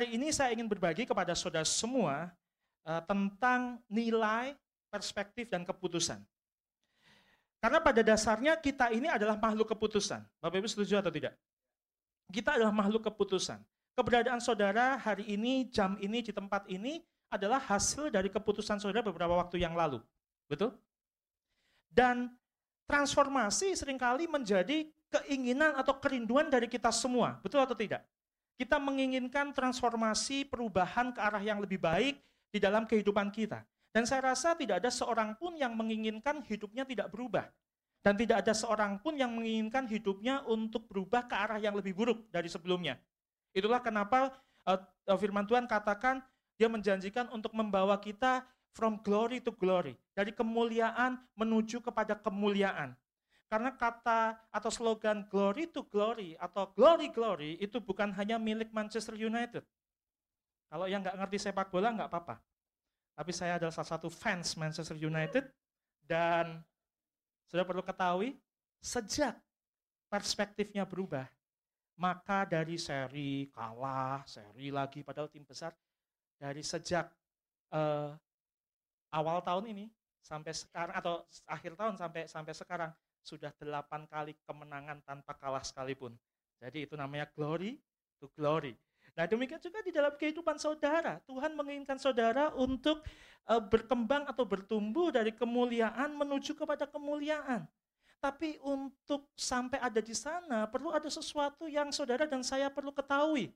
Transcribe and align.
Hari 0.00 0.16
ini 0.16 0.32
saya 0.32 0.56
ingin 0.56 0.64
berbagi 0.64 1.04
kepada 1.04 1.36
saudara 1.36 1.68
semua 1.68 2.32
uh, 2.88 3.04
tentang 3.04 3.84
nilai, 3.84 4.56
perspektif, 4.88 5.52
dan 5.52 5.60
keputusan. 5.60 6.24
Karena 7.60 7.84
pada 7.84 8.00
dasarnya 8.00 8.56
kita 8.56 8.88
ini 8.96 9.12
adalah 9.12 9.36
makhluk 9.36 9.68
keputusan. 9.76 10.24
Bapak 10.40 10.56
Ibu 10.56 10.72
setuju 10.72 11.04
atau 11.04 11.12
tidak? 11.12 11.36
Kita 12.32 12.56
adalah 12.56 12.72
makhluk 12.72 13.12
keputusan. 13.12 13.60
Keberadaan 13.92 14.40
saudara 14.40 14.96
hari 14.96 15.28
ini, 15.28 15.68
jam 15.68 16.00
ini, 16.00 16.24
di 16.24 16.32
tempat 16.32 16.64
ini 16.72 17.04
adalah 17.28 17.60
hasil 17.60 18.08
dari 18.08 18.32
keputusan 18.32 18.80
saudara 18.80 19.04
beberapa 19.04 19.36
waktu 19.36 19.60
yang 19.60 19.76
lalu. 19.76 20.00
Betul? 20.48 20.80
Dan 21.92 22.32
transformasi 22.88 23.76
sering 23.76 24.00
kali 24.00 24.24
menjadi 24.24 24.88
keinginan 25.12 25.76
atau 25.76 25.92
kerinduan 26.00 26.48
dari 26.48 26.72
kita 26.72 26.88
semua. 26.88 27.36
Betul 27.44 27.60
atau 27.60 27.76
tidak? 27.76 28.00
Kita 28.60 28.76
menginginkan 28.76 29.56
transformasi, 29.56 30.44
perubahan 30.44 31.16
ke 31.16 31.20
arah 31.24 31.40
yang 31.40 31.64
lebih 31.64 31.80
baik 31.80 32.20
di 32.52 32.60
dalam 32.60 32.84
kehidupan 32.84 33.32
kita. 33.32 33.64
Dan 33.88 34.04
saya 34.04 34.36
rasa 34.36 34.52
tidak 34.52 34.84
ada 34.84 34.92
seorang 34.92 35.32
pun 35.40 35.56
yang 35.56 35.72
menginginkan 35.72 36.44
hidupnya 36.44 36.84
tidak 36.84 37.08
berubah. 37.08 37.48
Dan 38.04 38.20
tidak 38.20 38.44
ada 38.44 38.52
seorang 38.52 39.00
pun 39.00 39.16
yang 39.16 39.32
menginginkan 39.32 39.88
hidupnya 39.88 40.44
untuk 40.44 40.84
berubah 40.92 41.24
ke 41.24 41.32
arah 41.32 41.56
yang 41.56 41.72
lebih 41.72 41.96
buruk 41.96 42.28
dari 42.28 42.52
sebelumnya. 42.52 43.00
Itulah 43.56 43.80
kenapa 43.80 44.36
uh, 44.68 45.16
firman 45.16 45.48
Tuhan 45.48 45.64
katakan 45.64 46.20
dia 46.60 46.68
menjanjikan 46.68 47.32
untuk 47.32 47.56
membawa 47.56 47.96
kita 47.96 48.44
from 48.76 49.00
glory 49.00 49.40
to 49.40 49.56
glory. 49.56 49.96
Dari 50.12 50.36
kemuliaan 50.36 51.16
menuju 51.32 51.80
kepada 51.80 52.12
kemuliaan. 52.12 52.92
Karena 53.50 53.74
kata 53.74 54.38
atau 54.54 54.70
slogan 54.70 55.26
glory 55.26 55.66
to 55.66 55.82
glory 55.90 56.38
atau 56.38 56.70
glory 56.70 57.10
glory 57.10 57.58
itu 57.58 57.82
bukan 57.82 58.14
hanya 58.14 58.38
milik 58.38 58.70
Manchester 58.70 59.18
United. 59.18 59.66
Kalau 60.70 60.86
yang 60.86 61.02
nggak 61.02 61.18
ngerti 61.18 61.50
sepak 61.50 61.66
bola 61.66 61.90
nggak 61.90 62.06
apa-apa. 62.06 62.38
Tapi 63.18 63.34
saya 63.34 63.58
adalah 63.58 63.74
salah 63.74 63.98
satu 63.98 64.06
fans 64.06 64.54
Manchester 64.54 64.94
United 64.94 65.50
dan 66.06 66.62
sudah 67.50 67.66
perlu 67.66 67.82
ketahui 67.82 68.38
sejak 68.78 69.34
perspektifnya 70.06 70.86
berubah, 70.86 71.26
maka 71.98 72.46
dari 72.46 72.78
seri 72.78 73.50
kalah, 73.50 74.22
seri 74.30 74.70
lagi 74.70 75.02
padahal 75.02 75.26
tim 75.26 75.42
besar 75.42 75.74
dari 76.38 76.62
sejak 76.62 77.10
uh, 77.74 78.14
awal 79.10 79.42
tahun 79.42 79.74
ini 79.74 79.90
sampai 80.22 80.54
sekarang 80.54 80.94
atau 80.94 81.26
akhir 81.50 81.74
tahun 81.74 81.94
sampai 81.98 82.22
sampai 82.30 82.54
sekarang 82.54 82.90
sudah 83.20 83.52
delapan 83.56 84.08
kali 84.08 84.36
kemenangan 84.48 85.00
tanpa 85.04 85.36
kalah 85.36 85.62
sekalipun. 85.64 86.16
Jadi 86.60 86.84
itu 86.88 86.94
namanya 86.96 87.28
glory 87.32 87.80
to 88.20 88.28
glory. 88.36 88.76
Nah 89.16 89.24
demikian 89.26 89.58
juga 89.58 89.80
di 89.80 89.92
dalam 89.92 90.12
kehidupan 90.14 90.56
saudara. 90.60 91.18
Tuhan 91.24 91.56
menginginkan 91.56 91.96
saudara 91.96 92.52
untuk 92.54 93.02
uh, 93.48 93.62
berkembang 93.62 94.28
atau 94.28 94.44
bertumbuh 94.44 95.10
dari 95.10 95.32
kemuliaan 95.34 96.14
menuju 96.14 96.54
kepada 96.54 96.84
kemuliaan. 96.86 97.66
Tapi 98.20 98.60
untuk 98.60 99.32
sampai 99.32 99.80
ada 99.80 99.98
di 100.04 100.12
sana 100.12 100.68
perlu 100.68 100.92
ada 100.92 101.08
sesuatu 101.08 101.64
yang 101.64 101.88
saudara 101.88 102.28
dan 102.28 102.44
saya 102.44 102.68
perlu 102.68 102.92
ketahui. 102.92 103.48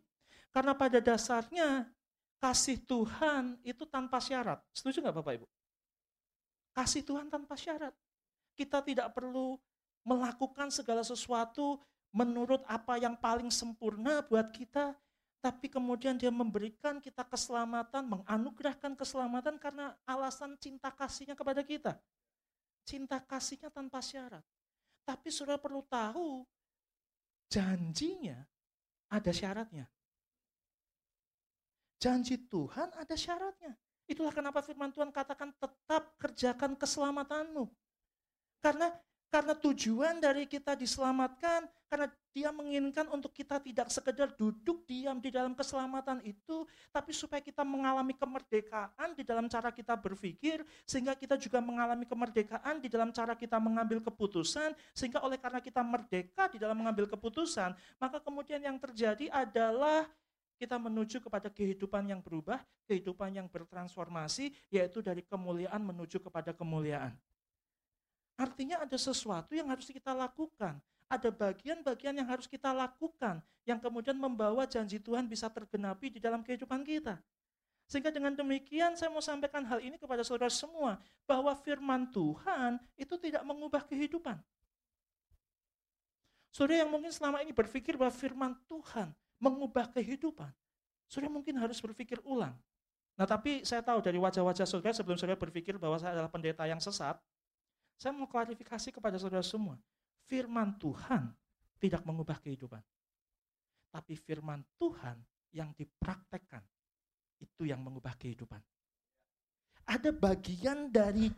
Karena 0.49 0.73
pada 0.73 0.99
dasarnya 1.05 1.85
kasih 2.41 2.81
Tuhan 2.85 3.61
itu 3.61 3.85
tanpa 3.85 4.21
syarat. 4.21 4.61
Setuju 4.73 5.05
nggak 5.05 5.17
Bapak 5.21 5.33
Ibu? 5.41 5.47
Kasih 6.75 7.03
Tuhan 7.05 7.29
tanpa 7.29 7.55
syarat. 7.55 7.93
Kita 8.55 8.81
tidak 8.81 9.11
perlu 9.15 9.59
melakukan 10.07 10.71
segala 10.71 11.03
sesuatu 11.03 11.83
menurut 12.15 12.63
apa 12.71 12.95
yang 12.97 13.19
paling 13.19 13.51
sempurna 13.51 14.23
buat 14.23 14.55
kita, 14.55 14.95
tapi 15.43 15.67
kemudian 15.69 16.15
dia 16.15 16.31
memberikan 16.31 17.03
kita 17.03 17.27
keselamatan, 17.27 18.07
menganugerahkan 18.07 18.95
keselamatan 18.95 19.59
karena 19.59 19.93
alasan 20.07 20.55
cinta 20.57 20.89
kasihnya 20.95 21.35
kepada 21.35 21.61
kita. 21.67 21.99
Cinta 22.87 23.19
kasihnya 23.19 23.69
tanpa 23.69 23.99
syarat. 23.99 24.45
Tapi 25.05 25.29
sudah 25.29 25.61
perlu 25.61 25.85
tahu, 25.85 26.47
janjinya 27.51 28.41
ada 29.11 29.33
syaratnya. 29.35 29.85
Janji 32.01 32.37
Tuhan 32.49 32.93
ada 32.95 33.17
syaratnya. 33.17 33.77
Itulah 34.05 34.33
kenapa 34.33 34.61
firman 34.61 34.93
Tuhan 34.93 35.09
katakan 35.09 35.53
tetap 35.57 36.15
kerjakan 36.21 36.77
keselamatanmu. 36.77 37.69
Karena 38.65 38.89
karena 39.29 39.51
tujuan 39.59 40.23
dari 40.23 40.47
kita 40.47 40.79
diselamatkan, 40.79 41.67
karena 41.91 42.07
dia 42.31 42.55
menginginkan 42.55 43.11
untuk 43.11 43.35
kita 43.35 43.59
tidak 43.59 43.91
sekedar 43.91 44.31
duduk 44.31 44.87
diam 44.87 45.19
di 45.19 45.27
dalam 45.35 45.59
keselamatan 45.59 46.23
itu, 46.23 46.63
tapi 46.95 47.11
supaya 47.11 47.43
kita 47.43 47.67
mengalami 47.67 48.15
kemerdekaan 48.15 49.11
di 49.19 49.27
dalam 49.27 49.51
cara 49.51 49.75
kita 49.75 49.99
berpikir, 49.99 50.63
sehingga 50.87 51.19
kita 51.19 51.35
juga 51.35 51.59
mengalami 51.59 52.07
kemerdekaan 52.07 52.79
di 52.79 52.87
dalam 52.87 53.11
cara 53.11 53.35
kita 53.35 53.59
mengambil 53.59 53.99
keputusan, 54.07 54.71
sehingga 54.95 55.19
oleh 55.19 55.35
karena 55.35 55.59
kita 55.59 55.83
merdeka 55.83 56.47
di 56.55 56.63
dalam 56.63 56.79
mengambil 56.79 57.11
keputusan, 57.11 57.75
maka 57.99 58.23
kemudian 58.23 58.63
yang 58.63 58.79
terjadi 58.79 59.35
adalah 59.35 60.07
kita 60.63 60.79
menuju 60.79 61.19
kepada 61.19 61.51
kehidupan 61.51 62.07
yang 62.07 62.23
berubah, 62.23 62.63
kehidupan 62.87 63.35
yang 63.35 63.51
bertransformasi, 63.51 64.55
yaitu 64.71 65.03
dari 65.03 65.27
kemuliaan 65.27 65.83
menuju 65.83 66.23
kepada 66.23 66.55
kemuliaan. 66.55 67.19
Artinya 68.35 68.83
ada 68.83 68.99
sesuatu 68.99 69.55
yang 69.55 69.71
harus 69.71 69.87
kita 69.87 70.11
lakukan. 70.11 70.79
Ada 71.07 71.31
bagian-bagian 71.31 72.17
yang 72.17 72.27
harus 72.27 72.51
kita 72.51 72.75
lakukan 72.75 73.39
yang 73.65 73.79
kemudian 73.79 74.17
membawa 74.19 74.67
janji 74.67 74.99
Tuhan 74.99 75.25
bisa 75.31 75.47
tergenapi 75.49 76.13
di 76.13 76.21
dalam 76.21 76.43
kehidupan 76.43 76.83
kita. 76.83 77.21
Sehingga 77.85 78.09
dengan 78.09 78.33
demikian 78.33 78.97
saya 78.97 79.13
mau 79.13 79.21
sampaikan 79.21 79.61
hal 79.69 79.79
ini 79.81 80.01
kepada 80.01 80.25
saudara 80.25 80.49
semua 80.49 80.97
bahwa 81.29 81.53
firman 81.53 82.09
Tuhan 82.09 82.81
itu 82.97 83.15
tidak 83.21 83.45
mengubah 83.45 83.85
kehidupan. 83.85 84.41
Saudara 86.49 86.87
yang 86.87 86.91
mungkin 86.91 87.13
selama 87.13 87.45
ini 87.45 87.53
berpikir 87.53 87.99
bahwa 87.99 88.15
firman 88.15 88.57
Tuhan 88.71 89.13
mengubah 89.43 89.91
kehidupan, 89.91 90.49
saudara 91.11 91.29
mungkin 91.29 91.59
harus 91.61 91.77
berpikir 91.83 92.23
ulang. 92.25 92.55
Nah 93.15 93.27
tapi 93.27 93.67
saya 93.67 93.83
tahu 93.83 94.01
dari 94.01 94.17
wajah-wajah 94.17 94.65
saudara 94.65 94.95
sebelum 94.95 95.19
saudara 95.19 95.37
berpikir 95.37 95.77
bahwa 95.77 95.99
saya 96.01 96.17
adalah 96.17 96.31
pendeta 96.31 96.65
yang 96.65 96.79
sesat, 96.79 97.19
saya 97.99 98.13
mau 98.13 98.27
klarifikasi 98.27 98.91
kepada 98.91 99.17
saudara 99.17 99.45
semua. 99.45 99.79
Firman 100.27 100.75
Tuhan 100.81 101.31
tidak 101.79 102.03
mengubah 102.03 102.41
kehidupan. 102.41 102.81
Tapi 103.95 104.19
firman 104.19 104.65
Tuhan 104.75 105.21
yang 105.55 105.71
dipraktekkan, 105.77 106.65
itu 107.39 107.63
yang 107.69 107.79
mengubah 107.79 108.19
kehidupan. 108.19 108.59
Ada 109.85 110.11
bagian 110.11 110.91
dari 110.91 111.31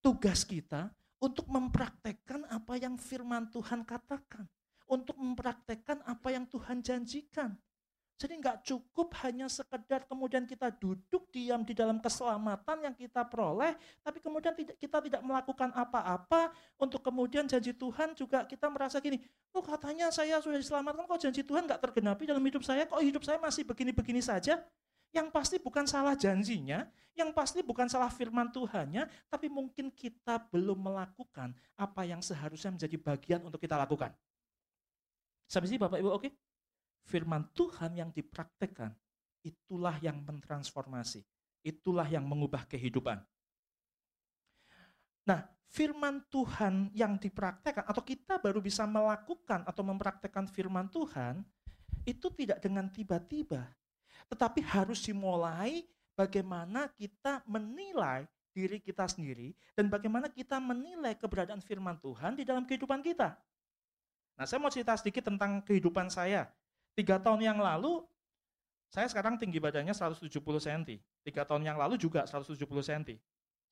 tugas 0.00 0.46
kita 0.46 0.88
untuk 1.20 1.44
mempraktekkan 1.50 2.48
apa 2.48 2.80
yang 2.80 2.96
firman 2.96 3.50
Tuhan 3.52 3.82
katakan. 3.84 4.48
Untuk 4.84 5.16
mempraktekkan 5.16 6.04
apa 6.04 6.28
yang 6.28 6.44
Tuhan 6.44 6.84
janjikan. 6.84 7.56
Jadi 8.14 8.38
nggak 8.38 8.62
cukup 8.62 9.10
hanya 9.26 9.50
sekedar 9.50 10.06
kemudian 10.06 10.46
kita 10.46 10.70
duduk 10.70 11.26
diam 11.34 11.66
di 11.66 11.74
dalam 11.74 11.98
keselamatan 11.98 12.86
yang 12.86 12.94
kita 12.94 13.26
peroleh, 13.26 13.74
tapi 14.06 14.22
kemudian 14.22 14.54
kita 14.54 15.02
tidak 15.02 15.22
melakukan 15.26 15.74
apa-apa 15.74 16.54
untuk 16.78 17.02
kemudian 17.02 17.50
janji 17.50 17.74
Tuhan 17.74 18.14
juga 18.14 18.46
kita 18.46 18.70
merasa 18.70 19.02
gini, 19.02 19.18
oh 19.50 19.66
katanya 19.66 20.14
saya 20.14 20.38
sudah 20.38 20.62
diselamatkan, 20.62 21.10
kok 21.10 21.26
janji 21.26 21.42
Tuhan 21.42 21.66
nggak 21.66 21.82
tergenapi 21.90 22.22
dalam 22.30 22.44
hidup 22.46 22.62
saya, 22.62 22.86
kok 22.86 23.02
hidup 23.02 23.26
saya 23.26 23.42
masih 23.42 23.66
begini-begini 23.66 24.22
saja? 24.22 24.62
Yang 25.10 25.28
pasti 25.34 25.56
bukan 25.58 25.82
salah 25.82 26.14
janjinya, 26.14 26.86
yang 27.18 27.34
pasti 27.34 27.66
bukan 27.66 27.90
salah 27.90 28.14
firman 28.14 28.50
Tuhannya, 28.54 29.10
tapi 29.26 29.50
mungkin 29.50 29.90
kita 29.90 30.38
belum 30.54 30.86
melakukan 30.86 31.50
apa 31.74 32.02
yang 32.06 32.22
seharusnya 32.22 32.74
menjadi 32.74 32.94
bagian 32.94 33.40
untuk 33.42 33.58
kita 33.58 33.74
lakukan. 33.74 34.14
Sampai 35.50 35.66
sini 35.66 35.82
Bapak 35.82 35.98
Ibu 35.98 36.10
oke? 36.14 36.22
Okay? 36.30 36.32
Firman 37.04 37.46
Tuhan 37.52 37.96
yang 37.96 38.10
dipraktekkan, 38.10 38.92
itulah 39.44 39.96
yang 40.00 40.24
mentransformasi. 40.24 41.22
Itulah 41.64 42.04
yang 42.08 42.24
mengubah 42.28 42.68
kehidupan. 42.68 43.24
Nah, 45.24 45.40
firman 45.72 46.20
Tuhan 46.28 46.92
yang 46.92 47.16
dipraktekkan 47.16 47.88
atau 47.88 48.04
kita 48.04 48.36
baru 48.36 48.60
bisa 48.60 48.84
melakukan 48.84 49.64
atau 49.64 49.80
mempraktekkan 49.80 50.44
firman 50.44 50.92
Tuhan 50.92 51.40
itu 52.04 52.28
tidak 52.36 52.60
dengan 52.60 52.92
tiba-tiba. 52.92 53.72
Tetapi 54.28 54.60
harus 54.60 55.00
dimulai 55.00 55.88
bagaimana 56.12 56.92
kita 56.92 57.40
menilai 57.48 58.28
diri 58.54 58.78
kita 58.78 59.08
sendiri 59.08 59.56
dan 59.74 59.90
bagaimana 59.90 60.30
kita 60.30 60.62
menilai 60.62 61.18
keberadaan 61.18 61.58
firman 61.64 61.98
Tuhan 61.98 62.38
di 62.38 62.44
dalam 62.46 62.62
kehidupan 62.68 63.00
kita. 63.00 63.34
Nah, 64.36 64.44
saya 64.44 64.60
mau 64.60 64.70
cerita 64.70 64.94
sedikit 65.00 65.26
tentang 65.26 65.64
kehidupan 65.64 66.12
saya 66.12 66.46
Tiga 66.94 67.18
tahun 67.18 67.42
yang 67.42 67.58
lalu, 67.58 68.06
saya 68.86 69.10
sekarang 69.10 69.34
tinggi 69.34 69.58
badannya 69.58 69.90
170 69.90 70.30
cm. 70.38 71.02
Tiga 71.26 71.42
tahun 71.42 71.66
yang 71.66 71.74
lalu 71.74 71.98
juga 71.98 72.22
170 72.30 72.54
cm. 72.62 73.18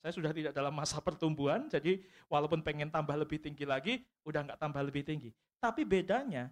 Saya 0.02 0.12
sudah 0.12 0.34
tidak 0.34 0.50
dalam 0.50 0.74
masa 0.74 0.98
pertumbuhan, 1.06 1.70
jadi 1.70 2.02
walaupun 2.26 2.58
pengen 2.66 2.90
tambah 2.90 3.14
lebih 3.14 3.38
tinggi 3.38 3.62
lagi, 3.62 4.02
udah 4.26 4.50
nggak 4.50 4.58
tambah 4.58 4.82
lebih 4.82 5.06
tinggi. 5.06 5.30
Tapi 5.62 5.86
bedanya, 5.86 6.50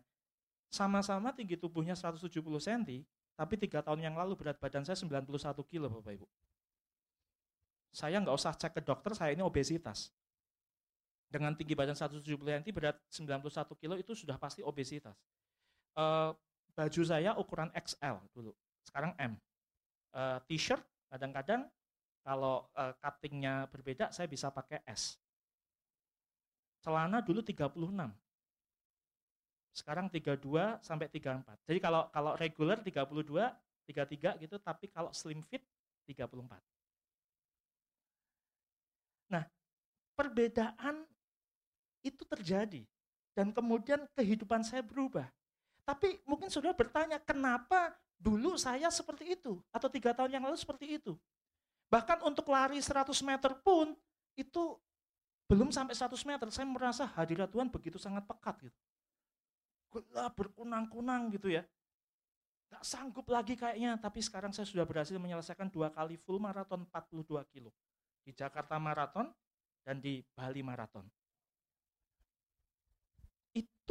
sama-sama 0.70 1.34
tinggi 1.34 1.58
tubuhnya 1.58 1.98
170 1.98 2.30
cm, 2.38 3.02
tapi 3.34 3.58
tiga 3.58 3.82
tahun 3.82 4.06
yang 4.06 4.14
lalu 4.14 4.38
berat 4.38 4.62
badan 4.62 4.86
saya 4.86 4.94
91 4.94 5.26
kilo 5.66 5.90
Bapak 5.90 6.14
Ibu. 6.14 6.26
Saya 7.90 8.22
nggak 8.22 8.36
usah 8.38 8.54
cek 8.54 8.78
ke 8.78 8.82
dokter, 8.86 9.10
saya 9.18 9.34
ini 9.34 9.42
obesitas. 9.42 10.14
Dengan 11.26 11.58
tinggi 11.58 11.74
badan 11.74 11.98
170 11.98 12.22
cm, 12.22 12.70
berat 12.70 13.02
91 13.10 13.50
kilo 13.82 13.98
itu 13.98 14.14
sudah 14.14 14.38
pasti 14.38 14.62
obesitas. 14.62 15.18
Uh, 15.98 16.30
baju 16.72 17.02
saya 17.02 17.34
ukuran 17.36 17.70
XL 17.74 18.16
dulu, 18.34 18.52
sekarang 18.86 19.12
M. 19.18 19.36
Uh, 20.10 20.38
T-shirt 20.50 20.82
kadang-kadang 21.10 21.66
kalau 22.20 22.68
uh, 22.76 22.92
cuttingnya 23.00 23.66
berbeda, 23.72 24.12
saya 24.12 24.28
bisa 24.28 24.52
pakai 24.52 24.84
S. 24.84 25.16
Celana 26.80 27.20
dulu 27.20 27.44
36, 27.44 27.76
sekarang 29.76 30.06
32 30.08 30.80
sampai 30.84 31.06
34. 31.08 31.68
Jadi 31.68 31.78
kalau 31.80 32.08
kalau 32.12 32.32
regular 32.36 32.80
32, 32.80 33.52
33 33.88 34.42
gitu, 34.44 34.56
tapi 34.60 34.88
kalau 34.88 35.12
slim 35.12 35.40
fit 35.44 35.64
34. 36.08 36.60
Nah, 39.30 39.44
perbedaan 40.18 41.06
itu 42.02 42.22
terjadi 42.26 42.82
dan 43.36 43.54
kemudian 43.54 44.04
kehidupan 44.18 44.64
saya 44.66 44.82
berubah. 44.84 45.28
Tapi 45.90 46.22
mungkin 46.22 46.46
sudah 46.46 46.70
bertanya, 46.70 47.18
kenapa 47.18 47.98
dulu 48.14 48.54
saya 48.54 48.86
seperti 48.94 49.34
itu 49.34 49.58
atau 49.74 49.90
tiga 49.90 50.14
tahun 50.14 50.38
yang 50.38 50.44
lalu 50.46 50.54
seperti 50.54 51.02
itu? 51.02 51.18
Bahkan 51.90 52.22
untuk 52.22 52.46
lari 52.46 52.78
100 52.78 53.10
meter 53.26 53.58
pun 53.58 53.98
itu 54.38 54.78
belum 55.50 55.74
sampai 55.74 55.98
100 55.98 56.14
meter, 56.22 56.46
saya 56.54 56.62
merasa 56.62 57.10
hadirat 57.18 57.50
Tuhan 57.50 57.66
begitu 57.66 57.98
sangat 57.98 58.22
pekat 58.22 58.70
gitu 58.70 58.78
gelap 59.90 60.32
berkunang-kunang 60.38 61.34
gitu 61.34 61.50
ya. 61.50 61.66
Gak 62.70 62.86
sanggup 62.86 63.26
lagi 63.26 63.58
kayaknya, 63.58 63.98
tapi 63.98 64.22
sekarang 64.22 64.54
saya 64.54 64.62
sudah 64.62 64.86
berhasil 64.86 65.18
menyelesaikan 65.18 65.66
dua 65.66 65.90
kali 65.90 66.14
full 66.14 66.38
maraton 66.38 66.86
42 66.86 67.42
kilo. 67.50 67.74
Di 68.22 68.30
Jakarta 68.30 68.78
Maraton 68.78 69.26
dan 69.82 69.98
di 69.98 70.22
Bali 70.38 70.62
Maraton. 70.62 71.02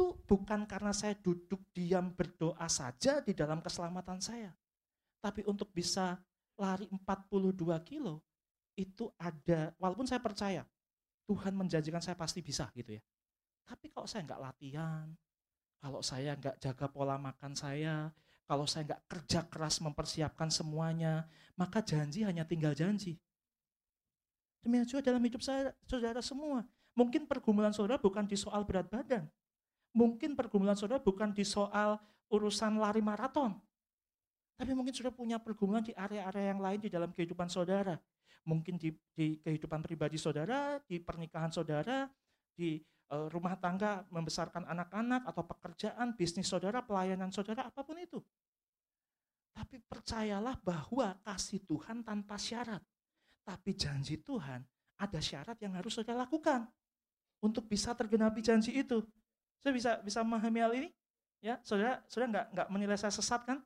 Itu 0.00 0.16
bukan 0.24 0.64
karena 0.64 0.96
saya 0.96 1.12
duduk 1.12 1.60
diam 1.76 2.16
berdoa 2.16 2.64
saja 2.72 3.20
di 3.20 3.36
dalam 3.36 3.60
keselamatan 3.60 4.16
saya. 4.16 4.48
Tapi 5.20 5.44
untuk 5.44 5.76
bisa 5.76 6.16
lari 6.56 6.88
42 6.88 7.60
kilo, 7.84 8.24
itu 8.80 9.12
ada, 9.20 9.76
walaupun 9.76 10.08
saya 10.08 10.16
percaya, 10.24 10.64
Tuhan 11.28 11.52
menjanjikan 11.52 12.00
saya 12.00 12.16
pasti 12.16 12.40
bisa 12.40 12.72
gitu 12.72 12.96
ya. 12.96 13.02
Tapi 13.68 13.92
kalau 13.92 14.08
saya 14.08 14.24
nggak 14.24 14.40
latihan, 14.40 15.04
kalau 15.76 16.00
saya 16.00 16.32
nggak 16.32 16.56
jaga 16.64 16.88
pola 16.88 17.20
makan 17.20 17.52
saya, 17.52 18.08
kalau 18.48 18.64
saya 18.64 18.88
nggak 18.88 19.04
kerja 19.04 19.52
keras 19.52 19.84
mempersiapkan 19.84 20.48
semuanya, 20.48 21.28
maka 21.60 21.84
janji 21.84 22.24
hanya 22.24 22.48
tinggal 22.48 22.72
janji. 22.72 23.20
Demikian 24.64 24.88
juga 24.88 25.12
dalam 25.12 25.20
hidup 25.20 25.44
saya, 25.44 25.76
saudara 25.84 26.24
semua. 26.24 26.64
Mungkin 26.96 27.28
pergumulan 27.28 27.76
saudara 27.76 28.00
bukan 28.00 28.24
di 28.24 28.40
soal 28.40 28.64
berat 28.64 28.88
badan. 28.88 29.28
Mungkin 29.90 30.38
pergumulan 30.38 30.78
saudara 30.78 31.02
bukan 31.02 31.34
di 31.34 31.42
soal 31.42 31.98
urusan 32.30 32.78
lari 32.78 33.02
maraton. 33.02 33.58
Tapi 34.54 34.76
mungkin 34.76 34.92
sudah 34.92 35.10
punya 35.10 35.40
pergumulan 35.40 35.82
di 35.82 35.96
area-area 35.96 36.52
yang 36.52 36.60
lain 36.60 36.78
di 36.78 36.90
dalam 36.92 37.10
kehidupan 37.10 37.48
saudara. 37.48 37.96
Mungkin 38.44 38.76
di, 38.76 38.92
di 39.12 39.40
kehidupan 39.40 39.82
pribadi 39.82 40.20
saudara, 40.20 40.78
di 40.84 41.00
pernikahan 41.00 41.50
saudara, 41.50 42.06
di 42.54 42.80
Eh, 43.10 43.26
rumah 43.26 43.58
tangga, 43.58 44.06
membesarkan 44.06 44.70
anak-anak, 44.70 45.26
atau 45.26 45.42
pekerjaan, 45.42 46.14
bisnis 46.14 46.46
saudara, 46.46 46.78
pelayanan 46.78 47.34
saudara, 47.34 47.66
apa 47.66 47.82
pun 47.82 47.98
itu. 47.98 48.22
Tapi 49.50 49.82
percayalah 49.82 50.54
bahwa 50.62 51.18
kasih 51.26 51.58
Tuhan 51.66 52.06
tanpa 52.06 52.38
syarat. 52.38 52.78
Tapi 53.42 53.74
janji 53.74 54.22
Tuhan 54.22 54.62
ada 54.94 55.18
syarat 55.18 55.58
yang 55.58 55.74
harus 55.74 55.90
saudara 55.90 56.22
lakukan 56.22 56.70
untuk 57.42 57.66
bisa 57.66 57.90
tergenapi 57.98 58.46
janji 58.46 58.78
itu. 58.78 59.02
Saya 59.60 59.72
bisa 59.76 59.90
bisa 60.00 60.18
memahami 60.24 60.60
hal 60.60 60.72
ini? 60.72 60.88
Ya, 61.40 61.56
saudara, 61.64 62.04
saudara 62.08 62.28
nggak 62.28 62.46
nggak 62.52 62.68
menilai 62.72 62.98
saya 63.00 63.12
sesat 63.12 63.44
kan? 63.48 63.64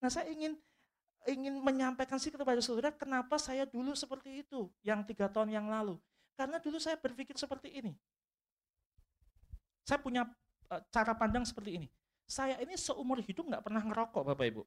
Nah, 0.00 0.08
saya 0.08 0.28
ingin 0.32 0.56
ingin 1.28 1.54
menyampaikan 1.62 2.18
sih 2.18 2.34
kepada 2.34 2.58
saudara 2.58 2.90
kenapa 2.90 3.38
saya 3.38 3.62
dulu 3.62 3.94
seperti 3.94 4.42
itu 4.42 4.66
yang 4.82 5.04
tiga 5.06 5.28
tahun 5.30 5.54
yang 5.54 5.66
lalu. 5.68 5.96
Karena 6.34 6.58
dulu 6.58 6.80
saya 6.80 6.96
berpikir 6.98 7.36
seperti 7.36 7.70
ini. 7.70 7.92
Saya 9.84 10.00
punya 10.00 10.26
eh, 10.72 10.82
cara 10.88 11.12
pandang 11.14 11.44
seperti 11.44 11.78
ini. 11.78 11.88
Saya 12.26 12.56
ini 12.64 12.74
seumur 12.74 13.20
hidup 13.20 13.44
nggak 13.44 13.64
pernah 13.64 13.82
ngerokok 13.84 14.22
Bapak 14.32 14.46
Ibu. 14.48 14.62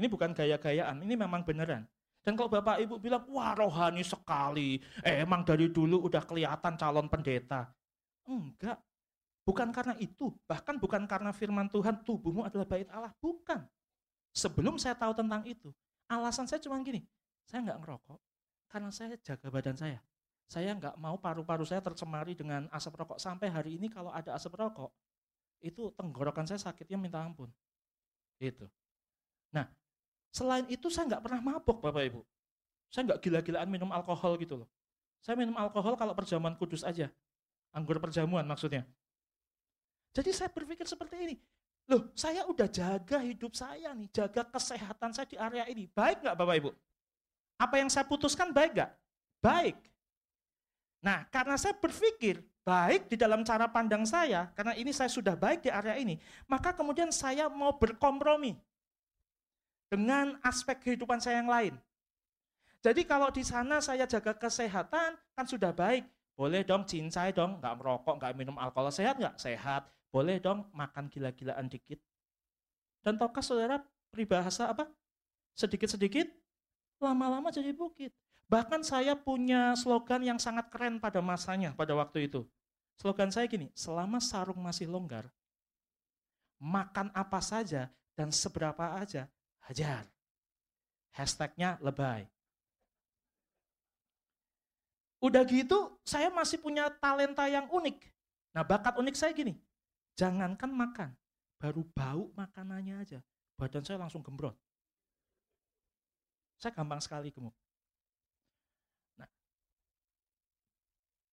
Ini 0.00 0.06
bukan 0.08 0.32
gaya-gayaan, 0.32 1.04
ini 1.04 1.14
memang 1.18 1.44
beneran. 1.44 1.84
Dan 2.20 2.36
kalau 2.36 2.52
Bapak 2.52 2.80
Ibu 2.80 3.00
bilang, 3.00 3.24
wah 3.32 3.52
rohani 3.56 4.04
sekali, 4.04 4.80
eh, 5.04 5.24
emang 5.24 5.44
dari 5.44 5.68
dulu 5.72 6.08
udah 6.08 6.24
kelihatan 6.24 6.76
calon 6.76 7.08
pendeta. 7.08 7.72
Enggak, 8.28 8.80
bukan 9.50 9.74
karena 9.74 9.98
itu, 9.98 10.30
bahkan 10.46 10.78
bukan 10.78 11.02
karena 11.10 11.34
firman 11.34 11.66
Tuhan, 11.66 12.06
tubuhmu 12.06 12.46
adalah 12.46 12.62
bait 12.62 12.86
Allah, 12.94 13.10
bukan. 13.18 13.66
Sebelum 14.30 14.78
saya 14.78 14.94
tahu 14.94 15.10
tentang 15.10 15.42
itu, 15.42 15.74
alasan 16.06 16.46
saya 16.46 16.62
cuma 16.62 16.78
gini, 16.86 17.02
saya 17.50 17.66
nggak 17.66 17.82
ngerokok 17.82 18.20
karena 18.70 18.94
saya 18.94 19.18
jaga 19.18 19.50
badan 19.50 19.74
saya. 19.74 19.98
Saya 20.46 20.70
nggak 20.78 20.94
mau 21.02 21.18
paru-paru 21.18 21.66
saya 21.66 21.82
tercemari 21.82 22.38
dengan 22.38 22.70
asap 22.70 23.02
rokok. 23.02 23.18
Sampai 23.18 23.50
hari 23.50 23.74
ini 23.74 23.90
kalau 23.90 24.14
ada 24.14 24.34
asap 24.38 24.54
rokok, 24.54 24.94
itu 25.62 25.90
tenggorokan 25.98 26.46
saya 26.46 26.62
sakitnya 26.62 26.94
minta 26.94 27.18
ampun. 27.18 27.50
Itu. 28.38 28.70
Nah, 29.50 29.66
selain 30.30 30.66
itu 30.70 30.86
saya 30.90 31.10
nggak 31.10 31.22
pernah 31.26 31.42
mabok 31.42 31.82
Bapak 31.82 32.02
Ibu. 32.06 32.22
Saya 32.90 33.10
nggak 33.10 33.22
gila-gilaan 33.22 33.70
minum 33.70 33.90
alkohol 33.90 34.38
gitu 34.38 34.62
loh. 34.62 34.68
Saya 35.22 35.34
minum 35.38 35.54
alkohol 35.58 35.94
kalau 35.98 36.14
perjamuan 36.14 36.54
kudus 36.54 36.82
aja. 36.86 37.10
Anggur 37.70 38.02
perjamuan 38.02 38.42
maksudnya. 38.42 38.86
Jadi 40.10 40.30
saya 40.34 40.50
berpikir 40.50 40.86
seperti 40.86 41.16
ini. 41.22 41.36
Loh, 41.90 42.10
saya 42.14 42.46
udah 42.46 42.70
jaga 42.70 43.18
hidup 43.18 43.54
saya 43.58 43.90
nih, 43.94 44.06
jaga 44.14 44.46
kesehatan 44.46 45.10
saya 45.10 45.26
di 45.26 45.34
area 45.34 45.66
ini. 45.66 45.90
Baik 45.90 46.22
nggak 46.22 46.36
Bapak 46.38 46.54
Ibu? 46.62 46.70
Apa 47.58 47.74
yang 47.82 47.90
saya 47.90 48.06
putuskan 48.06 48.54
baik 48.54 48.78
nggak? 48.78 48.90
Baik. 49.42 49.76
Nah, 51.02 51.26
karena 51.32 51.58
saya 51.58 51.74
berpikir 51.74 52.44
baik 52.62 53.10
di 53.10 53.16
dalam 53.16 53.42
cara 53.42 53.66
pandang 53.66 54.04
saya, 54.06 54.52
karena 54.54 54.76
ini 54.78 54.92
saya 54.94 55.10
sudah 55.10 55.34
baik 55.34 55.66
di 55.66 55.70
area 55.72 55.96
ini, 55.98 56.20
maka 56.46 56.70
kemudian 56.76 57.10
saya 57.10 57.48
mau 57.50 57.74
berkompromi 57.74 58.54
dengan 59.90 60.38
aspek 60.46 60.78
kehidupan 60.78 61.18
saya 61.18 61.42
yang 61.42 61.50
lain. 61.50 61.74
Jadi 62.80 63.04
kalau 63.04 63.28
di 63.34 63.44
sana 63.44 63.82
saya 63.82 64.06
jaga 64.06 64.32
kesehatan, 64.32 65.18
kan 65.18 65.46
sudah 65.48 65.74
baik. 65.74 66.06
Boleh 66.38 66.64
dong 66.64 66.86
cincai 66.88 67.34
dong, 67.34 67.60
nggak 67.60 67.74
merokok, 67.76 68.14
nggak 68.16 68.32
minum 68.38 68.56
alkohol, 68.56 68.88
sehat 68.88 69.20
nggak? 69.20 69.36
Sehat. 69.36 69.84
Boleh 70.10 70.42
dong 70.42 70.66
makan 70.74 71.06
gila-gilaan 71.06 71.70
dikit. 71.70 72.02
Dan 73.00 73.16
tahukah 73.16 73.42
saudara 73.42 73.80
peribahasa 74.10 74.68
apa? 74.68 74.90
Sedikit-sedikit, 75.54 76.26
lama-lama 76.98 77.48
jadi 77.54 77.70
bukit. 77.70 78.12
Bahkan 78.50 78.82
saya 78.82 79.14
punya 79.14 79.78
slogan 79.78 80.26
yang 80.26 80.38
sangat 80.42 80.68
keren 80.74 80.98
pada 80.98 81.22
masanya, 81.22 81.70
pada 81.78 81.94
waktu 81.94 82.26
itu. 82.26 82.42
Slogan 82.98 83.30
saya 83.30 83.46
gini, 83.46 83.70
selama 83.72 84.18
sarung 84.20 84.60
masih 84.60 84.90
longgar, 84.90 85.30
makan 86.60 87.08
apa 87.16 87.40
saja 87.40 87.88
dan 88.12 88.28
seberapa 88.28 89.00
aja, 89.00 89.30
hajar. 89.64 90.04
Hashtagnya 91.10 91.80
lebay. 91.80 92.28
Udah 95.20 95.42
gitu, 95.48 95.96
saya 96.04 96.28
masih 96.28 96.60
punya 96.60 96.92
talenta 97.00 97.48
yang 97.48 97.66
unik. 97.70 97.98
Nah 98.52 98.66
bakat 98.66 98.98
unik 99.00 99.16
saya 99.16 99.32
gini, 99.32 99.56
jangankan 100.16 100.70
makan, 100.72 101.10
baru 101.60 101.82
bau 101.92 102.32
makanannya 102.34 103.02
aja, 103.02 103.18
badan 103.58 103.84
saya 103.84 104.00
langsung 104.00 104.24
gembrot. 104.24 104.56
Saya 106.60 106.76
gampang 106.76 107.00
sekali 107.00 107.32
gemuk. 107.32 107.56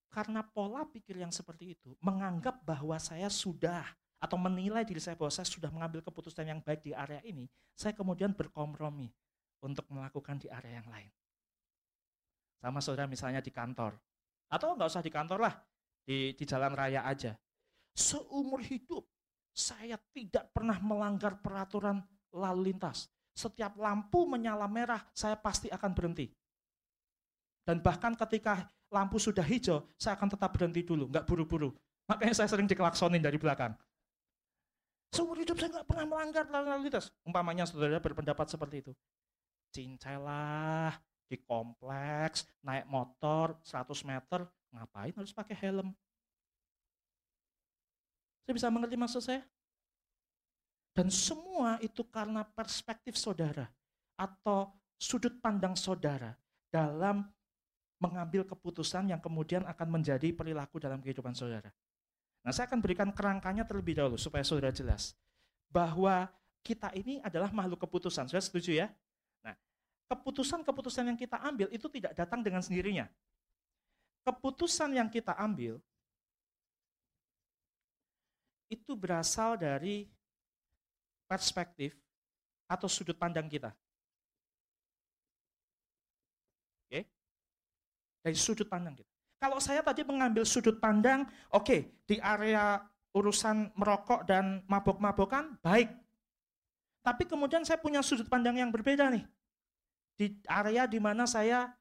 Karena 0.07 0.41
pola 0.41 0.81
pikir 0.87 1.21
yang 1.21 1.29
seperti 1.29 1.77
itu, 1.77 1.93
menganggap 2.01 2.65
bahwa 2.65 2.97
saya 2.97 3.29
sudah 3.29 3.85
atau 4.17 4.33
menilai 4.33 4.81
diri 4.81 4.97
saya 4.97 5.13
bahwa 5.13 5.29
saya 5.29 5.45
sudah 5.45 5.69
mengambil 5.69 6.01
keputusan 6.01 6.41
yang 6.41 6.57
baik 6.57 6.81
di 6.81 6.89
area 6.89 7.21
ini, 7.21 7.45
saya 7.77 7.93
kemudian 7.93 8.33
berkompromi 8.33 9.13
untuk 9.61 9.85
melakukan 9.93 10.41
di 10.41 10.49
area 10.49 10.81
yang 10.81 10.89
lain. 10.89 11.11
Sama 12.57 12.81
saudara 12.81 13.05
misalnya 13.05 13.45
di 13.45 13.53
kantor, 13.53 13.93
atau 14.49 14.73
nggak 14.73 14.89
usah 14.89 15.05
di 15.05 15.13
kantor 15.13 15.39
lah, 15.45 15.55
di, 16.01 16.33
di 16.33 16.43
jalan 16.49 16.73
raya 16.73 17.05
aja. 17.05 17.37
Seumur 17.97 18.61
hidup 18.61 19.09
saya 19.57 19.97
tidak 20.13 20.53
pernah 20.53 20.77
melanggar 20.77 21.41
peraturan 21.41 22.05
lalu 22.29 22.69
lintas. 22.69 23.09
Setiap 23.33 23.73
lampu 23.81 24.29
menyala 24.29 24.69
merah, 24.69 25.01
saya 25.17 25.33
pasti 25.33 25.65
akan 25.73 25.91
berhenti. 25.97 26.29
Dan 27.65 27.81
bahkan 27.81 28.13
ketika 28.13 28.69
lampu 28.93 29.17
sudah 29.17 29.41
hijau, 29.41 29.81
saya 29.97 30.13
akan 30.13 30.29
tetap 30.29 30.53
berhenti 30.53 30.85
dulu, 30.85 31.09
nggak 31.09 31.25
buru-buru. 31.25 31.73
Makanya 32.05 32.37
saya 32.37 32.47
sering 32.53 32.69
dikelaksonin 32.69 33.19
dari 33.19 33.41
belakang. 33.41 33.73
Seumur 35.09 35.41
hidup 35.41 35.57
saya 35.57 35.81
nggak 35.81 35.89
pernah 35.89 36.05
melanggar 36.05 36.45
lalu 36.47 36.87
lintas. 36.87 37.09
Umpamanya 37.25 37.65
saudara 37.65 37.97
berpendapat 37.97 38.45
seperti 38.45 38.85
itu. 38.85 38.91
Cincailah 39.73 40.95
di 41.27 41.41
kompleks, 41.43 42.47
naik 42.63 42.87
motor 42.87 43.59
100 43.65 44.07
meter, 44.07 44.47
ngapain 44.71 45.13
harus 45.17 45.33
pakai 45.35 45.57
helm? 45.59 45.91
Saya 48.47 48.55
bisa 48.55 48.71
mengerti 48.71 48.95
maksud 48.95 49.19
saya? 49.19 49.43
Dan 50.95 51.11
semua 51.11 51.75
itu 51.83 51.99
karena 52.07 52.47
perspektif 52.47 53.19
saudara 53.19 53.67
atau 54.15 54.71
sudut 54.95 55.35
pandang 55.43 55.75
saudara 55.75 56.31
dalam 56.71 57.27
mengambil 57.99 58.47
keputusan 58.47 59.11
yang 59.11 59.19
kemudian 59.19 59.67
akan 59.67 59.99
menjadi 59.99 60.31
perilaku 60.31 60.79
dalam 60.79 61.03
kehidupan 61.03 61.35
saudara. 61.35 61.75
Nah, 62.39 62.55
saya 62.55 62.71
akan 62.71 62.79
berikan 62.79 63.11
kerangkanya 63.11 63.67
terlebih 63.67 63.99
dahulu 63.99 64.15
supaya 64.15 64.47
saudara 64.47 64.71
jelas 64.71 65.11
bahwa 65.67 66.31
kita 66.63 66.95
ini 66.95 67.19
adalah 67.27 67.51
makhluk 67.51 67.83
keputusan. 67.83 68.31
Sudah 68.31 68.39
setuju 68.39 68.79
ya? 68.79 68.87
Nah, 69.43 69.59
keputusan-keputusan 70.07 71.11
yang 71.11 71.19
kita 71.19 71.35
ambil 71.43 71.67
itu 71.75 71.91
tidak 71.91 72.15
datang 72.15 72.39
dengan 72.39 72.63
sendirinya. 72.63 73.11
Keputusan 74.23 74.95
yang 74.95 75.11
kita 75.11 75.35
ambil 75.35 75.83
itu 78.77 78.93
berasal 78.93 79.57
dari 79.57 80.05
perspektif 81.25 81.97
atau 82.69 82.85
sudut 82.85 83.17
pandang 83.17 83.49
kita. 83.49 83.73
dari 88.27 88.35
sudut 88.35 88.67
pandang 88.67 88.91
kita. 88.91 89.07
Kalau 89.39 89.63
saya 89.63 89.79
tadi 89.79 90.03
mengambil 90.03 90.43
sudut 90.43 90.83
pandang, 90.83 91.23
oke, 91.55 91.63
okay, 91.63 91.79
di 92.03 92.19
area 92.19 92.83
urusan 93.15 93.71
merokok 93.79 94.27
dan 94.27 94.59
mabok-mabokan, 94.67 95.55
baik. 95.63 95.87
Tapi 97.07 97.23
kemudian 97.23 97.63
saya 97.63 97.79
punya 97.79 98.03
sudut 98.03 98.27
pandang 98.27 98.59
yang 98.59 98.67
berbeda 98.67 99.07
nih. 99.07 99.23
Di 100.19 100.35
area 100.43 100.83
di 100.83 100.99
mana 100.99 101.23
saya 101.23 101.71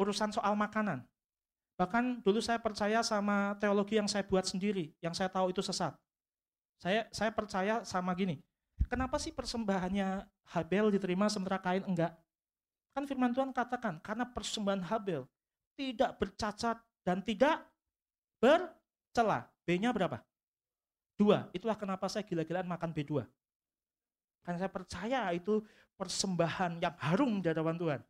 urusan 0.00 0.32
soal 0.32 0.56
makanan. 0.56 1.04
Bahkan 1.76 2.24
dulu 2.24 2.40
saya 2.40 2.56
percaya 2.62 3.04
sama 3.04 3.58
teologi 3.60 4.00
yang 4.00 4.08
saya 4.08 4.24
buat 4.24 4.46
sendiri, 4.48 4.94
yang 5.04 5.12
saya 5.12 5.28
tahu 5.28 5.52
itu 5.52 5.60
sesat. 5.60 5.92
Saya 6.78 7.08
saya 7.10 7.30
percaya 7.32 7.80
sama 7.86 8.12
gini, 8.12 8.40
kenapa 8.90 9.16
sih 9.16 9.32
persembahannya 9.32 10.26
Habel 10.52 10.92
diterima 10.92 11.30
sementara 11.32 11.60
Kain 11.62 11.84
enggak? 11.86 12.12
Kan 12.94 13.08
firman 13.10 13.34
Tuhan 13.34 13.50
katakan, 13.50 13.98
karena 13.98 14.28
persembahan 14.28 14.84
Habel 14.86 15.26
tidak 15.74 16.14
bercacat 16.22 16.78
dan 17.02 17.18
tidak 17.20 17.66
bercela. 18.38 19.50
B-nya 19.64 19.90
berapa? 19.90 20.22
Dua. 21.18 21.50
Itulah 21.50 21.74
kenapa 21.78 22.06
saya 22.06 22.22
gila-gilaan 22.26 22.68
makan 22.68 22.90
B2. 22.94 23.24
Karena 24.44 24.58
saya 24.60 24.70
percaya 24.70 25.20
itu 25.32 25.64
persembahan 25.96 26.82
yang 26.82 26.94
harum 27.00 27.40
di 27.40 27.48
hadapan 27.48 27.76
Tuhan. 27.80 28.00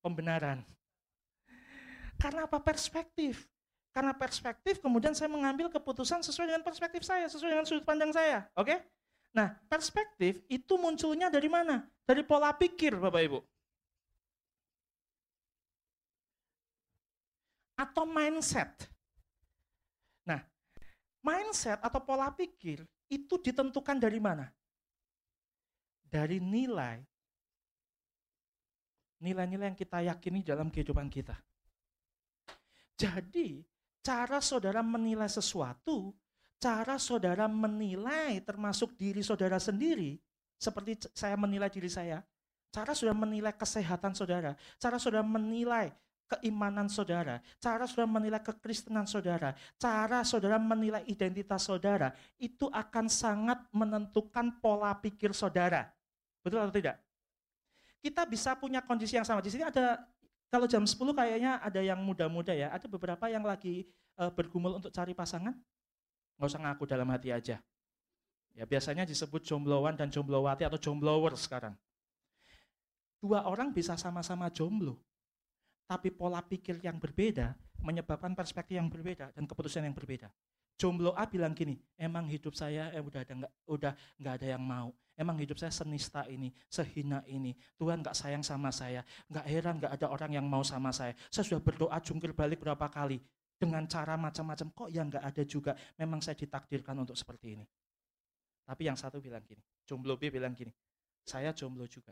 Pembenaran. 0.00 0.58
Karena 2.16 2.48
apa? 2.48 2.58
Perspektif. 2.62 3.44
Karena 3.94 4.10
perspektif, 4.10 4.82
kemudian 4.82 5.14
saya 5.14 5.30
mengambil 5.30 5.70
keputusan 5.70 6.18
sesuai 6.26 6.50
dengan 6.50 6.66
perspektif 6.66 7.06
saya, 7.06 7.30
sesuai 7.30 7.54
dengan 7.54 7.66
sudut 7.66 7.86
pandang 7.86 8.10
saya. 8.10 8.50
Oke? 8.58 8.82
Nah, 9.30 9.54
perspektif 9.70 10.42
itu 10.50 10.74
munculnya 10.74 11.30
dari 11.30 11.46
mana? 11.46 11.86
Dari 12.02 12.26
pola 12.26 12.50
pikir, 12.50 12.98
Bapak 12.98 13.22
Ibu. 13.22 13.38
atau 17.74 18.06
mindset. 18.06 18.70
Nah, 20.24 20.40
mindset 21.20 21.78
atau 21.82 22.00
pola 22.00 22.30
pikir 22.30 22.86
itu 23.10 23.34
ditentukan 23.42 23.98
dari 23.98 24.22
mana? 24.22 24.48
Dari 26.06 26.38
nilai. 26.38 27.02
Nilai-nilai 29.18 29.72
yang 29.72 29.78
kita 29.78 30.04
yakini 30.04 30.44
dalam 30.46 30.70
kehidupan 30.70 31.10
kita. 31.10 31.34
Jadi, 32.94 33.58
cara 34.04 34.38
saudara 34.44 34.84
menilai 34.84 35.32
sesuatu, 35.32 36.12
cara 36.60 37.00
saudara 37.00 37.48
menilai 37.48 38.36
termasuk 38.44 38.92
diri 39.00 39.24
saudara 39.24 39.56
sendiri, 39.56 40.20
seperti 40.60 41.08
saya 41.16 41.40
menilai 41.40 41.72
diri 41.72 41.88
saya, 41.88 42.20
cara 42.68 42.92
saudara 42.92 43.16
menilai 43.16 43.56
kesehatan 43.56 44.12
saudara, 44.12 44.52
cara 44.76 45.00
saudara 45.00 45.24
menilai 45.24 45.88
keimanan 46.28 46.88
saudara, 46.92 47.40
cara 47.56 47.88
saudara 47.88 48.08
menilai 48.20 48.40
kekristenan 48.44 49.08
saudara, 49.08 49.56
cara 49.80 50.20
saudara 50.20 50.60
menilai 50.60 51.04
identitas 51.08 51.64
saudara, 51.64 52.12
itu 52.36 52.68
akan 52.68 53.08
sangat 53.08 53.64
menentukan 53.72 54.60
pola 54.60 54.92
pikir 55.00 55.32
saudara. 55.32 55.88
Betul 56.44 56.60
atau 56.60 56.76
tidak? 56.76 57.00
Kita 58.04 58.28
bisa 58.28 58.52
punya 58.60 58.84
kondisi 58.84 59.16
yang 59.16 59.24
sama. 59.24 59.40
Di 59.40 59.48
sini 59.48 59.64
ada, 59.64 59.96
kalau 60.54 60.70
jam 60.70 60.86
10 60.86 60.94
kayaknya 61.18 61.58
ada 61.58 61.82
yang 61.82 61.98
muda-muda 61.98 62.54
ya, 62.54 62.70
ada 62.70 62.86
beberapa 62.86 63.26
yang 63.26 63.42
lagi 63.42 63.90
uh, 64.22 64.30
bergumul 64.30 64.78
untuk 64.78 64.94
cari 64.94 65.10
pasangan. 65.10 65.50
Nggak 66.38 66.46
usah 66.46 66.62
ngaku 66.62 66.86
dalam 66.86 67.10
hati 67.10 67.34
aja. 67.34 67.58
Ya 68.54 68.62
biasanya 68.62 69.02
disebut 69.02 69.42
jombloan 69.42 69.98
dan 69.98 70.14
jomblowati 70.14 70.62
atau 70.62 70.78
jomblower 70.78 71.34
sekarang. 71.34 71.74
Dua 73.18 73.50
orang 73.50 73.74
bisa 73.74 73.98
sama-sama 73.98 74.46
jomblo, 74.54 75.02
tapi 75.90 76.14
pola 76.14 76.38
pikir 76.38 76.78
yang 76.86 77.02
berbeda 77.02 77.58
menyebabkan 77.82 78.38
perspektif 78.38 78.78
yang 78.78 78.86
berbeda 78.86 79.34
dan 79.34 79.50
keputusan 79.50 79.82
yang 79.82 79.96
berbeda. 79.96 80.30
Jomblo 80.74 81.14
A 81.14 81.24
bilang 81.30 81.54
gini, 81.54 81.78
emang 81.94 82.26
hidup 82.26 82.52
saya 82.58 82.90
eh, 82.90 82.98
udah 82.98 83.22
ada 83.22 83.32
nggak 83.34 83.52
udah 83.70 83.92
nggak 84.18 84.34
ada 84.42 84.46
yang 84.58 84.64
mau. 84.64 84.90
Emang 85.14 85.38
hidup 85.38 85.54
saya 85.54 85.70
senista 85.70 86.26
ini, 86.26 86.50
sehina 86.66 87.22
ini. 87.30 87.54
Tuhan 87.78 88.02
nggak 88.02 88.18
sayang 88.18 88.42
sama 88.42 88.74
saya. 88.74 89.06
Nggak 89.30 89.46
heran 89.46 89.74
nggak 89.78 89.92
ada 89.94 90.06
orang 90.10 90.30
yang 90.34 90.46
mau 90.46 90.66
sama 90.66 90.90
saya. 90.90 91.14
Saya 91.30 91.46
sudah 91.46 91.62
berdoa 91.62 91.94
jungkir 92.02 92.34
balik 92.34 92.58
berapa 92.58 92.90
kali 92.90 93.22
dengan 93.54 93.86
cara 93.86 94.18
macam-macam. 94.18 94.74
Kok 94.74 94.90
yang 94.90 95.06
nggak 95.06 95.22
ada 95.22 95.42
juga? 95.46 95.78
Memang 95.94 96.18
saya 96.18 96.34
ditakdirkan 96.34 96.98
untuk 96.98 97.14
seperti 97.14 97.54
ini. 97.54 97.66
Tapi 98.66 98.82
yang 98.90 98.98
satu 98.98 99.22
bilang 99.22 99.46
gini, 99.46 99.62
jomblo 99.86 100.18
B 100.18 100.34
bilang 100.34 100.58
gini, 100.58 100.74
saya 101.22 101.54
jomblo 101.54 101.86
juga. 101.86 102.10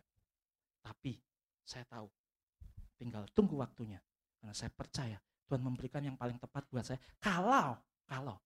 Tapi 0.87 1.19
saya 1.67 1.83
tahu 1.91 2.07
Tinggal 3.03 3.27
tunggu 3.35 3.59
waktunya. 3.59 3.99
Karena 4.39 4.55
saya 4.55 4.71
percaya 4.71 5.19
Tuhan 5.51 5.59
memberikan 5.59 6.07
yang 6.07 6.15
paling 6.15 6.39
tepat 6.39 6.71
buat 6.71 6.87
saya. 6.87 7.03
Kalau, 7.19 7.75
kalau 8.07 8.39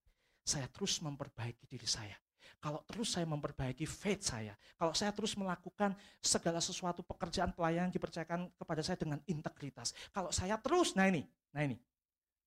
saya 0.47 0.71
terus 0.71 1.03
memperbaiki 1.03 1.67
diri 1.67 1.83
saya. 1.83 2.15
Kalau 2.57 2.81
terus 2.87 3.13
saya 3.13 3.27
memperbaiki 3.27 3.85
faith 3.85 4.23
saya. 4.31 4.55
Kalau 4.79 4.95
saya 4.95 5.13
terus 5.13 5.37
melakukan 5.37 5.93
segala 6.23 6.57
sesuatu 6.57 7.05
pekerjaan 7.05 7.53
pelayanan 7.53 7.93
dipercayakan 7.93 8.49
kepada 8.55 8.81
saya 8.81 8.97
dengan 8.97 9.19
integritas. 9.29 9.93
Kalau 10.09 10.33
saya 10.33 10.57
terus, 10.57 10.95
nah 10.95 11.05
ini, 11.05 11.27
nah 11.53 11.67
ini. 11.67 11.77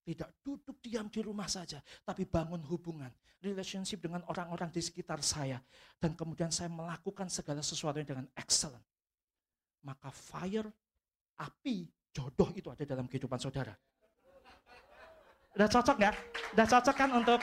Tidak 0.00 0.42
duduk 0.42 0.80
diam 0.82 1.06
di 1.12 1.20
rumah 1.22 1.46
saja, 1.46 1.78
tapi 2.02 2.26
bangun 2.26 2.64
hubungan, 2.66 3.12
relationship 3.38 4.02
dengan 4.02 4.24
orang-orang 4.26 4.72
di 4.72 4.82
sekitar 4.82 5.22
saya. 5.22 5.60
Dan 6.00 6.16
kemudian 6.18 6.50
saya 6.50 6.72
melakukan 6.72 7.30
segala 7.30 7.62
sesuatu 7.62 8.00
dengan 8.02 8.26
excellent. 8.34 8.82
Maka 9.86 10.10
fire, 10.10 10.66
api 11.38 11.86
Jodoh 12.10 12.50
itu 12.58 12.66
ada 12.66 12.82
dalam 12.82 13.06
kehidupan 13.06 13.38
saudara. 13.38 13.70
Udah 15.54 15.68
cocok 15.70 15.96
nggak? 15.98 16.14
Udah 16.58 16.66
cocok 16.66 16.94
kan 16.98 17.10
untuk 17.14 17.40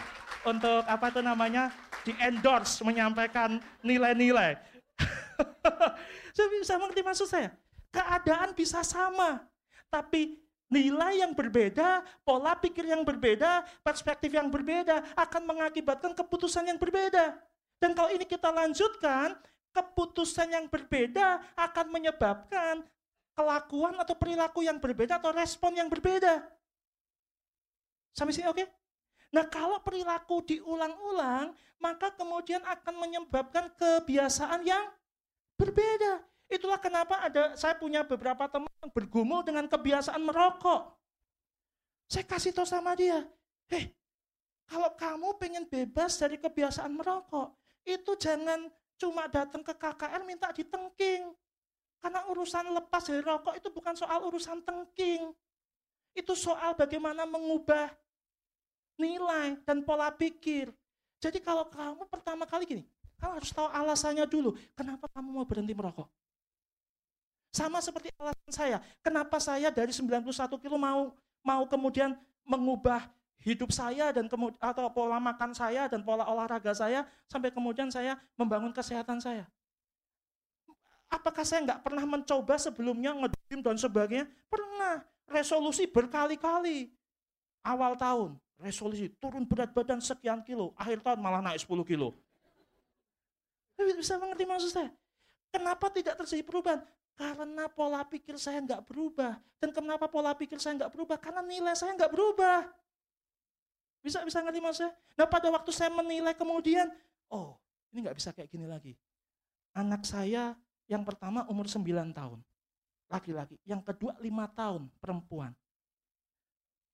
untuk 0.47 0.81
apa 0.87 1.11
itu 1.11 1.19
namanya 1.19 1.69
di 2.07 2.15
endorse 2.23 2.79
menyampaikan 2.79 3.59
nilai-nilai. 3.83 4.55
saya 6.35 6.47
bisa 6.55 6.79
mengerti 6.79 7.03
maksud 7.03 7.27
saya. 7.27 7.51
Keadaan 7.91 8.55
bisa 8.55 8.79
sama, 8.83 9.43
tapi 9.91 10.39
nilai 10.71 11.23
yang 11.23 11.35
berbeda, 11.35 12.03
pola 12.23 12.55
pikir 12.55 12.87
yang 12.87 13.03
berbeda, 13.03 13.63
perspektif 13.83 14.31
yang 14.31 14.47
berbeda 14.47 15.03
akan 15.15 15.43
mengakibatkan 15.43 16.11
keputusan 16.15 16.67
yang 16.67 16.79
berbeda. 16.79 17.35
Dan 17.79 17.95
kalau 17.95 18.11
ini 18.11 18.23
kita 18.27 18.51
lanjutkan, 18.51 19.35
keputusan 19.71 20.51
yang 20.51 20.65
berbeda 20.67 21.43
akan 21.53 21.85
menyebabkan 21.93 22.81
kelakuan 23.37 23.93
atau 24.01 24.17
perilaku 24.17 24.65
yang 24.65 24.81
berbeda 24.81 25.21
atau 25.21 25.29
respon 25.29 25.77
yang 25.77 25.85
berbeda. 25.85 26.41
Sampai 28.17 28.33
sini 28.33 28.49
oke? 28.49 28.57
Okay? 28.57 28.67
Nah 29.31 29.45
kalau 29.47 29.79
perilaku 29.83 30.43
diulang-ulang, 30.45 31.51
maka 31.77 32.13
kemudian 32.15 32.63
akan 32.63 32.95
menyebabkan 32.95 33.69
kebiasaan 33.75 34.63
yang 34.63 34.87
berbeda. 35.59 36.23
Itulah 36.47 36.79
kenapa 36.79 37.19
ada 37.19 37.59
saya 37.59 37.75
punya 37.75 38.07
beberapa 38.07 38.47
teman 38.47 38.71
yang 38.79 38.91
bergumul 38.95 39.43
dengan 39.43 39.67
kebiasaan 39.67 40.23
merokok. 40.23 40.95
Saya 42.07 42.23
kasih 42.23 42.55
tahu 42.55 42.63
sama 42.63 42.95
dia, 42.95 43.27
heh, 43.67 43.91
kalau 44.63 44.95
kamu 44.95 45.35
pengen 45.35 45.67
bebas 45.67 46.15
dari 46.15 46.39
kebiasaan 46.39 46.95
merokok, 46.95 47.51
itu 47.83 48.15
jangan 48.15 48.71
cuma 48.95 49.27
datang 49.27 49.59
ke 49.59 49.75
KKR 49.75 50.23
minta 50.23 50.51
ditengking. 50.55 51.35
Karena 51.99 52.23
urusan 52.31 52.71
lepas 52.71 53.03
dari 53.07 53.19
rokok 53.19 53.59
itu 53.59 53.67
bukan 53.71 53.95
soal 53.95 54.23
urusan 54.23 54.63
tengking. 54.63 55.35
Itu 56.15 56.31
soal 56.31 56.79
bagaimana 56.79 57.27
mengubah 57.27 57.91
nilai 58.97 59.55
dan 59.63 59.85
pola 59.85 60.09
pikir. 60.11 60.73
Jadi 61.17 61.41
kalau 61.41 61.65
kamu 61.69 62.03
pertama 62.09 62.43
kali 62.45 62.65
gini, 62.65 62.83
kamu 63.17 63.41
harus 63.41 63.49
tahu 63.53 63.69
alasannya 63.69 64.25
dulu. 64.29 64.53
Kenapa 64.77 65.09
kamu 65.09 65.29
mau 65.33 65.45
berhenti 65.45 65.73
merokok? 65.73 66.09
Sama 67.53 67.81
seperti 67.81 68.13
alasan 68.21 68.51
saya. 68.53 68.77
Kenapa 69.01 69.41
saya 69.41 69.73
dari 69.73 69.89
91 69.89 70.29
kilo 70.61 70.77
mau 70.77 71.15
mau 71.41 71.63
kemudian 71.65 72.13
mengubah 72.45 73.09
hidup 73.41 73.71
saya 73.71 74.11
dan 74.11 74.27
kemudian 74.27 74.59
atau 74.59 74.89
pola 74.91 75.17
makan 75.21 75.55
saya 75.55 75.87
dan 75.87 76.03
pola 76.03 76.27
olahraga 76.27 76.73
saya 76.73 77.07
sampai 77.31 77.53
kemudian 77.53 77.89
saya 77.89 78.19
membangun 78.35 78.69
kesehatan 78.75 79.17
saya. 79.17 79.47
Apakah 81.07 81.47
saya 81.47 81.63
nggak 81.63 81.81
pernah 81.87 82.03
mencoba 82.03 82.59
sebelumnya 82.59 83.15
ngedrim 83.15 83.63
dan 83.63 83.77
sebagainya? 83.79 84.25
Pernah. 84.51 85.07
Resolusi 85.27 85.87
berkali-kali. 85.87 86.91
Awal 87.63 87.99
tahun, 87.99 88.39
resolusi 88.57 89.09
turun 89.21 89.45
berat 89.45 89.71
badan 89.71 90.01
sekian 90.01 90.41
kilo. 90.41 90.73
Akhir 90.77 91.01
tahun 91.01 91.21
malah 91.21 91.41
naik 91.41 91.61
10 91.61 91.85
kilo. 91.85 92.17
Bisa 93.77 94.17
mengerti 94.17 94.43
maksud 94.45 94.71
saya? 94.73 94.89
Kenapa 95.53 95.87
tidak 95.93 96.17
terjadi 96.17 96.43
perubahan? 96.43 96.81
Karena 97.17 97.65
pola 97.69 98.05
pikir 98.05 98.37
saya 98.37 98.61
nggak 98.61 98.85
berubah. 98.85 99.37
Dan 99.57 99.73
kenapa 99.73 100.05
pola 100.05 100.33
pikir 100.37 100.61
saya 100.61 100.77
nggak 100.77 100.91
berubah? 100.93 101.17
Karena 101.17 101.41
nilai 101.41 101.73
saya 101.73 101.93
nggak 101.97 102.13
berubah. 102.13 102.65
Bisa 104.01 104.21
bisa 104.21 104.41
ngerti 104.41 104.61
maksud 104.61 104.79
saya? 104.85 104.93
Nah 105.17 105.25
pada 105.25 105.49
waktu 105.49 105.71
saya 105.73 105.89
menilai 105.93 106.33
kemudian, 106.37 106.89
oh 107.33 107.57
ini 107.93 108.05
nggak 108.05 108.17
bisa 108.17 108.29
kayak 108.33 108.49
gini 108.49 108.69
lagi. 108.69 108.93
Anak 109.73 110.05
saya 110.05 110.57
yang 110.89 111.01
pertama 111.05 111.45
umur 111.49 111.65
9 111.69 111.85
tahun, 112.13 112.39
laki-laki. 113.09 113.57
Yang 113.65 113.81
kedua 113.93 114.17
5 114.17 114.57
tahun, 114.57 114.81
perempuan. 115.01 115.53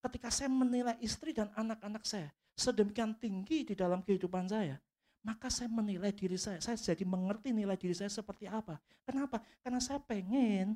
Ketika 0.03 0.27
saya 0.27 0.51
menilai 0.51 0.99
istri 0.99 1.31
dan 1.31 1.47
anak-anak 1.55 2.03
saya 2.03 2.27
sedemikian 2.59 3.15
tinggi 3.15 3.63
di 3.63 3.73
dalam 3.73 4.03
kehidupan 4.03 4.51
saya, 4.51 4.75
maka 5.23 5.47
saya 5.47 5.71
menilai 5.71 6.11
diri 6.11 6.35
saya. 6.35 6.59
Saya 6.59 6.75
jadi 6.75 7.07
mengerti 7.07 7.55
nilai 7.55 7.79
diri 7.79 7.95
saya 7.95 8.11
seperti 8.11 8.45
apa. 8.51 8.77
Kenapa? 9.07 9.39
Karena 9.63 9.79
saya 9.79 10.03
pengen, 10.03 10.75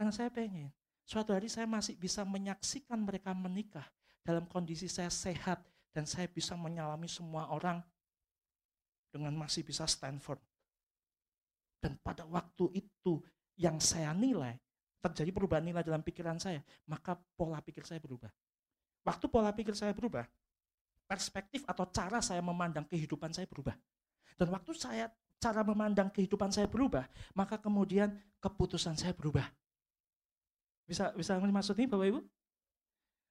karena 0.00 0.12
saya 0.12 0.32
pengen. 0.32 0.72
Suatu 1.04 1.36
hari 1.36 1.52
saya 1.52 1.68
masih 1.68 1.92
bisa 2.00 2.24
menyaksikan 2.24 2.96
mereka 2.96 3.36
menikah 3.36 3.84
dalam 4.24 4.48
kondisi 4.48 4.88
saya 4.88 5.12
sehat 5.12 5.60
dan 5.92 6.08
saya 6.08 6.24
bisa 6.24 6.56
menyalami 6.56 7.04
semua 7.04 7.52
orang 7.52 7.84
dengan 9.12 9.36
masih 9.36 9.60
bisa 9.60 9.84
stand 9.84 10.24
firm. 10.24 10.40
Dan 11.84 12.00
pada 12.00 12.24
waktu 12.24 12.80
itu 12.80 13.20
yang 13.60 13.76
saya 13.76 14.16
nilai, 14.16 14.56
terjadi 15.04 15.30
perubahan 15.36 15.68
nilai 15.68 15.84
dalam 15.84 16.00
pikiran 16.00 16.40
saya, 16.40 16.64
maka 16.88 17.20
pola 17.36 17.60
pikir 17.60 17.84
saya 17.84 18.00
berubah. 18.00 18.32
Waktu 19.04 19.28
pola 19.28 19.52
pikir 19.52 19.76
saya 19.76 19.92
berubah, 19.92 20.24
perspektif 21.04 21.62
atau 21.68 21.84
cara 21.92 22.24
saya 22.24 22.40
memandang 22.40 22.88
kehidupan 22.88 23.30
saya 23.30 23.44
berubah. 23.44 23.76
Dan 24.34 24.50
waktu 24.50 24.72
saya 24.74 25.12
cara 25.38 25.60
memandang 25.60 26.08
kehidupan 26.08 26.48
saya 26.48 26.64
berubah, 26.64 27.04
maka 27.36 27.60
kemudian 27.60 28.16
keputusan 28.40 28.96
saya 28.96 29.12
berubah. 29.12 29.44
Bisa 30.88 31.12
bisa 31.12 31.36
maksud 31.36 31.76
ini 31.76 31.88
Bapak 31.88 32.06
Ibu? 32.08 32.20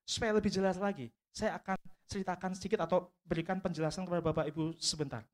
Supaya 0.06 0.32
lebih 0.38 0.54
jelas 0.54 0.78
lagi, 0.78 1.10
saya 1.34 1.58
akan 1.58 1.78
ceritakan 2.06 2.52
sedikit 2.54 2.86
atau 2.86 3.10
berikan 3.26 3.58
penjelasan 3.58 4.06
kepada 4.06 4.22
Bapak 4.22 4.46
Ibu 4.54 4.78
sebentar 4.78 5.26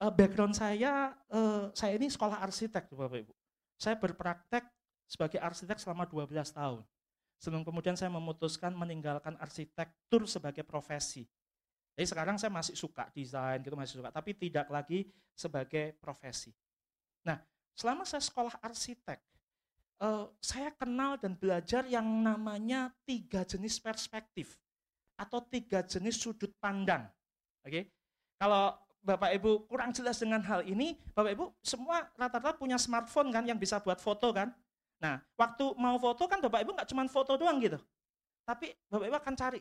uh, 0.00 0.12
background 0.12 0.56
saya, 0.56 1.14
uh, 1.30 1.68
saya 1.76 2.00
ini 2.00 2.08
sekolah 2.08 2.40
arsitek, 2.40 2.88
Bapak 2.90 3.28
Ibu. 3.28 3.32
Saya 3.76 3.96
berpraktek 4.00 4.64
sebagai 5.04 5.38
arsitek 5.40 5.76
selama 5.76 6.08
12 6.08 6.32
tahun. 6.56 6.82
Sebelum 7.40 7.64
kemudian 7.64 7.96
saya 7.96 8.12
memutuskan 8.12 8.76
meninggalkan 8.76 9.32
arsitektur 9.40 10.28
sebagai 10.28 10.60
profesi. 10.60 11.24
Jadi 11.96 12.06
sekarang 12.06 12.36
saya 12.36 12.52
masih 12.52 12.76
suka 12.76 13.08
desain, 13.16 13.64
gitu 13.64 13.74
masih 13.74 14.00
suka, 14.00 14.12
tapi 14.12 14.36
tidak 14.36 14.68
lagi 14.68 15.08
sebagai 15.32 15.96
profesi. 15.96 16.52
Nah, 17.24 17.40
selama 17.72 18.04
saya 18.04 18.20
sekolah 18.20 18.60
arsitek, 18.60 19.20
uh, 20.04 20.28
saya 20.40 20.72
kenal 20.76 21.16
dan 21.20 21.36
belajar 21.36 21.84
yang 21.88 22.04
namanya 22.04 22.92
tiga 23.04 23.44
jenis 23.44 23.80
perspektif 23.80 24.60
atau 25.16 25.44
tiga 25.44 25.84
jenis 25.84 26.16
sudut 26.16 26.52
pandang. 26.60 27.04
Oke, 27.60 27.68
okay? 27.68 27.84
kalau 28.40 28.72
Bapak 29.00 29.32
Ibu 29.36 29.64
kurang 29.64 29.92
jelas 29.96 30.20
dengan 30.20 30.44
hal 30.44 30.64
ini, 30.64 30.96
Bapak 31.16 31.32
Ibu 31.32 31.44
semua 31.64 32.04
rata-rata 32.16 32.56
punya 32.56 32.76
smartphone 32.76 33.32
kan 33.32 33.44
yang 33.48 33.56
bisa 33.56 33.80
buat 33.80 34.00
foto 34.00 34.32
kan. 34.32 34.52
Nah, 35.00 35.16
waktu 35.34 35.64
mau 35.80 35.96
foto 35.96 36.28
kan 36.28 36.38
Bapak 36.44 36.60
Ibu 36.60 36.76
nggak 36.76 36.88
cuma 36.92 37.08
foto 37.08 37.32
doang 37.40 37.56
gitu. 37.56 37.80
Tapi 38.44 38.76
Bapak 38.92 39.06
Ibu 39.08 39.16
akan 39.16 39.34
cari 39.34 39.60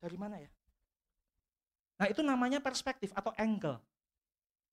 dari 0.00 0.16
mana 0.16 0.40
ya. 0.40 0.50
Nah, 2.00 2.06
itu 2.10 2.24
namanya 2.24 2.58
perspektif 2.58 3.12
atau 3.12 3.30
angle. 3.36 3.76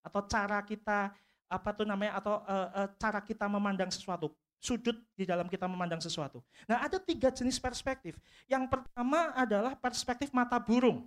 Atau 0.01 0.25
cara 0.25 0.63
kita 0.63 1.13
apa 1.51 1.69
tuh 1.75 1.83
namanya 1.83 2.17
atau 2.17 2.39
uh, 2.47 2.69
uh, 2.71 2.87
cara 2.95 3.19
kita 3.19 3.43
memandang 3.51 3.91
sesuatu, 3.91 4.31
sudut 4.55 4.95
di 5.13 5.27
dalam 5.27 5.51
kita 5.51 5.67
memandang 5.67 5.99
sesuatu. 5.99 6.39
Nah, 6.65 6.87
ada 6.87 6.95
tiga 6.95 7.27
jenis 7.27 7.59
perspektif. 7.59 8.15
Yang 8.47 8.71
pertama 8.71 9.35
adalah 9.35 9.75
perspektif 9.75 10.31
mata 10.31 10.55
burung. 10.57 11.03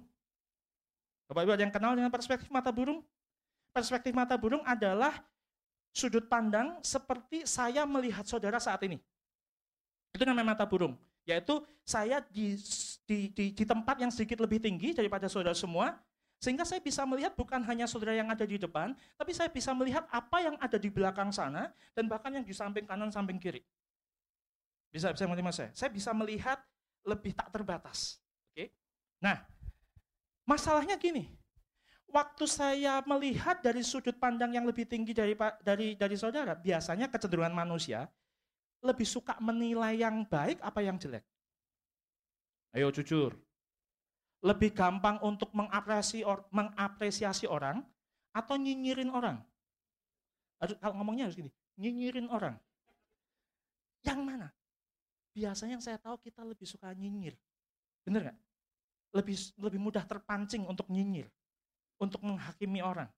Bapak 1.25 1.41
Ibu 1.49 1.53
ada 1.57 1.63
yang 1.65 1.73
kenal 1.73 1.97
dengan 1.97 2.13
perspektif 2.13 2.53
mata 2.53 2.69
burung? 2.69 3.01
Perspektif 3.73 4.13
mata 4.13 4.37
burung 4.37 4.61
adalah 4.69 5.25
sudut 5.95 6.27
pandang 6.27 6.83
seperti 6.83 7.47
saya 7.47 7.87
melihat 7.87 8.27
saudara 8.27 8.59
saat 8.59 8.83
ini. 8.83 8.99
Itu 10.11 10.27
namanya 10.27 10.53
mata 10.55 10.67
burung. 10.67 10.99
Yaitu 11.25 11.63
saya 11.87 12.21
di, 12.21 12.59
di, 13.07 13.33
di, 13.33 13.45
di 13.55 13.65
tempat 13.65 13.97
yang 14.03 14.11
sedikit 14.13 14.43
lebih 14.45 14.61
tinggi 14.61 14.93
daripada 14.93 15.31
saudara 15.31 15.57
semua, 15.57 15.97
sehingga 16.43 16.67
saya 16.67 16.83
bisa 16.83 17.07
melihat 17.09 17.33
bukan 17.33 17.65
hanya 17.65 17.89
saudara 17.89 18.13
yang 18.13 18.29
ada 18.29 18.45
di 18.45 18.61
depan, 18.61 18.93
tapi 19.17 19.33
saya 19.33 19.49
bisa 19.49 19.73
melihat 19.73 20.05
apa 20.13 20.45
yang 20.45 20.59
ada 20.61 20.77
di 20.77 20.93
belakang 20.93 21.33
sana, 21.33 21.73
dan 21.97 22.05
bahkan 22.11 22.35
yang 22.35 22.45
di 22.45 22.53
samping 22.53 22.85
kanan, 22.85 23.09
samping 23.09 23.41
kiri. 23.41 23.65
Bisa, 24.93 25.15
bisa 25.15 25.25
mengerti 25.25 25.47
mas 25.47 25.57
saya? 25.57 25.71
Saya 25.73 25.89
bisa 25.89 26.13
melihat 26.13 26.61
lebih 27.09 27.33
tak 27.33 27.49
terbatas. 27.49 28.21
Oke? 28.53 28.69
Nah, 29.25 29.41
Masalahnya 30.45 31.01
gini, 31.01 31.33
waktu 32.11 32.45
saya 32.49 33.01
melihat 33.05 33.61
dari 33.61 33.81
sudut 33.85 34.17
pandang 34.17 34.53
yang 34.53 34.65
lebih 34.65 34.89
tinggi 34.89 35.13
dari 35.13 35.37
dari 35.63 35.95
dari 35.95 36.17
saudara, 36.17 36.57
biasanya 36.57 37.09
kecenderungan 37.09 37.55
manusia 37.55 38.09
lebih 38.85 39.09
suka 39.09 39.37
menilai 39.41 40.01
yang 40.01 40.25
baik 40.29 40.61
apa 40.61 40.81
yang 40.85 41.01
jelek. 41.01 41.25
Ayo 42.75 42.93
jujur. 42.93 43.39
Lebih 44.45 44.77
gampang 44.77 45.17
untuk 45.25 45.57
mengapresiasi, 45.57 46.21
or, 46.21 46.45
mengapresiasi 46.53 47.49
orang 47.49 47.81
atau 48.37 48.61
nyinyirin 48.61 49.09
orang. 49.09 49.41
Aduh, 50.61 50.77
kalau 50.77 51.01
ngomongnya 51.01 51.25
harus 51.25 51.41
gini, 51.41 51.49
nyinyirin 51.81 52.29
orang. 52.29 52.61
Yang 54.05 54.21
mana? 54.21 54.49
Biasanya 55.33 55.81
yang 55.81 55.85
saya 55.85 55.97
tahu 55.97 56.21
kita 56.21 56.45
lebih 56.45 56.69
suka 56.69 56.93
nyinyir. 56.93 57.33
Bener 58.05 58.21
nggak? 58.29 58.39
lebih 59.15 59.37
lebih 59.63 59.81
mudah 59.81 60.03
terpancing 60.03 60.67
untuk 60.67 60.91
nyinyir, 60.91 61.31
untuk 61.99 62.21
menghakimi 62.23 62.81
orang. 62.81 63.09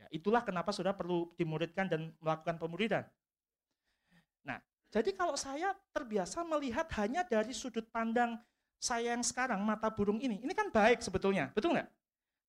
Ya, 0.00 0.06
itulah 0.10 0.42
kenapa 0.42 0.74
sudah 0.74 0.90
perlu 0.96 1.30
dimuridkan 1.38 1.86
dan 1.86 2.10
melakukan 2.18 2.58
pemuridan. 2.58 3.04
Nah, 4.42 4.58
jadi 4.90 5.14
kalau 5.14 5.38
saya 5.38 5.72
terbiasa 5.94 6.42
melihat 6.42 6.88
hanya 6.98 7.22
dari 7.22 7.54
sudut 7.54 7.86
pandang 7.92 8.40
saya 8.82 9.14
yang 9.14 9.22
sekarang, 9.22 9.62
mata 9.62 9.86
burung 9.94 10.18
ini, 10.18 10.42
ini 10.42 10.50
kan 10.50 10.66
baik 10.74 10.98
sebetulnya, 10.98 11.54
betul 11.54 11.70
nggak? 11.70 11.86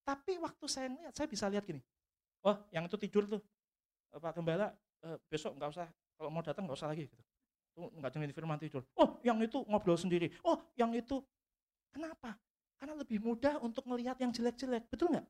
Tapi 0.01 0.41
waktu 0.41 0.65
saya 0.65 0.89
lihat, 0.89 1.13
saya 1.13 1.29
bisa 1.29 1.45
lihat 1.45 1.61
gini, 1.61 1.77
oh 2.41 2.57
yang 2.73 2.89
itu 2.89 2.97
tidur 2.97 3.29
tuh, 3.29 3.41
eh, 4.09 4.17
Pak 4.17 4.41
Gembala, 4.41 4.73
eh, 5.05 5.17
besok 5.29 5.53
nggak 5.53 5.69
usah, 5.69 5.87
kalau 6.17 6.33
mau 6.33 6.41
datang 6.41 6.65
nggak 6.65 6.73
usah 6.73 6.89
lagi. 6.89 7.05
Gitu. 7.05 7.21
Tuh 7.77 7.93
nggak 8.01 8.11
dengerin 8.17 8.33
firman 8.33 8.57
tidur. 8.57 8.81
Oh 8.97 9.21
yang 9.21 9.37
itu 9.45 9.61
ngobrol 9.69 9.93
sendiri, 9.93 10.33
oh 10.41 10.57
yang 10.73 10.89
itu, 10.97 11.21
kenapa? 11.93 12.33
Karena 12.81 12.97
lebih 12.97 13.21
mudah 13.21 13.61
untuk 13.61 13.85
melihat 13.85 14.17
yang 14.17 14.33
jelek-jelek, 14.33 14.89
betul 14.89 15.13
nggak? 15.13 15.23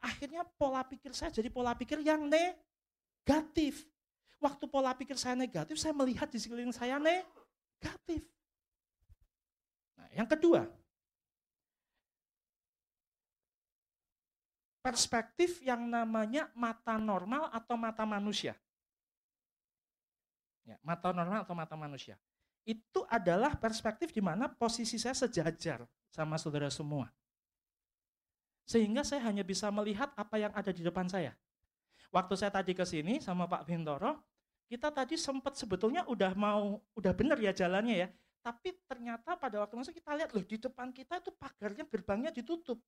Akhirnya 0.00 0.44
pola 0.56 0.84
pikir 0.84 1.12
saya 1.16 1.32
jadi 1.32 1.48
pola 1.48 1.72
pikir 1.72 2.00
yang 2.04 2.28
negatif. 2.28 3.84
Waktu 4.36 4.68
pola 4.68 4.92
pikir 4.92 5.16
saya 5.16 5.32
negatif, 5.32 5.80
saya 5.80 5.96
melihat 5.96 6.28
di 6.28 6.36
sekeliling 6.36 6.72
saya 6.72 7.00
negatif. 7.00 8.22
Nah, 9.96 10.08
yang 10.12 10.28
kedua, 10.28 10.68
perspektif 14.86 15.58
yang 15.66 15.88
namanya 15.90 16.46
mata 16.54 16.94
normal 16.94 17.50
atau 17.50 17.74
mata 17.74 18.06
manusia. 18.06 18.54
Ya, 20.62 20.78
mata 20.86 21.10
normal 21.10 21.42
atau 21.42 21.58
mata 21.58 21.74
manusia. 21.74 22.14
Itu 22.62 23.02
adalah 23.10 23.58
perspektif 23.58 24.14
di 24.14 24.22
mana 24.22 24.46
posisi 24.46 24.98
saya 24.98 25.14
sejajar 25.14 25.82
sama 26.10 26.38
saudara 26.38 26.70
semua. 26.70 27.10
Sehingga 28.66 29.06
saya 29.06 29.22
hanya 29.30 29.46
bisa 29.46 29.70
melihat 29.70 30.10
apa 30.18 30.36
yang 30.36 30.52
ada 30.52 30.74
di 30.74 30.82
depan 30.82 31.06
saya. 31.06 31.32
Waktu 32.10 32.34
saya 32.34 32.50
tadi 32.50 32.74
ke 32.74 32.82
sini 32.82 33.22
sama 33.22 33.46
Pak 33.46 33.64
Bintoro, 33.64 34.18
kita 34.66 34.90
tadi 34.90 35.14
sempat 35.14 35.54
sebetulnya 35.54 36.02
udah 36.10 36.34
mau, 36.34 36.82
udah 36.98 37.12
benar 37.14 37.38
ya 37.38 37.54
jalannya 37.54 38.06
ya. 38.06 38.08
Tapi 38.42 38.74
ternyata 38.86 39.38
pada 39.38 39.62
waktu 39.62 39.74
masuk 39.78 39.94
kita 39.94 40.14
lihat 40.18 40.30
loh 40.34 40.42
di 40.42 40.58
depan 40.58 40.90
kita 40.90 41.22
itu 41.22 41.30
pagarnya, 41.34 41.86
gerbangnya 41.86 42.30
ditutup. 42.34 42.78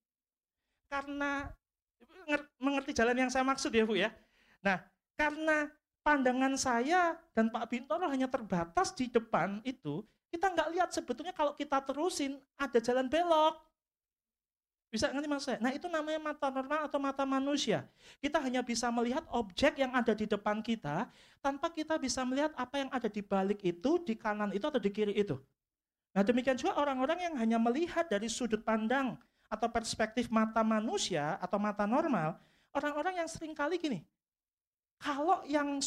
Karena 0.91 1.47
Mengerti 2.61 2.93
jalan 2.93 3.17
yang 3.17 3.31
saya 3.33 3.45
maksud 3.47 3.73
ya 3.73 3.89
Bu 3.89 3.97
ya? 3.97 4.13
Nah, 4.61 4.83
karena 5.17 5.73
pandangan 6.05 6.55
saya 6.61 7.17
dan 7.33 7.49
Pak 7.49 7.73
Bintoro 7.73 8.05
hanya 8.05 8.29
terbatas 8.29 8.93
di 8.93 9.09
depan 9.09 9.65
itu, 9.65 10.05
kita 10.29 10.53
nggak 10.53 10.69
lihat 10.77 10.91
sebetulnya 10.93 11.33
kalau 11.33 11.57
kita 11.57 11.81
terusin 11.81 12.37
ada 12.61 12.77
jalan 12.79 13.09
belok. 13.09 13.57
Bisa 14.89 15.13
ngerti 15.13 15.29
mas 15.29 15.45
saya? 15.45 15.61
Nah 15.61 15.69
itu 15.69 15.85
namanya 15.85 16.17
mata 16.33 16.49
normal 16.49 16.89
atau 16.89 16.97
mata 16.97 17.29
manusia. 17.29 17.85
Kita 18.25 18.41
hanya 18.41 18.65
bisa 18.65 18.89
melihat 18.89 19.21
objek 19.29 19.77
yang 19.77 19.93
ada 19.93 20.17
di 20.17 20.25
depan 20.25 20.65
kita, 20.65 21.13
tanpa 21.45 21.69
kita 21.69 22.01
bisa 22.01 22.25
melihat 22.25 22.57
apa 22.57 22.81
yang 22.81 22.89
ada 22.89 23.05
di 23.05 23.21
balik 23.21 23.61
itu, 23.61 24.01
di 24.01 24.17
kanan 24.17 24.49
itu 24.57 24.65
atau 24.65 24.81
di 24.81 24.89
kiri 24.89 25.13
itu. 25.13 25.37
Nah 26.17 26.25
demikian 26.25 26.57
juga 26.57 26.81
orang-orang 26.81 27.21
yang 27.21 27.35
hanya 27.37 27.61
melihat 27.61 28.09
dari 28.09 28.33
sudut 28.33 28.65
pandang 28.65 29.21
atau 29.53 29.69
perspektif 29.69 30.33
mata 30.33 30.65
manusia 30.65 31.37
atau 31.37 31.61
mata 31.61 31.85
normal, 31.85 32.41
orang-orang 32.73 33.21
yang 33.21 33.29
sering 33.29 33.53
kali 33.53 33.77
gini, 33.77 34.01
kalau 34.97 35.45
yang 35.45 35.81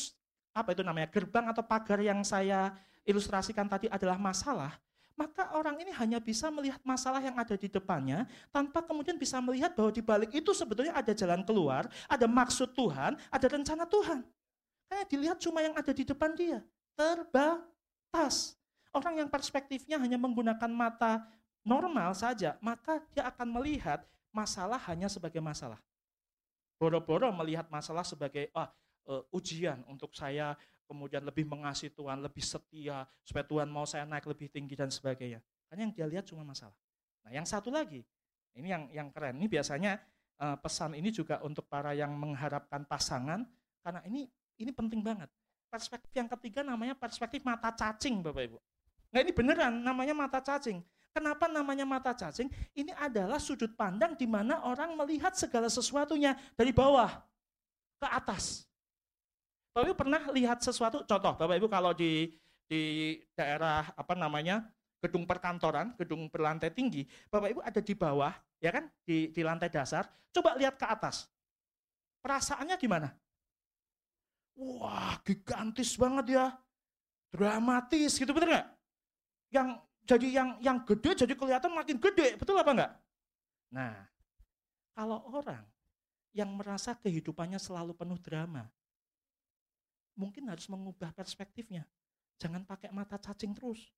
apa 0.54 0.78
itu 0.78 0.86
namanya 0.86 1.10
gerbang 1.10 1.46
atau 1.50 1.66
pagar 1.66 2.00
yang 2.06 2.22
saya 2.22 2.74
ilustrasikan 3.02 3.66
tadi 3.66 3.90
adalah 3.90 4.18
masalah, 4.22 4.78
maka 5.22 5.54
orang 5.54 5.78
ini 5.86 5.94
hanya 5.94 6.18
bisa 6.18 6.50
melihat 6.50 6.82
masalah 6.82 7.22
yang 7.22 7.38
ada 7.38 7.54
di 7.54 7.70
depannya 7.70 8.26
tanpa 8.50 8.82
kemudian 8.82 9.22
bisa 9.22 9.38
melihat 9.38 9.70
bahwa 9.78 9.94
di 9.94 10.02
balik 10.02 10.34
itu 10.34 10.50
sebetulnya 10.50 10.98
ada 10.98 11.14
jalan 11.14 11.46
keluar, 11.46 11.86
ada 12.10 12.26
maksud 12.26 12.74
Tuhan, 12.74 13.14
ada 13.30 13.46
rencana 13.46 13.86
Tuhan. 13.86 14.26
Kayak 14.90 15.06
dilihat 15.14 15.38
cuma 15.38 15.62
yang 15.62 15.78
ada 15.78 15.94
di 15.94 16.02
depan 16.02 16.34
dia, 16.34 16.66
terbatas. 16.98 18.58
Orang 18.90 19.22
yang 19.22 19.30
perspektifnya 19.30 20.02
hanya 20.02 20.18
menggunakan 20.18 20.68
mata 20.74 21.22
normal 21.62 22.18
saja, 22.18 22.58
maka 22.58 22.98
dia 23.14 23.30
akan 23.30 23.62
melihat 23.62 24.02
masalah 24.34 24.82
hanya 24.90 25.06
sebagai 25.06 25.40
masalah. 25.40 25.78
Boro-boro 26.82 27.30
melihat 27.30 27.70
masalah 27.70 28.02
sebagai 28.02 28.50
uh, 28.58 28.68
ujian 29.30 29.86
untuk 29.86 30.18
saya 30.18 30.58
kemudian 30.92 31.24
lebih 31.24 31.48
mengasihi 31.48 31.88
Tuhan, 31.96 32.20
lebih 32.20 32.44
setia, 32.44 33.08
supaya 33.24 33.48
Tuhan 33.48 33.72
mau 33.72 33.88
saya 33.88 34.04
naik 34.04 34.28
lebih 34.28 34.52
tinggi 34.52 34.76
dan 34.76 34.92
sebagainya. 34.92 35.40
Karena 35.72 35.88
yang 35.88 35.94
dia 35.96 36.08
lihat 36.12 36.28
cuma 36.28 36.44
masalah. 36.44 36.76
Nah 37.24 37.32
yang 37.32 37.48
satu 37.48 37.72
lagi, 37.72 38.04
ini 38.60 38.68
yang 38.68 38.92
yang 38.92 39.08
keren, 39.08 39.40
ini 39.40 39.48
biasanya 39.48 40.04
uh, 40.44 40.60
pesan 40.60 41.00
ini 41.00 41.08
juga 41.16 41.40
untuk 41.48 41.72
para 41.72 41.96
yang 41.96 42.12
mengharapkan 42.12 42.84
pasangan, 42.84 43.48
karena 43.80 44.04
ini 44.04 44.28
ini 44.60 44.76
penting 44.76 45.00
banget. 45.00 45.32
Perspektif 45.72 46.12
yang 46.12 46.28
ketiga 46.28 46.68
namanya 46.68 46.92
perspektif 47.00 47.48
mata 47.48 47.72
cacing 47.72 48.20
Bapak 48.20 48.44
Ibu. 48.52 48.60
Nah 49.16 49.20
ini 49.24 49.32
beneran 49.32 49.80
namanya 49.80 50.12
mata 50.12 50.44
cacing. 50.44 50.84
Kenapa 51.12 51.48
namanya 51.48 51.88
mata 51.88 52.12
cacing? 52.12 52.52
Ini 52.76 52.92
adalah 52.96 53.40
sudut 53.40 53.72
pandang 53.80 54.16
di 54.20 54.28
mana 54.28 54.64
orang 54.68 54.96
melihat 55.00 55.36
segala 55.36 55.72
sesuatunya 55.72 56.36
dari 56.60 56.76
bawah 56.76 57.08
ke 58.00 58.08
atas. 58.08 58.71
Bapak 59.72 59.88
Ibu 59.88 59.96
pernah 59.96 60.22
lihat 60.36 60.60
sesuatu, 60.60 61.08
contoh 61.08 61.34
Bapak 61.40 61.56
Ibu 61.56 61.68
kalau 61.72 61.96
di 61.96 62.28
di 62.68 63.16
daerah 63.36 63.92
apa 63.96 64.16
namanya 64.16 64.64
gedung 65.04 65.24
perkantoran, 65.28 65.96
gedung 65.96 66.28
berlantai 66.28 66.72
tinggi, 66.72 67.08
Bapak 67.32 67.52
Ibu 67.52 67.62
ada 67.64 67.82
di 67.84 67.94
bawah, 67.96 68.32
ya 68.62 68.70
kan, 68.72 68.88
di, 69.04 69.32
di 69.34 69.42
lantai 69.42 69.68
dasar, 69.68 70.08
coba 70.32 70.56
lihat 70.56 70.78
ke 70.78 70.86
atas. 70.86 71.28
Perasaannya 72.22 72.78
gimana? 72.78 73.10
Wah, 74.56 75.18
gigantis 75.26 75.98
banget 75.98 76.38
ya. 76.38 76.46
Dramatis 77.34 78.20
gitu, 78.20 78.30
betul 78.30 78.54
nggak? 78.54 78.68
Yang 79.50 79.68
jadi 80.06 80.28
yang 80.30 80.50
yang 80.62 80.78
gede 80.86 81.26
jadi 81.26 81.34
kelihatan 81.34 81.72
makin 81.74 81.98
gede, 81.98 82.38
betul 82.38 82.60
apa 82.60 82.72
enggak? 82.72 82.92
Nah, 83.72 83.96
kalau 84.94 85.24
orang 85.32 85.64
yang 86.36 86.52
merasa 86.54 86.94
kehidupannya 86.94 87.58
selalu 87.58 87.96
penuh 87.96 88.20
drama, 88.20 88.68
mungkin 90.16 90.48
harus 90.48 90.68
mengubah 90.68 91.12
perspektifnya. 91.16 91.88
Jangan 92.42 92.66
pakai 92.66 92.90
mata 92.90 93.22
cacing 93.22 93.54
terus. 93.54 93.92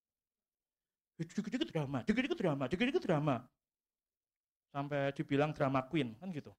Dikit-dikit 1.15 1.69
drama, 1.69 2.01
dikit-dikit 2.03 2.39
drama, 2.39 2.63
dikit-dikit 2.67 3.03
drama. 3.03 3.35
Sampai 4.73 5.13
dibilang 5.13 5.53
drama 5.53 5.85
queen, 5.85 6.17
kan 6.17 6.33
gitu. 6.33 6.49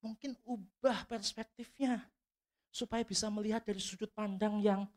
Mungkin 0.00 0.32
ubah 0.48 1.04
perspektifnya 1.04 2.00
supaya 2.72 3.04
bisa 3.04 3.28
melihat 3.28 3.60
dari 3.60 3.78
sudut 3.78 4.08
pandang 4.16 4.56
yang 4.64 4.88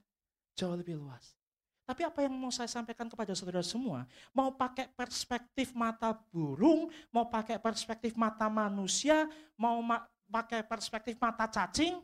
jauh 0.55 0.79
lebih 0.79 0.95
luas. 0.95 1.35
Tapi 1.83 2.07
apa 2.07 2.23
yang 2.23 2.31
mau 2.31 2.47
saya 2.47 2.71
sampaikan 2.71 3.11
kepada 3.11 3.35
saudara 3.35 3.59
semua, 3.59 4.07
mau 4.31 4.55
pakai 4.55 4.87
perspektif 4.95 5.75
mata 5.75 6.15
burung, 6.31 6.87
mau 7.11 7.27
pakai 7.27 7.59
perspektif 7.59 8.15
mata 8.15 8.47
manusia, 8.47 9.27
mau 9.59 9.83
ma 9.83 10.07
pakai 10.31 10.63
perspektif 10.63 11.19
mata 11.19 11.43
cacing, 11.45 11.99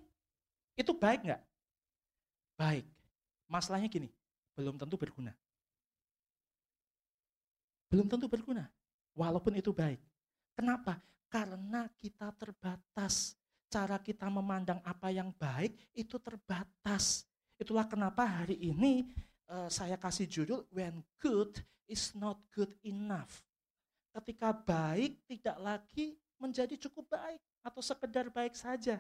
itu 0.79 0.95
baik 0.95 1.27
nggak? 1.27 1.41
Baik. 2.55 2.87
Masalahnya 3.51 3.91
gini, 3.91 4.07
belum 4.55 4.79
tentu 4.79 4.95
berguna. 4.95 5.35
Belum 7.91 8.07
tentu 8.07 8.31
berguna. 8.31 8.71
Walaupun 9.11 9.59
itu 9.59 9.75
baik. 9.75 9.99
Kenapa? 10.55 11.03
Karena 11.27 11.91
kita 11.99 12.31
terbatas. 12.39 13.35
Cara 13.69 14.01
kita 14.01 14.25
memandang 14.31 14.79
apa 14.81 15.13
yang 15.13 15.35
baik 15.35 15.75
itu 15.93 16.15
terbatas. 16.17 17.27
Itulah 17.59 17.85
kenapa 17.85 18.25
hari 18.25 18.57
ini 18.57 19.05
uh, 19.51 19.69
saya 19.69 19.99
kasih 19.99 20.25
judul 20.25 20.65
When 20.73 21.03
Good 21.21 21.61
is 21.85 22.15
Not 22.17 22.39
Good 22.49 22.73
Enough. 22.81 23.45
Ketika 24.09 24.55
baik 24.55 25.21
tidak 25.29 25.57
lagi 25.61 26.17
menjadi 26.41 26.79
cukup 26.87 27.13
baik 27.13 27.41
atau 27.61 27.81
sekedar 27.83 28.31
baik 28.33 28.57
saja. 28.57 28.97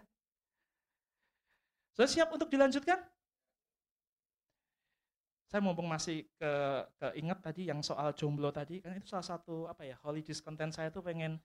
Sudah 1.99 2.07
siap 2.07 2.31
untuk 2.31 2.47
dilanjutkan? 2.47 2.95
Saya 5.51 5.59
mumpung 5.59 5.83
masih 5.83 6.31
ke, 6.39 6.51
ingat 7.19 7.43
tadi 7.43 7.67
yang 7.67 7.83
soal 7.83 8.15
jomblo 8.15 8.55
tadi, 8.55 8.79
kan 8.79 8.95
itu 8.95 9.03
salah 9.03 9.27
satu 9.35 9.67
apa 9.67 9.83
ya, 9.83 9.99
holy 10.07 10.23
discontent 10.23 10.71
saya 10.71 10.95
tuh 10.95 11.03
pengen, 11.03 11.35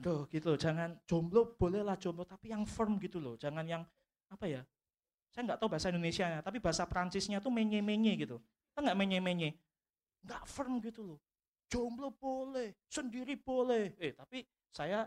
aduh 0.00 0.24
gitu 0.32 0.56
loh, 0.56 0.58
jangan 0.58 0.96
jomblo 1.04 1.52
bolehlah 1.60 2.00
jomblo, 2.00 2.24
tapi 2.24 2.48
yang 2.48 2.64
firm 2.64 2.96
gitu 2.96 3.20
loh, 3.20 3.36
jangan 3.36 3.68
yang 3.68 3.84
apa 4.32 4.48
ya, 4.48 4.64
saya 5.36 5.52
nggak 5.52 5.60
tahu 5.60 5.68
bahasa 5.68 5.92
Indonesia 5.92 6.32
nya, 6.32 6.40
tapi 6.40 6.64
bahasa 6.64 6.88
Prancisnya 6.88 7.44
tuh 7.44 7.52
menye-menye 7.52 8.16
gitu. 8.16 8.40
Kita 8.72 8.80
nggak 8.88 8.96
menye-menye, 8.96 9.52
nggak 10.24 10.48
firm 10.48 10.80
gitu 10.80 11.04
loh. 11.04 11.20
Jomblo 11.68 12.08
boleh, 12.16 12.72
sendiri 12.88 13.36
boleh. 13.36 14.00
Eh 14.00 14.16
tapi 14.16 14.48
saya, 14.72 15.04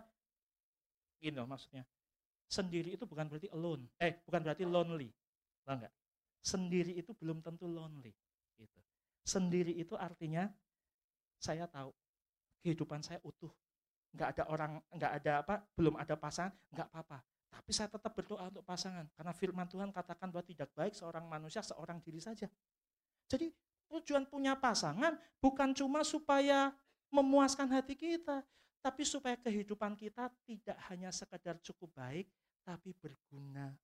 gini 1.18 1.34
loh 1.34 1.50
maksudnya, 1.50 1.82
sendiri 2.48 2.96
itu 2.96 3.04
bukan 3.04 3.28
berarti 3.28 3.52
alone. 3.52 3.92
Eh, 4.00 4.24
bukan 4.24 4.40
berarti 4.44 4.64
lonely. 4.64 5.12
Tahu 5.68 5.76
enggak? 5.76 5.94
Sendiri 6.40 6.96
itu 6.96 7.12
belum 7.12 7.44
tentu 7.44 7.68
lonely. 7.68 8.16
Gitu. 8.56 8.80
Sendiri 9.28 9.76
itu 9.76 10.00
artinya 10.00 10.48
saya 11.38 11.68
tahu 11.68 11.92
kehidupan 12.64 13.04
saya 13.04 13.20
utuh. 13.28 13.52
Enggak 14.16 14.40
ada 14.40 14.44
orang, 14.48 14.72
enggak 14.90 15.12
ada 15.22 15.32
apa, 15.44 15.56
belum 15.76 16.00
ada 16.00 16.16
pasangan, 16.16 16.56
enggak 16.72 16.88
apa-apa. 16.90 17.20
Tapi 17.52 17.72
saya 17.76 17.92
tetap 17.92 18.12
berdoa 18.16 18.48
untuk 18.48 18.64
pasangan. 18.64 19.06
Karena 19.12 19.34
firman 19.36 19.68
Tuhan 19.68 19.92
katakan 19.92 20.32
bahwa 20.32 20.46
tidak 20.48 20.72
baik 20.72 20.96
seorang 20.96 21.28
manusia, 21.28 21.60
seorang 21.60 22.00
diri 22.00 22.24
saja. 22.24 22.48
Jadi 23.28 23.52
tujuan 23.92 24.28
punya 24.28 24.56
pasangan 24.56 25.16
bukan 25.40 25.76
cuma 25.76 26.04
supaya 26.04 26.72
memuaskan 27.12 27.72
hati 27.72 27.96
kita, 27.96 28.44
tapi 28.88 29.04
supaya 29.04 29.36
kehidupan 29.36 30.00
kita 30.00 30.32
tidak 30.48 30.80
hanya 30.88 31.12
sekedar 31.12 31.60
cukup 31.60 31.92
baik, 31.92 32.24
tapi 32.64 32.96
berguna. 32.96 33.76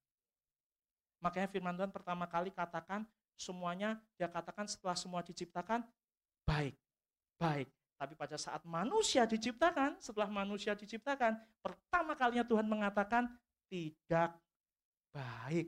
Makanya 1.20 1.52
firman 1.52 1.76
Tuhan 1.76 1.92
pertama 1.92 2.24
kali 2.24 2.56
katakan, 2.56 3.04
semuanya 3.36 4.00
dia 4.16 4.32
katakan 4.32 4.64
setelah 4.64 4.96
semua 4.96 5.20
diciptakan, 5.20 5.84
baik, 6.48 6.80
baik. 7.36 7.68
Tapi 8.00 8.16
pada 8.16 8.40
saat 8.40 8.64
manusia 8.64 9.28
diciptakan, 9.28 10.00
setelah 10.00 10.32
manusia 10.32 10.72
diciptakan, 10.72 11.36
pertama 11.60 12.16
kalinya 12.16 12.48
Tuhan 12.48 12.64
mengatakan 12.64 13.28
tidak 13.68 14.40
baik. 15.12 15.68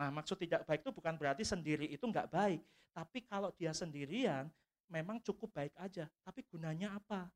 Nah 0.00 0.08
maksud 0.08 0.40
tidak 0.40 0.64
baik 0.64 0.88
itu 0.88 0.92
bukan 0.96 1.20
berarti 1.20 1.44
sendiri 1.44 1.84
itu 1.84 2.08
enggak 2.08 2.32
baik. 2.32 2.64
Tapi 2.96 3.28
kalau 3.28 3.52
dia 3.52 3.76
sendirian, 3.76 4.48
memang 4.88 5.20
cukup 5.20 5.52
baik 5.52 5.76
aja. 5.76 6.08
Tapi 6.24 6.48
gunanya 6.48 6.96
apa? 6.96 7.28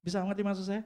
Bisa 0.00 0.24
mengerti 0.24 0.42
maksud 0.44 0.66
saya? 0.66 0.82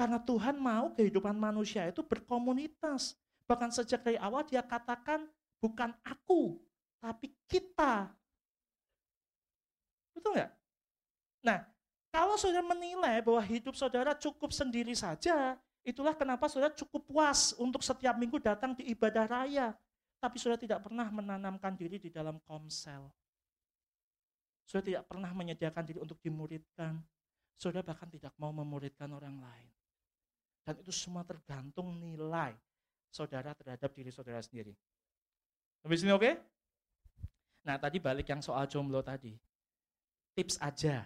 Karena 0.00 0.16
Tuhan 0.16 0.56
mau 0.56 0.96
kehidupan 0.96 1.36
manusia 1.36 1.84
itu 1.84 2.00
berkomunitas. 2.00 3.20
Bahkan 3.44 3.68
sejak 3.68 4.00
dari 4.00 4.16
awal 4.16 4.48
dia 4.48 4.64
katakan 4.64 5.28
bukan 5.60 5.92
aku, 6.00 6.56
tapi 6.96 7.36
kita. 7.44 8.08
Betul 10.16 10.40
nggak? 10.40 10.50
Nah, 11.44 11.58
kalau 12.08 12.40
saudara 12.40 12.64
menilai 12.64 13.20
bahwa 13.20 13.44
hidup 13.44 13.76
saudara 13.76 14.16
cukup 14.16 14.56
sendiri 14.56 14.96
saja, 14.96 15.60
itulah 15.84 16.16
kenapa 16.16 16.48
saudara 16.48 16.72
cukup 16.72 17.04
puas 17.04 17.52
untuk 17.60 17.84
setiap 17.84 18.16
minggu 18.16 18.40
datang 18.40 18.72
di 18.72 18.88
ibadah 18.88 19.28
raya. 19.28 19.76
Tapi 20.16 20.40
saudara 20.40 20.60
tidak 20.60 20.80
pernah 20.80 21.12
menanamkan 21.12 21.76
diri 21.76 22.00
di 22.00 22.08
dalam 22.08 22.40
komsel. 22.48 23.12
Saudara 24.64 24.84
tidak 24.88 25.04
pernah 25.04 25.28
menyediakan 25.36 25.84
diri 25.84 26.00
untuk 26.00 26.16
dimuridkan 26.24 27.04
saudara 27.60 27.84
bahkan 27.84 28.08
tidak 28.08 28.32
mau 28.40 28.48
memuridkan 28.56 29.12
orang 29.12 29.36
lain. 29.36 29.70
Dan 30.64 30.80
itu 30.80 30.88
semua 30.88 31.20
tergantung 31.28 31.92
nilai 32.00 32.56
saudara 33.12 33.52
terhadap 33.52 33.92
diri 33.92 34.08
saudara 34.08 34.40
sendiri. 34.40 34.72
Sampai 35.84 35.96
sini 36.00 36.12
oke? 36.16 36.24
Okay? 36.24 36.34
Nah 37.68 37.76
tadi 37.76 38.00
balik 38.00 38.32
yang 38.32 38.40
soal 38.40 38.64
jomblo 38.64 39.04
tadi. 39.04 39.36
Tips 40.32 40.56
aja. 40.64 41.04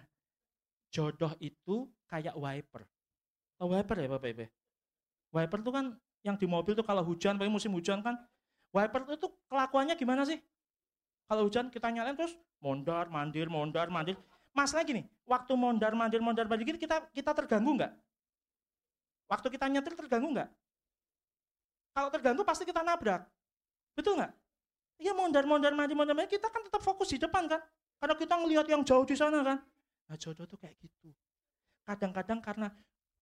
Jodoh 0.87 1.35
itu 1.43 1.91
kayak 2.07 2.39
wiper. 2.39 2.87
Oh, 3.59 3.71
wiper 3.75 3.99
ya 3.99 4.07
Bapak 4.07 4.29
Ibu? 4.31 4.45
Wiper 5.35 5.59
itu 5.59 5.71
kan 5.75 5.85
yang 6.23 6.39
di 6.39 6.47
mobil 6.47 6.71
tuh 6.71 6.87
kalau 6.87 7.03
hujan, 7.03 7.35
paling 7.35 7.51
musim 7.51 7.75
hujan 7.75 7.99
kan, 7.99 8.15
wiper 8.71 9.03
itu 9.11 9.27
kelakuannya 9.51 9.99
gimana 9.99 10.23
sih? 10.23 10.39
Kalau 11.27 11.47
hujan 11.51 11.67
kita 11.67 11.91
nyalain 11.91 12.15
terus 12.15 12.35
mondar, 12.63 13.11
mandir, 13.11 13.51
mondar, 13.51 13.91
mandir. 13.91 14.15
Masalah 14.55 14.87
gini, 14.87 15.03
waktu 15.27 15.51
mondar, 15.59 15.91
mandir, 15.91 16.23
mondar, 16.23 16.47
mandir 16.47 16.63
gini 16.63 16.79
kita 16.79 17.03
kita 17.11 17.35
terganggu 17.35 17.75
nggak? 17.75 17.91
Waktu 19.27 19.47
kita 19.51 19.67
nyetir 19.67 19.93
terganggu 19.99 20.31
nggak? 20.31 20.49
Kalau 21.91 22.09
terganggu 22.09 22.41
pasti 22.47 22.63
kita 22.63 22.79
nabrak. 22.79 23.27
Betul 23.99 24.15
nggak? 24.23 24.31
Iya 24.95 25.11
mondar, 25.11 25.43
mondar, 25.43 25.75
mandir, 25.75 25.91
mondar, 25.91 26.15
mandir, 26.15 26.39
kita 26.39 26.47
kan 26.47 26.63
tetap 26.63 26.79
fokus 26.79 27.11
di 27.11 27.19
depan 27.19 27.51
kan? 27.51 27.59
Karena 27.99 28.15
kita 28.15 28.33
ngelihat 28.39 28.65
yang 28.71 28.79
jauh 28.87 29.03
di 29.03 29.15
sana 29.19 29.43
kan? 29.43 29.59
Nah 30.07 30.15
jodoh 30.15 30.47
tuh 30.47 30.55
kayak 30.55 30.79
gitu. 30.79 31.11
Kadang-kadang 31.83 32.39
karena 32.39 32.71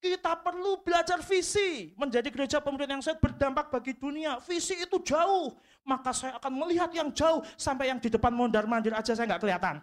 kita 0.03 0.37
perlu 0.37 0.83
belajar 0.85 1.17
visi. 1.25 1.97
Menjadi 1.97 2.29
gereja 2.29 2.61
pemerintah 2.61 2.93
yang 2.93 3.05
sehat 3.05 3.23
berdampak 3.23 3.73
bagi 3.73 3.95
dunia. 3.97 4.37
Visi 4.43 4.75
itu 4.75 4.99
jauh. 5.01 5.55
Maka 5.81 6.11
saya 6.13 6.37
akan 6.37 6.53
melihat 6.61 6.91
yang 6.91 7.09
jauh. 7.09 7.41
Sampai 7.55 7.89
yang 7.89 7.97
di 7.97 8.11
depan 8.11 8.35
mondar 8.35 8.67
mandir 8.67 8.93
aja 8.93 9.15
saya 9.15 9.25
nggak 9.25 9.41
kelihatan. 9.41 9.79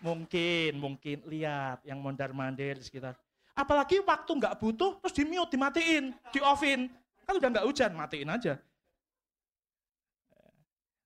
Mungkin, 0.00 0.72
mungkin. 0.80 1.18
Lihat 1.28 1.84
yang 1.84 2.00
mondar 2.00 2.32
mandir 2.32 2.80
di 2.80 2.84
sekitar. 2.84 3.14
Apalagi 3.54 4.00
waktu 4.00 4.30
nggak 4.40 4.56
butuh, 4.56 4.96
terus 5.04 5.14
di 5.14 5.24
mute, 5.28 5.52
dimatiin, 5.52 6.16
di 6.32 6.40
offin. 6.40 6.88
Kan 7.28 7.36
udah 7.36 7.48
nggak 7.52 7.66
hujan, 7.68 7.92
matiin 7.92 8.30
aja. 8.32 8.54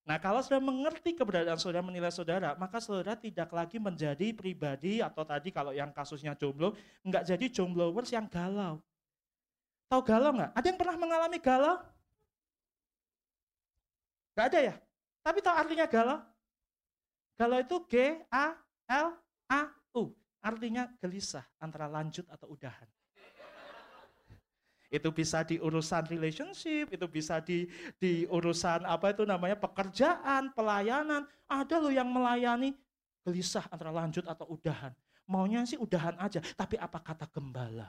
Nah 0.04 0.20
kalau 0.20 0.44
sudah 0.44 0.60
mengerti 0.60 1.16
keberadaan 1.16 1.56
saudara 1.56 1.80
menilai 1.80 2.12
saudara, 2.12 2.52
maka 2.60 2.76
saudara 2.76 3.16
tidak 3.16 3.48
lagi 3.48 3.80
menjadi 3.80 4.36
pribadi 4.36 5.00
atau 5.00 5.24
tadi 5.24 5.48
kalau 5.48 5.72
yang 5.72 5.88
kasusnya 5.96 6.36
jomblo, 6.36 6.76
nggak 7.00 7.24
jadi 7.24 7.46
jomblowers 7.48 8.12
yang 8.12 8.28
galau. 8.28 8.84
Tahu 9.88 10.00
galau 10.04 10.36
nggak? 10.36 10.52
Ada 10.52 10.66
yang 10.68 10.78
pernah 10.78 10.96
mengalami 11.00 11.38
galau? 11.40 11.80
Nggak 14.36 14.46
ada 14.52 14.58
ya? 14.60 14.74
Tapi 15.24 15.40
tahu 15.40 15.56
artinya 15.56 15.88
galau? 15.88 16.20
Galau 17.40 17.58
itu 17.64 17.76
G 17.88 17.94
A 18.28 18.52
L 18.92 19.08
A 19.48 19.60
U. 19.96 20.12
Artinya 20.44 20.84
gelisah 21.00 21.48
antara 21.56 21.88
lanjut 21.88 22.28
atau 22.28 22.52
udahan. 22.52 22.84
Itu 24.92 25.10
bisa 25.10 25.42
di 25.42 25.56
urusan 25.58 26.06
relationship, 26.06 26.92
itu 26.92 27.06
bisa 27.08 27.40
di 27.40 27.66
di 27.96 28.28
urusan 28.28 28.84
apa 28.84 29.16
itu 29.16 29.24
namanya 29.24 29.56
pekerjaan, 29.56 30.52
pelayanan. 30.52 31.24
Ada 31.48 31.80
loh 31.80 31.90
yang 31.90 32.12
melayani 32.12 32.76
gelisah 33.24 33.64
antara 33.72 33.90
lanjut 33.90 34.28
atau 34.28 34.44
udahan. 34.52 34.92
Maunya 35.24 35.64
sih 35.64 35.80
udahan 35.80 36.20
aja, 36.20 36.44
tapi 36.52 36.76
apa 36.76 37.00
kata 37.00 37.24
gembala? 37.32 37.88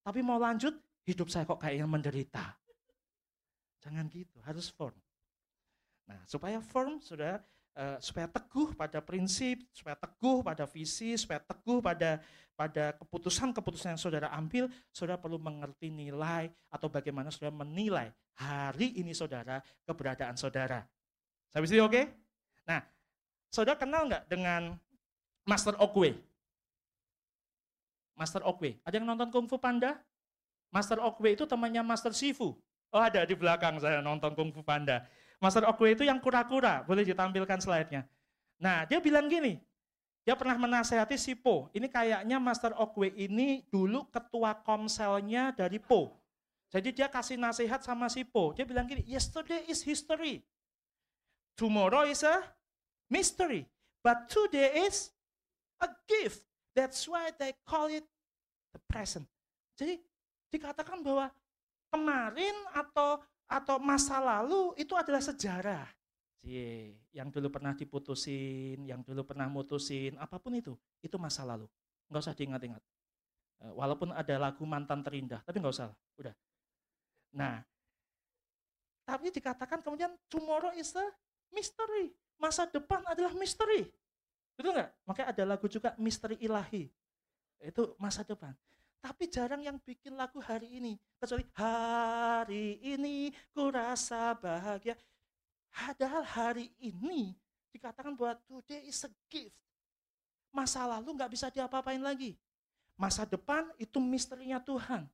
Tapi 0.00 0.24
mau 0.24 0.40
lanjut, 0.40 0.72
hidup 1.04 1.28
saya 1.28 1.44
kok 1.44 1.60
kayaknya 1.60 1.84
menderita. 1.84 2.56
Jangan 3.84 4.08
gitu, 4.08 4.40
harus 4.40 4.72
firm. 4.72 4.96
Nah, 6.10 6.20
supaya 6.26 6.58
firm, 6.58 6.98
sudah 6.98 7.38
uh, 7.78 7.98
supaya 8.02 8.26
teguh 8.26 8.74
pada 8.74 8.98
prinsip, 8.98 9.62
supaya 9.70 9.94
teguh 9.94 10.42
pada 10.42 10.66
visi, 10.66 11.14
supaya 11.14 11.38
teguh 11.38 11.78
pada 11.78 12.18
pada 12.58 12.92
keputusan-keputusan 12.98 13.96
yang 13.96 14.02
saudara 14.02 14.28
ambil, 14.34 14.66
saudara 14.90 15.16
perlu 15.16 15.38
mengerti 15.38 15.88
nilai 15.88 16.50
atau 16.68 16.92
bagaimana 16.92 17.32
saudara 17.32 17.54
menilai 17.56 18.12
hari 18.36 18.98
ini 18.98 19.14
saudara, 19.14 19.62
keberadaan 19.86 20.34
saudara. 20.34 20.84
Sampai 21.48 21.70
sini 21.70 21.80
oke? 21.80 21.94
Okay? 21.94 22.04
Nah, 22.68 22.84
saudara 23.48 23.78
kenal 23.78 24.10
nggak 24.10 24.28
dengan 24.28 24.74
Master 25.48 25.78
Okway? 25.78 26.12
Master 28.18 28.44
Okway. 28.44 28.76
Ada 28.84 29.00
yang 29.00 29.08
nonton 29.08 29.32
Kung 29.32 29.48
Fu 29.48 29.56
Panda? 29.56 29.96
Master 30.68 31.00
Okway 31.00 31.38
itu 31.38 31.48
temannya 31.48 31.80
Master 31.80 32.12
Shifu. 32.12 32.52
Oh 32.90 33.00
ada 33.00 33.22
di 33.24 33.32
belakang 33.32 33.80
saya 33.80 34.04
nonton 34.04 34.36
Kung 34.36 34.52
Fu 34.52 34.60
Panda. 34.60 35.06
Master 35.40 35.64
Okwe 35.64 35.96
itu 35.96 36.04
yang 36.04 36.20
kura-kura, 36.20 36.84
boleh 36.84 37.02
ditampilkan 37.02 37.58
slide-nya. 37.64 38.04
Nah, 38.60 38.84
dia 38.84 39.00
bilang 39.00 39.24
gini, 39.24 39.56
dia 40.20 40.36
pernah 40.36 40.60
menasehati 40.60 41.16
si 41.16 41.32
Po. 41.32 41.72
Ini 41.72 41.88
kayaknya 41.88 42.36
Master 42.36 42.76
Okwe 42.76 43.08
ini 43.16 43.64
dulu 43.72 44.04
ketua 44.12 44.52
komselnya 44.60 45.56
dari 45.56 45.80
Po. 45.80 46.12
Jadi 46.70 46.92
dia 46.92 47.08
kasih 47.08 47.40
nasihat 47.40 47.80
sama 47.80 48.06
si 48.12 48.22
Po. 48.22 48.52
Dia 48.52 48.68
bilang 48.68 48.84
gini, 48.84 49.00
yesterday 49.08 49.64
is 49.66 49.80
history. 49.80 50.44
Tomorrow 51.56 52.04
is 52.06 52.20
a 52.20 52.44
mystery. 53.08 53.64
But 54.04 54.28
today 54.28 54.86
is 54.86 55.08
a 55.80 55.88
gift. 56.04 56.44
That's 56.76 57.08
why 57.08 57.32
they 57.34 57.56
call 57.64 57.88
it 57.88 58.04
the 58.76 58.80
present. 58.86 59.26
Jadi 59.74 59.98
dikatakan 60.52 61.00
bahwa 61.00 61.32
kemarin 61.90 62.54
atau 62.76 63.24
atau 63.50 63.82
masa 63.82 64.22
lalu 64.22 64.78
itu 64.78 64.94
adalah 64.94 65.18
sejarah. 65.18 65.90
Cie, 66.40 66.96
yang 67.10 67.28
dulu 67.28 67.50
pernah 67.50 67.74
diputusin, 67.74 68.86
yang 68.86 69.02
dulu 69.02 69.26
pernah 69.26 69.50
mutusin, 69.50 70.16
apa 70.16 70.38
pun 70.38 70.54
itu, 70.56 70.78
itu 71.02 71.18
masa 71.18 71.42
lalu. 71.44 71.66
Enggak 72.08 72.30
usah 72.30 72.36
diingat-ingat. 72.38 72.82
Eh, 73.60 73.72
walaupun 73.74 74.14
ada 74.14 74.34
lagu 74.38 74.62
mantan 74.64 75.04
terindah, 75.04 75.42
tapi 75.44 75.60
enggak 75.60 75.74
usah, 75.76 75.92
udah. 76.16 76.32
Nah, 77.36 77.60
tapi 79.04 79.34
dikatakan 79.34 79.82
kemudian 79.82 80.14
tomorrow 80.30 80.70
is 80.78 80.94
a 80.94 81.04
mystery. 81.50 82.14
Masa 82.40 82.64
depan 82.64 83.04
adalah 83.04 83.36
misteri. 83.36 83.84
Betul 84.56 84.78
enggak? 84.78 84.90
Makanya 85.04 85.28
ada 85.34 85.44
lagu 85.44 85.66
juga 85.68 85.92
misteri 86.00 86.40
ilahi. 86.40 86.88
Itu 87.60 87.98
masa 88.00 88.24
depan. 88.24 88.56
Tapi 89.00 89.32
jarang 89.32 89.64
yang 89.64 89.80
bikin 89.80 90.12
lagu 90.12 90.44
hari 90.44 90.68
ini. 90.76 90.92
Kecuali 91.16 91.48
hari 91.56 92.76
ini 92.84 93.32
ku 93.56 93.72
rasa 93.72 94.36
bahagia. 94.36 94.92
Padahal 95.72 96.20
hari 96.20 96.68
ini 96.76 97.32
dikatakan 97.72 98.12
bahwa 98.12 98.36
today 98.44 98.84
is 98.84 99.00
a 99.08 99.10
gift. 99.32 99.56
Masa 100.52 100.84
lalu 100.84 101.16
nggak 101.16 101.32
bisa 101.32 101.48
diapa-apain 101.48 102.02
lagi. 102.02 102.36
Masa 103.00 103.24
depan 103.24 103.72
itu 103.80 103.96
misterinya 103.96 104.60
Tuhan. 104.60 105.08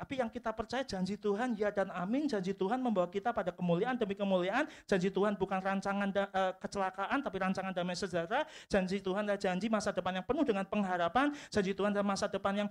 Tapi 0.00 0.16
yang 0.16 0.32
kita 0.32 0.48
percaya 0.56 0.80
janji 0.80 1.20
Tuhan 1.20 1.52
ya 1.56 1.68
dan 1.68 1.92
amin. 1.92 2.24
Janji 2.24 2.56
Tuhan 2.56 2.80
membawa 2.80 3.04
kita 3.08 3.36
pada 3.36 3.52
kemuliaan 3.52 4.00
demi 4.00 4.16
kemuliaan. 4.16 4.64
Janji 4.88 5.12
Tuhan 5.12 5.36
bukan 5.36 5.60
rancangan 5.60 6.08
da, 6.08 6.24
uh, 6.32 6.52
kecelakaan 6.56 7.20
tapi 7.20 7.36
rancangan 7.36 7.72
damai 7.72 7.92
sejahtera. 7.92 8.48
Janji 8.64 9.04
Tuhan 9.04 9.28
adalah 9.28 9.36
janji 9.36 9.68
masa 9.68 9.92
depan 9.92 10.16
yang 10.16 10.24
penuh 10.24 10.44
dengan 10.44 10.64
pengharapan. 10.64 11.36
Janji 11.52 11.76
Tuhan 11.76 11.92
adalah 11.92 12.16
masa 12.16 12.32
depan 12.32 12.64
yang 12.64 12.68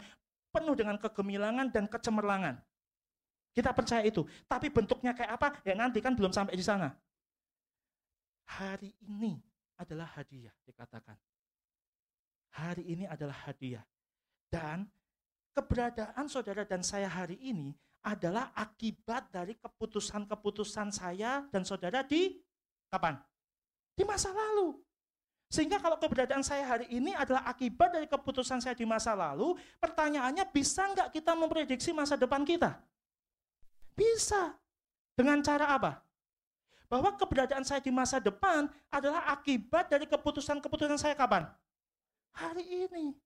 penuh 0.49 0.75
dengan 0.75 0.97
kegemilangan 0.97 1.69
dan 1.69 1.85
kecemerlangan. 1.85 2.57
Kita 3.53 3.73
percaya 3.73 4.05
itu. 4.05 4.25
Tapi 4.45 4.69
bentuknya 4.69 5.13
kayak 5.13 5.31
apa? 5.35 5.47
Ya 5.65 5.73
nanti 5.73 5.99
kan 5.99 6.13
belum 6.13 6.29
sampai 6.29 6.53
di 6.53 6.65
sana. 6.65 6.93
Hari 8.49 8.93
ini 9.05 9.37
adalah 9.77 10.09
hadiah 10.17 10.53
dikatakan. 10.65 11.17
Hari 12.55 12.83
ini 12.85 13.05
adalah 13.05 13.35
hadiah. 13.45 13.85
Dan 14.49 14.89
keberadaan 15.53 16.25
saudara 16.25 16.65
dan 16.65 16.81
saya 16.81 17.05
hari 17.05 17.37
ini 17.41 17.77
adalah 18.01 18.49
akibat 18.55 19.29
dari 19.29 19.53
keputusan-keputusan 19.59 20.89
saya 20.89 21.45
dan 21.51 21.61
saudara 21.67 22.01
di 22.01 22.41
kapan? 22.89 23.19
Di 23.93 24.07
masa 24.07 24.31
lalu. 24.31 24.79
Sehingga 25.49 25.81
kalau 25.81 25.97
keberadaan 25.97 26.45
saya 26.45 26.61
hari 26.61 26.85
ini 26.93 27.17
adalah 27.17 27.41
akibat 27.49 27.89
dari 27.89 28.05
keputusan 28.05 28.61
saya 28.61 28.77
di 28.77 28.85
masa 28.85 29.17
lalu, 29.17 29.57
pertanyaannya 29.81 30.45
bisa 30.53 30.85
nggak 30.93 31.09
kita 31.09 31.33
memprediksi 31.33 31.89
masa 31.89 32.13
depan 32.13 32.45
kita? 32.45 32.77
Bisa. 33.97 34.53
Dengan 35.17 35.41
cara 35.41 35.73
apa? 35.73 36.05
Bahwa 36.85 37.17
keberadaan 37.17 37.65
saya 37.65 37.81
di 37.81 37.89
masa 37.89 38.21
depan 38.21 38.69
adalah 38.93 39.25
akibat 39.33 39.89
dari 39.89 40.05
keputusan-keputusan 40.05 41.01
saya 41.01 41.17
kapan? 41.17 41.49
Hari 42.37 42.85
ini. 42.85 43.17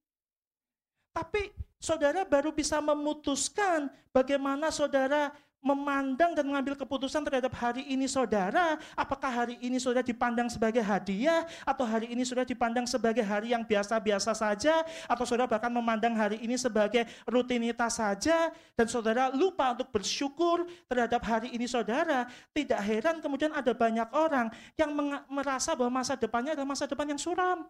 Tapi 1.12 1.51
saudara 1.75 2.23
baru 2.23 2.55
bisa 2.55 2.79
memutuskan 2.79 3.91
bagaimana 4.15 4.71
saudara 4.71 5.36
memandang 5.63 6.36
dan 6.36 6.43
mengambil 6.43 6.76
keputusan 6.76 7.23
terhadap 7.23 7.56
hari 7.56 7.88
ini 7.88 8.04
saudara, 8.04 8.76
apakah 8.99 9.32
hari 9.32 9.56
ini 9.63 9.80
saudara 9.80 10.04
dipandang 10.04 10.52
sebagai 10.52 10.84
hadiah, 10.84 11.47
atau 11.63 11.88
hari 11.88 12.12
ini 12.12 12.28
saudara 12.28 12.43
dipandang 12.43 12.84
sebagai 12.84 13.23
hari 13.23 13.56
yang 13.56 13.63
biasa-biasa 13.63 14.36
saja, 14.36 14.84
atau 15.08 15.23
saudara 15.23 15.47
bahkan 15.47 15.71
memandang 15.71 16.13
hari 16.19 16.43
ini 16.43 16.60
sebagai 16.60 17.08
rutinitas 17.23 17.95
saja, 17.95 18.52
dan 18.76 18.91
saudara 18.91 19.32
lupa 19.32 19.71
untuk 19.71 19.88
bersyukur 19.95 20.67
terhadap 20.91 21.23
hari 21.23 21.56
ini 21.56 21.63
saudara, 21.63 22.28
tidak 22.52 22.84
heran 22.84 23.23
kemudian 23.23 23.56
ada 23.56 23.71
banyak 23.71 24.12
orang 24.12 24.52
yang 24.76 24.91
merasa 25.32 25.80
bahwa 25.80 26.04
masa 26.04 26.19
depannya 26.19 26.60
adalah 26.60 26.76
masa 26.76 26.91
depan 26.91 27.08
yang 27.08 27.21
suram. 27.23 27.63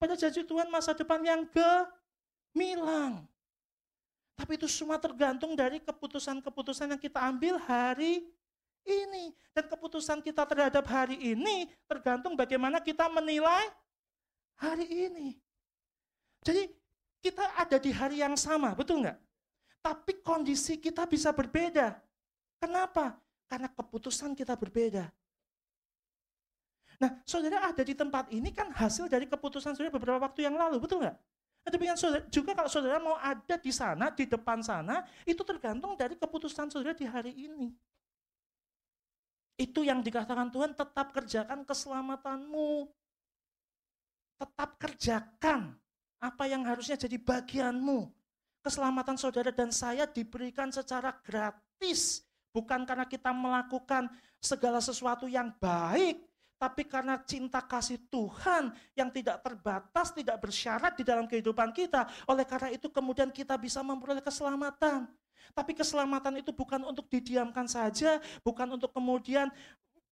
Pada 0.00 0.16
janji 0.16 0.40
Tuhan 0.40 0.72
masa 0.72 0.96
depan 0.96 1.20
yang 1.20 1.44
gemilang. 1.52 3.28
Tapi 4.36 4.60
itu 4.60 4.68
semua 4.68 5.00
tergantung 5.00 5.56
dari 5.56 5.80
keputusan-keputusan 5.80 6.92
yang 6.92 7.00
kita 7.00 7.24
ambil 7.24 7.56
hari 7.56 8.20
ini. 8.84 9.32
Dan 9.56 9.64
keputusan 9.66 10.20
kita 10.20 10.44
terhadap 10.44 10.84
hari 10.84 11.16
ini 11.16 11.72
tergantung 11.88 12.36
bagaimana 12.36 12.76
kita 12.78 13.08
menilai 13.08 13.72
hari 14.60 14.86
ini. 15.08 15.40
Jadi 16.44 16.68
kita 17.24 17.42
ada 17.56 17.80
di 17.80 17.90
hari 17.90 18.20
yang 18.20 18.36
sama, 18.36 18.76
betul 18.76 19.02
nggak? 19.02 19.18
Tapi 19.80 20.20
kondisi 20.20 20.76
kita 20.76 21.08
bisa 21.08 21.32
berbeda. 21.32 21.96
Kenapa? 22.60 23.16
Karena 23.48 23.72
keputusan 23.72 24.36
kita 24.36 24.52
berbeda. 24.52 25.08
Nah, 26.96 27.10
saudara 27.28 27.68
ada 27.68 27.82
di 27.84 27.92
tempat 27.92 28.32
ini 28.32 28.52
kan 28.52 28.72
hasil 28.72 29.08
dari 29.08 29.28
keputusan 29.28 29.76
saudara 29.76 29.92
beberapa 29.92 30.20
waktu 30.22 30.48
yang 30.48 30.56
lalu, 30.56 30.80
betul 30.80 31.04
nggak? 31.04 31.16
Demikian 31.66 31.98
saudara, 31.98 32.22
juga 32.30 32.54
kalau 32.54 32.70
saudara 32.70 33.02
mau 33.02 33.18
ada 33.18 33.58
di 33.58 33.74
sana, 33.74 34.14
di 34.14 34.22
depan 34.22 34.62
sana, 34.62 35.02
itu 35.26 35.42
tergantung 35.42 35.98
dari 35.98 36.14
keputusan 36.14 36.70
saudara 36.70 36.94
di 36.94 37.02
hari 37.02 37.34
ini. 37.34 37.74
Itu 39.58 39.82
yang 39.82 40.04
dikatakan 40.04 40.52
Tuhan, 40.52 40.78
tetap 40.78 41.10
kerjakan 41.10 41.66
keselamatanmu. 41.66 42.86
Tetap 44.36 44.70
kerjakan 44.78 45.74
apa 46.22 46.44
yang 46.46 46.62
harusnya 46.62 46.94
jadi 46.94 47.16
bagianmu. 47.18 48.14
Keselamatan 48.62 49.16
saudara 49.18 49.50
dan 49.50 49.74
saya 49.74 50.06
diberikan 50.06 50.70
secara 50.70 51.18
gratis. 51.24 52.22
Bukan 52.54 52.86
karena 52.86 53.08
kita 53.08 53.34
melakukan 53.34 54.06
segala 54.38 54.78
sesuatu 54.78 55.26
yang 55.26 55.50
baik, 55.58 56.20
tapi 56.56 56.88
karena 56.88 57.20
cinta 57.20 57.60
kasih 57.60 58.00
Tuhan 58.08 58.72
yang 58.96 59.12
tidak 59.12 59.44
terbatas, 59.44 60.12
tidak 60.16 60.40
bersyarat 60.40 60.96
di 60.96 61.04
dalam 61.04 61.28
kehidupan 61.28 61.72
kita, 61.76 62.08
oleh 62.24 62.48
karena 62.48 62.72
itu 62.72 62.88
kemudian 62.88 63.28
kita 63.28 63.60
bisa 63.60 63.84
memperoleh 63.84 64.24
keselamatan. 64.24 65.04
Tapi 65.52 65.72
keselamatan 65.76 66.40
itu 66.40 66.50
bukan 66.52 66.82
untuk 66.88 67.06
didiamkan 67.12 67.68
saja, 67.68 68.18
bukan 68.40 68.76
untuk 68.76 68.90
kemudian 68.92 69.52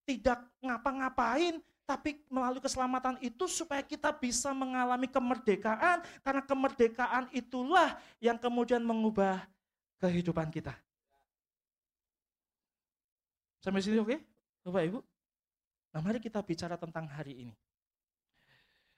tidak 0.04 0.44
ngapa-ngapain, 0.60 1.60
tapi 1.84 2.20
melalui 2.28 2.60
keselamatan 2.60 3.20
itu 3.20 3.44
supaya 3.48 3.80
kita 3.80 4.12
bisa 4.12 4.52
mengalami 4.52 5.08
kemerdekaan, 5.08 6.04
karena 6.20 6.42
kemerdekaan 6.44 7.24
itulah 7.32 7.96
yang 8.20 8.36
kemudian 8.36 8.84
mengubah 8.84 9.48
kehidupan 10.00 10.52
kita. 10.52 10.76
Sampai 13.64 13.80
sini 13.80 13.96
oke? 13.96 14.12
Okay? 14.12 14.20
Bapak 14.64 14.82
Ibu? 14.92 15.13
Nah 15.94 16.02
mari 16.02 16.18
kita 16.18 16.42
bicara 16.42 16.74
tentang 16.74 17.06
hari 17.06 17.46
ini. 17.46 17.54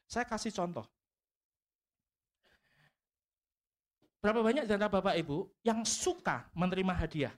Saya 0.08 0.24
kasih 0.24 0.48
contoh. 0.48 0.88
Berapa 4.24 4.40
banyak 4.40 4.64
di 4.64 4.72
Bapak 4.74 5.14
Ibu 5.20 5.60
yang 5.60 5.84
suka 5.84 6.48
menerima 6.56 6.96
hadiah? 6.96 7.34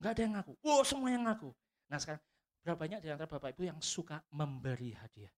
Enggak 0.00 0.12
ada 0.16 0.22
yang 0.24 0.32
ngaku. 0.40 0.52
Wow, 0.64 0.82
semua 0.82 1.08
yang 1.12 1.24
ngaku. 1.28 1.52
Nah 1.92 1.98
sekarang, 2.00 2.22
berapa 2.64 2.78
banyak 2.80 3.00
di 3.04 3.08
antara 3.12 3.28
Bapak 3.28 3.54
Ibu 3.54 3.62
yang 3.68 3.78
suka 3.84 4.24
memberi 4.32 4.96
hadiah? 4.96 5.32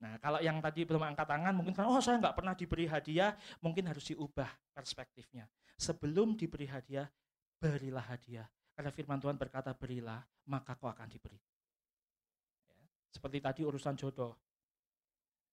Nah 0.00 0.16
kalau 0.22 0.38
yang 0.38 0.62
tadi 0.62 0.86
belum 0.86 1.02
angkat 1.02 1.26
tangan, 1.28 1.52
mungkin 1.54 1.74
kan, 1.74 1.86
oh 1.90 1.98
saya 1.98 2.18
nggak 2.22 2.34
pernah 2.34 2.54
diberi 2.54 2.86
hadiah, 2.86 3.34
mungkin 3.58 3.90
harus 3.90 4.06
diubah 4.10 4.48
perspektifnya. 4.70 5.50
Sebelum 5.76 6.38
diberi 6.38 6.70
hadiah, 6.70 7.10
berilah 7.58 8.06
hadiah. 8.06 8.46
Karena 8.74 8.90
firman 8.90 9.22
Tuhan 9.22 9.38
berkata 9.38 9.70
berilah, 9.70 10.18
maka 10.50 10.74
kau 10.74 10.90
akan 10.90 11.06
diberi. 11.06 11.38
Ya, 12.74 12.82
seperti 13.14 13.38
tadi 13.38 13.60
urusan 13.62 13.94
jodoh. 13.94 14.34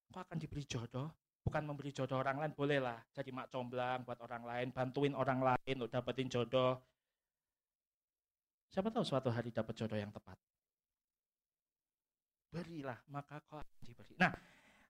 Kau 0.10 0.22
akan 0.26 0.42
diberi 0.42 0.66
jodoh, 0.66 1.08
bukan 1.46 1.64
memberi 1.64 1.94
jodoh 1.94 2.18
orang 2.18 2.42
lain, 2.42 2.52
bolehlah 2.58 2.98
jadi 3.14 3.30
mak 3.30 3.54
comblang 3.54 4.02
buat 4.02 4.18
orang 4.26 4.44
lain, 4.44 4.68
bantuin 4.74 5.14
orang 5.14 5.40
lain 5.42 5.76
untuk 5.78 5.94
dapetin 5.94 6.28
jodoh. 6.28 6.82
Siapa 8.74 8.90
tahu 8.90 9.06
suatu 9.06 9.30
hari 9.30 9.54
dapat 9.54 9.74
jodoh 9.78 10.00
yang 10.00 10.10
tepat. 10.10 10.36
Berilah, 12.52 13.00
maka 13.08 13.38
kau 13.46 13.62
akan 13.62 13.80
diberi. 13.86 14.18
Nah, 14.18 14.34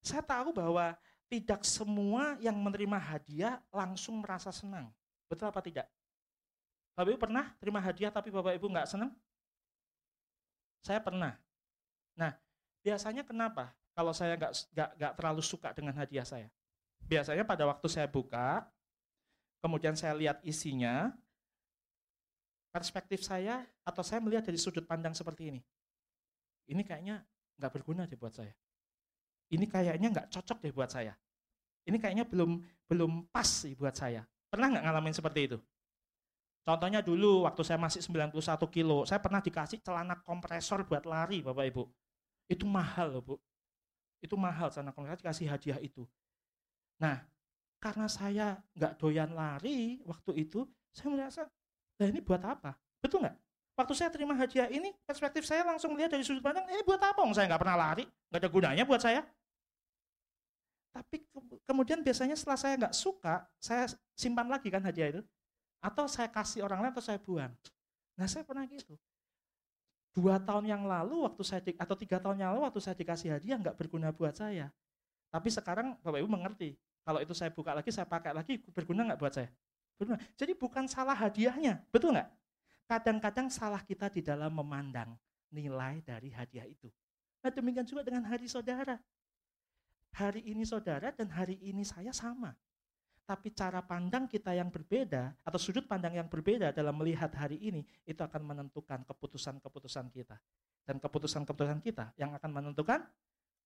saya 0.02 0.24
tahu 0.24 0.56
bahwa 0.56 0.96
tidak 1.30 1.64
semua 1.64 2.36
yang 2.42 2.58
menerima 2.58 2.98
hadiah 2.98 3.62
langsung 3.70 4.20
merasa 4.20 4.50
senang. 4.50 4.90
Betul 5.30 5.48
apa 5.48 5.62
tidak? 5.64 5.88
Bapak 6.92 7.10
Ibu 7.16 7.20
pernah 7.20 7.46
terima 7.58 7.80
hadiah 7.80 8.12
tapi 8.12 8.30
Bapak 8.30 8.56
Ibu 8.60 8.68
nggak 8.68 8.88
senang? 8.90 9.12
Saya 10.84 11.00
pernah. 11.00 11.38
Nah, 12.18 12.36
biasanya 12.84 13.24
kenapa 13.24 13.72
kalau 13.96 14.12
saya 14.12 14.36
nggak 14.36 14.54
nggak 14.74 15.14
terlalu 15.16 15.42
suka 15.46 15.72
dengan 15.72 15.96
hadiah 15.96 16.26
saya? 16.28 16.52
Biasanya 17.06 17.48
pada 17.48 17.64
waktu 17.68 17.88
saya 17.88 18.08
buka, 18.08 18.68
kemudian 19.64 19.96
saya 19.96 20.14
lihat 20.18 20.44
isinya, 20.44 21.14
perspektif 22.72 23.24
saya 23.24 23.68
atau 23.84 24.02
saya 24.02 24.20
melihat 24.24 24.48
dari 24.48 24.60
sudut 24.60 24.84
pandang 24.88 25.16
seperti 25.16 25.52
ini. 25.52 25.62
Ini 26.72 26.82
kayaknya 26.88 27.24
nggak 27.60 27.72
berguna 27.72 28.08
deh 28.08 28.20
buat 28.20 28.32
saya. 28.32 28.56
Ini 29.52 29.68
kayaknya 29.68 30.08
nggak 30.12 30.28
cocok 30.32 30.64
deh 30.64 30.72
buat 30.72 30.88
saya. 30.88 31.12
Ini 31.84 31.98
kayaknya 32.00 32.24
belum 32.24 32.64
belum 32.88 33.28
pas 33.32 33.48
sih 33.48 33.76
buat 33.76 33.92
saya. 33.92 34.24
Pernah 34.48 34.72
nggak 34.72 34.84
ngalamin 34.88 35.16
seperti 35.16 35.40
itu? 35.52 35.58
Contohnya 36.62 37.02
dulu 37.02 37.50
waktu 37.50 37.62
saya 37.66 37.82
masih 37.82 38.06
91 38.06 38.38
kilo, 38.70 39.02
saya 39.10 39.18
pernah 39.18 39.42
dikasih 39.42 39.82
celana 39.82 40.22
kompresor 40.22 40.86
buat 40.86 41.02
lari 41.10 41.42
Bapak 41.42 41.66
Ibu. 41.74 41.84
Itu 42.46 42.70
mahal 42.70 43.18
loh 43.18 43.24
Bu. 43.26 43.36
Itu 44.22 44.38
mahal 44.38 44.70
celana 44.70 44.94
kompresor 44.94 45.18
dikasih 45.18 45.50
hadiah 45.50 45.82
itu. 45.82 46.06
Nah, 47.02 47.18
karena 47.82 48.06
saya 48.06 48.62
nggak 48.78 48.94
doyan 49.02 49.34
lari 49.34 50.06
waktu 50.06 50.46
itu, 50.46 50.70
saya 50.94 51.10
merasa, 51.10 51.42
nah 51.98 52.06
ini 52.06 52.22
buat 52.22 52.46
apa? 52.46 52.78
Betul 53.02 53.26
nggak? 53.26 53.38
Waktu 53.74 53.94
saya 53.98 54.14
terima 54.14 54.38
hadiah 54.38 54.70
ini, 54.70 54.94
perspektif 55.02 55.42
saya 55.50 55.66
langsung 55.66 55.98
lihat 55.98 56.14
dari 56.14 56.22
sudut 56.22 56.46
pandang, 56.46 56.70
ini 56.70 56.86
buat 56.86 57.02
apa? 57.02 57.26
Saya 57.34 57.50
nggak 57.50 57.62
pernah 57.66 57.78
lari, 57.80 58.06
nggak 58.06 58.38
ada 58.38 58.50
gunanya 58.54 58.84
buat 58.86 59.02
saya. 59.02 59.26
Tapi 60.94 61.26
ke 61.26 61.40
kemudian 61.66 62.06
biasanya 62.06 62.38
setelah 62.38 62.60
saya 62.60 62.74
nggak 62.78 62.94
suka, 62.94 63.48
saya 63.58 63.90
simpan 64.14 64.46
lagi 64.46 64.70
kan 64.70 64.86
hadiah 64.86 65.18
itu. 65.18 65.22
Atau 65.82 66.06
saya 66.06 66.30
kasih 66.30 66.62
orang 66.62 66.86
lain 66.86 66.94
atau 66.94 67.04
saya 67.04 67.18
buang. 67.18 67.50
Nah 68.16 68.28
saya 68.30 68.46
pernah 68.46 68.64
gitu. 68.70 68.94
Dua 70.14 70.38
tahun 70.38 70.70
yang 70.70 70.84
lalu 70.86 71.26
waktu 71.26 71.42
saya 71.42 71.62
di, 71.64 71.74
atau 71.74 71.98
tiga 71.98 72.22
tahun 72.22 72.38
yang 72.38 72.50
lalu 72.54 72.70
waktu 72.70 72.80
saya 72.84 72.94
dikasih 72.94 73.34
hadiah 73.34 73.58
nggak 73.58 73.76
berguna 73.76 74.14
buat 74.14 74.38
saya. 74.38 74.70
Tapi 75.32 75.48
sekarang 75.50 75.98
Bapak 76.04 76.22
Ibu 76.22 76.30
mengerti. 76.30 76.78
Kalau 77.02 77.18
itu 77.18 77.34
saya 77.34 77.50
buka 77.50 77.74
lagi, 77.74 77.90
saya 77.90 78.06
pakai 78.06 78.30
lagi, 78.30 78.62
berguna 78.62 79.02
nggak 79.10 79.20
buat 79.20 79.34
saya? 79.34 79.50
Berguna. 79.98 80.22
Jadi 80.38 80.54
bukan 80.54 80.86
salah 80.86 81.18
hadiahnya, 81.18 81.82
betul 81.90 82.14
nggak? 82.14 82.30
Kadang-kadang 82.86 83.48
salah 83.50 83.82
kita 83.82 84.12
di 84.12 84.22
dalam 84.22 84.54
memandang 84.54 85.18
nilai 85.50 86.04
dari 86.06 86.30
hadiah 86.30 86.68
itu. 86.68 86.92
Nah 87.42 87.50
demikian 87.50 87.88
juga 87.88 88.06
dengan 88.06 88.28
hari 88.28 88.46
saudara. 88.46 89.02
Hari 90.12 90.44
ini 90.44 90.68
saudara 90.68 91.10
dan 91.16 91.32
hari 91.32 91.56
ini 91.64 91.88
saya 91.88 92.12
sama 92.12 92.52
tapi 93.26 93.54
cara 93.54 93.80
pandang 93.80 94.28
kita 94.28 94.52
yang 94.52 94.68
berbeda 94.68 95.32
atau 95.46 95.60
sudut 95.62 95.86
pandang 95.88 96.18
yang 96.18 96.28
berbeda 96.28 96.74
dalam 96.76 96.98
melihat 96.98 97.32
hari 97.38 97.58
ini 97.62 97.82
itu 98.04 98.20
akan 98.20 98.42
menentukan 98.44 99.06
keputusan-keputusan 99.08 100.12
kita. 100.12 100.36
Dan 100.82 100.98
keputusan-keputusan 100.98 101.80
kita 101.86 102.12
yang 102.18 102.34
akan 102.36 102.50
menentukan 102.52 103.06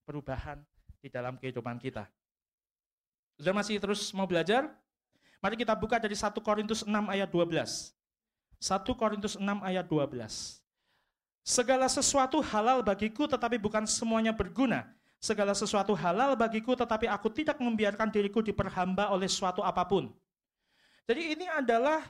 perubahan 0.04 0.62
di 1.00 1.08
dalam 1.08 1.40
kehidupan 1.40 1.80
kita. 1.80 2.06
Sudah 3.36 3.52
masih 3.56 3.80
terus 3.80 4.12
mau 4.12 4.28
belajar? 4.28 4.68
Mari 5.40 5.60
kita 5.60 5.76
buka 5.76 6.00
dari 6.00 6.16
1 6.16 6.32
Korintus 6.40 6.80
6 6.84 6.92
ayat 6.92 7.28
12. 7.28 7.92
1 8.56 9.00
Korintus 9.00 9.34
6 9.36 9.44
ayat 9.60 9.84
12. 9.84 10.64
Segala 11.46 11.86
sesuatu 11.86 12.42
halal 12.42 12.82
bagiku 12.82 13.28
tetapi 13.30 13.60
bukan 13.60 13.86
semuanya 13.86 14.34
berguna 14.34 14.88
segala 15.20 15.56
sesuatu 15.56 15.96
halal 15.96 16.36
bagiku 16.36 16.76
tetapi 16.76 17.08
aku 17.08 17.32
tidak 17.32 17.56
membiarkan 17.58 18.12
diriku 18.12 18.44
diperhamba 18.44 19.10
oleh 19.10 19.26
suatu 19.26 19.64
apa 19.64 19.82
pun. 19.88 20.12
Jadi 21.06 21.38
ini 21.38 21.46
adalah 21.46 22.02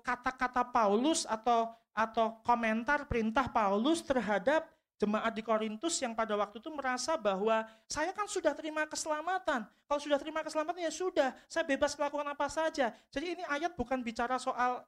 kata-kata 0.00 0.62
uh, 0.62 0.70
Paulus 0.72 1.26
atau 1.26 1.74
atau 1.96 2.38
komentar 2.44 3.08
perintah 3.08 3.48
Paulus 3.48 4.04
terhadap 4.04 4.68
jemaat 4.96 5.32
di 5.32 5.44
Korintus 5.44 5.96
yang 6.00 6.16
pada 6.16 6.36
waktu 6.36 6.60
itu 6.60 6.72
merasa 6.72 7.16
bahwa 7.20 7.64
saya 7.88 8.12
kan 8.12 8.24
sudah 8.28 8.52
terima 8.56 8.84
keselamatan. 8.88 9.64
Kalau 9.64 10.00
sudah 10.00 10.16
terima 10.16 10.40
keselamatan 10.40 10.88
ya 10.88 10.92
sudah, 10.92 11.36
saya 11.48 11.64
bebas 11.64 11.92
melakukan 11.96 12.28
apa 12.32 12.48
saja. 12.48 12.92
Jadi 13.12 13.36
ini 13.36 13.44
ayat 13.48 13.76
bukan 13.76 14.00
bicara 14.00 14.40
soal 14.40 14.84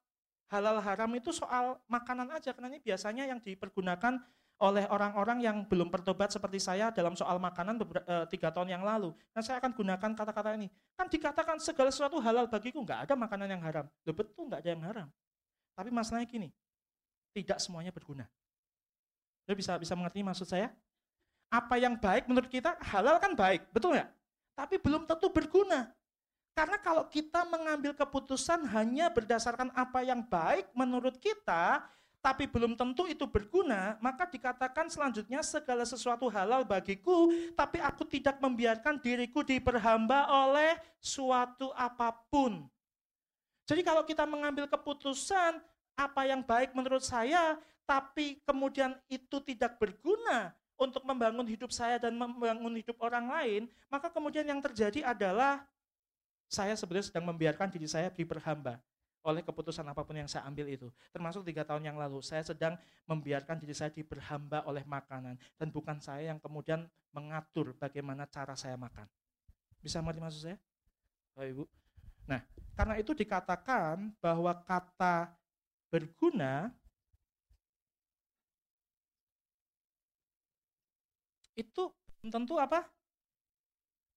halal 0.48 0.80
haram 0.80 1.12
itu 1.12 1.28
soal 1.28 1.76
makanan 1.84 2.32
aja 2.32 2.56
karena 2.56 2.72
ini 2.72 2.80
biasanya 2.80 3.28
yang 3.28 3.40
dipergunakan 3.40 4.16
oleh 4.58 4.90
orang-orang 4.90 5.38
yang 5.38 5.56
belum 5.62 5.86
bertobat 5.86 6.34
seperti 6.34 6.58
saya 6.58 6.90
dalam 6.90 7.14
soal 7.14 7.38
makanan 7.38 7.78
beberapa, 7.78 8.02
e, 8.02 8.14
tiga 8.26 8.50
tahun 8.50 8.74
yang 8.74 8.82
lalu. 8.82 9.14
Dan 9.30 9.42
saya 9.46 9.62
akan 9.62 9.70
gunakan 9.70 10.10
kata-kata 10.18 10.58
ini. 10.58 10.66
Kan 10.98 11.06
dikatakan 11.06 11.62
segala 11.62 11.94
sesuatu 11.94 12.18
halal 12.18 12.50
bagiku, 12.50 12.82
nggak 12.82 13.06
ada 13.06 13.14
makanan 13.14 13.46
yang 13.54 13.62
haram. 13.62 13.86
Loh 14.02 14.14
betul 14.18 14.50
nggak 14.50 14.60
ada 14.66 14.70
yang 14.74 14.82
haram. 14.82 15.08
Tapi 15.78 15.94
masalahnya 15.94 16.26
gini, 16.26 16.50
tidak 17.30 17.62
semuanya 17.62 17.94
berguna. 17.94 18.26
Lo 19.46 19.54
bisa 19.54 19.78
bisa 19.78 19.94
mengerti 19.94 20.26
maksud 20.26 20.50
saya? 20.50 20.74
Apa 21.48 21.78
yang 21.78 21.94
baik 21.94 22.26
menurut 22.26 22.50
kita 22.50 22.74
halal 22.82 23.22
kan 23.22 23.38
baik, 23.38 23.70
betul 23.70 23.94
nggak? 23.94 24.10
Tapi 24.58 24.74
belum 24.82 25.06
tentu 25.06 25.30
berguna. 25.30 25.94
Karena 26.58 26.74
kalau 26.82 27.06
kita 27.06 27.46
mengambil 27.46 27.94
keputusan 27.94 28.66
hanya 28.74 29.06
berdasarkan 29.06 29.70
apa 29.78 30.02
yang 30.02 30.26
baik 30.26 30.66
menurut 30.74 31.14
kita, 31.22 31.86
tapi 32.18 32.50
belum 32.50 32.74
tentu 32.74 33.06
itu 33.06 33.24
berguna, 33.30 33.94
maka 34.02 34.26
dikatakan 34.26 34.90
selanjutnya 34.90 35.38
segala 35.46 35.86
sesuatu 35.86 36.26
halal 36.26 36.66
bagiku, 36.66 37.30
tapi 37.54 37.78
aku 37.78 38.02
tidak 38.02 38.42
membiarkan 38.42 38.98
diriku 38.98 39.46
diperhamba 39.46 40.26
oleh 40.26 40.74
suatu 40.98 41.70
apa 41.78 42.10
pun. 42.26 42.66
Jadi 43.70 43.86
kalau 43.86 44.02
kita 44.02 44.26
mengambil 44.26 44.66
keputusan 44.66 45.62
apa 45.94 46.20
yang 46.26 46.42
baik 46.42 46.74
menurut 46.74 47.06
saya, 47.06 47.54
tapi 47.86 48.42
kemudian 48.42 48.98
itu 49.06 49.38
tidak 49.46 49.78
berguna 49.78 50.50
untuk 50.74 51.06
membangun 51.06 51.46
hidup 51.46 51.70
saya 51.70 52.02
dan 52.02 52.18
membangun 52.18 52.74
hidup 52.82 52.98
orang 52.98 53.30
lain, 53.30 53.62
maka 53.86 54.10
kemudian 54.10 54.46
yang 54.46 54.58
terjadi 54.58 55.06
adalah 55.06 55.62
saya 56.50 56.74
sebenarnya 56.74 57.12
sedang 57.12 57.28
membiarkan 57.28 57.68
diri 57.68 57.86
saya 57.86 58.08
diperhamba 58.08 58.80
oleh 59.26 59.42
keputusan 59.42 59.84
apa 59.86 60.06
pun 60.06 60.14
yang 60.14 60.30
saya 60.30 60.46
ambil 60.46 60.70
itu. 60.70 60.88
Termasuk 61.10 61.42
tiga 61.44 61.66
tahun 61.66 61.84
yang 61.90 61.96
lalu, 61.98 62.22
saya 62.22 62.46
sedang 62.46 62.78
membiarkan 63.04 63.58
diri 63.58 63.74
saya 63.74 63.90
diperhamba 63.90 64.62
oleh 64.64 64.86
makanan. 64.86 65.36
Dan 65.58 65.68
bukan 65.74 65.98
saya 65.98 66.30
yang 66.32 66.38
kemudian 66.38 66.86
mengatur 67.10 67.74
bagaimana 67.76 68.24
cara 68.30 68.54
saya 68.54 68.78
makan. 68.78 69.04
Bisa 69.82 69.98
mengerti 70.00 70.20
maksud 70.22 70.42
saya? 70.48 70.58
Bapak 71.34 71.46
Ibu. 71.50 71.64
Nah, 72.28 72.40
karena 72.76 72.94
itu 73.00 73.12
dikatakan 73.16 74.12
bahwa 74.20 74.52
kata 74.62 75.32
berguna 75.88 76.70
itu 81.58 81.90
belum 82.20 82.30
tentu 82.30 82.54
apa? 82.60 82.86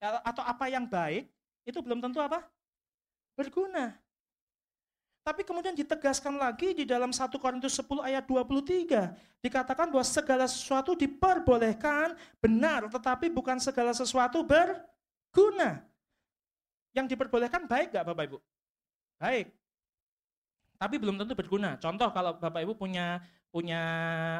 Atau 0.02 0.44
apa 0.46 0.66
yang 0.70 0.86
baik 0.86 1.30
itu 1.66 1.80
belum 1.82 2.02
tentu 2.02 2.22
apa? 2.22 2.46
Berguna. 3.34 3.98
Tapi 5.22 5.46
kemudian 5.46 5.78
ditegaskan 5.78 6.34
lagi 6.34 6.74
di 6.74 6.82
dalam 6.82 7.14
1 7.14 7.30
Korintus 7.38 7.78
10 7.78 8.02
ayat 8.02 8.26
23. 8.26 9.14
Dikatakan 9.38 9.94
bahwa 9.94 10.02
segala 10.02 10.50
sesuatu 10.50 10.98
diperbolehkan 10.98 12.18
benar, 12.42 12.90
tetapi 12.90 13.30
bukan 13.30 13.62
segala 13.62 13.94
sesuatu 13.94 14.42
berguna. 14.42 15.86
Yang 16.98 17.14
diperbolehkan 17.14 17.70
baik 17.70 17.94
gak 17.94 18.06
Bapak 18.10 18.24
Ibu? 18.34 18.38
Baik. 19.22 19.54
Tapi 20.82 20.96
belum 20.98 21.22
tentu 21.22 21.38
berguna. 21.38 21.78
Contoh 21.78 22.10
kalau 22.10 22.42
Bapak 22.42 22.66
Ibu 22.66 22.74
punya 22.74 23.22
punya 23.54 23.82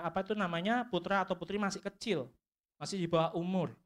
apa 0.02 0.26
itu 0.26 0.34
namanya 0.34 0.88
putra 0.90 1.22
atau 1.22 1.38
putri 1.38 1.62
masih 1.62 1.84
kecil, 1.84 2.26
masih 2.82 2.98
di 2.98 3.06
bawah 3.06 3.38
umur. 3.38 3.78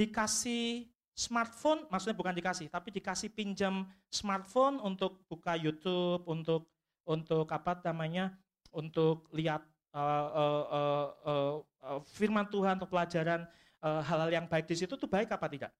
Dikasih 0.00 0.88
smartphone, 1.20 1.84
maksudnya 1.92 2.16
bukan 2.16 2.32
dikasih, 2.32 2.72
tapi 2.72 2.88
dikasih 2.88 3.28
pinjam 3.28 3.84
smartphone 4.08 4.80
untuk 4.80 5.20
buka 5.28 5.52
YouTube, 5.52 6.24
untuk 6.24 6.72
untuk 7.04 7.44
apa 7.52 7.76
namanya, 7.84 8.32
untuk 8.72 9.28
lihat 9.36 9.60
uh, 9.92 10.00
uh, 10.00 10.64
uh, 10.64 11.06
uh, 11.28 11.54
uh, 11.84 12.00
firman 12.16 12.48
Tuhan, 12.48 12.80
untuk 12.80 12.88
pelajaran 12.88 13.44
uh, 13.84 14.00
hal-hal 14.00 14.32
yang 14.32 14.46
baik 14.48 14.64
di 14.64 14.80
situ 14.80 14.96
tuh 14.96 15.10
baik 15.10 15.28
apa 15.28 15.44
tidak? 15.52 15.72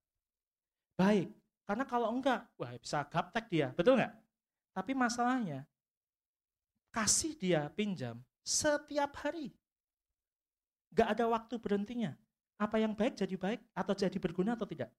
Baik, 1.00 1.32
karena 1.64 1.88
kalau 1.88 2.12
enggak, 2.12 2.44
wah 2.60 2.76
bisa 2.76 3.00
gaptek 3.08 3.48
dia, 3.48 3.72
betul 3.72 3.96
nggak? 3.96 4.12
Tapi 4.76 4.92
masalahnya, 4.92 5.64
kasih 6.92 7.32
dia 7.40 7.72
pinjam 7.72 8.20
setiap 8.44 9.16
hari. 9.24 9.56
Gak 10.90 11.16
ada 11.16 11.24
waktu 11.30 11.54
berhentinya. 11.56 12.18
Apa 12.60 12.76
yang 12.82 12.92
baik 12.92 13.16
jadi 13.16 13.34
baik 13.38 13.60
atau 13.72 13.94
jadi 13.96 14.18
berguna 14.20 14.52
atau 14.58 14.66
tidak? 14.68 14.90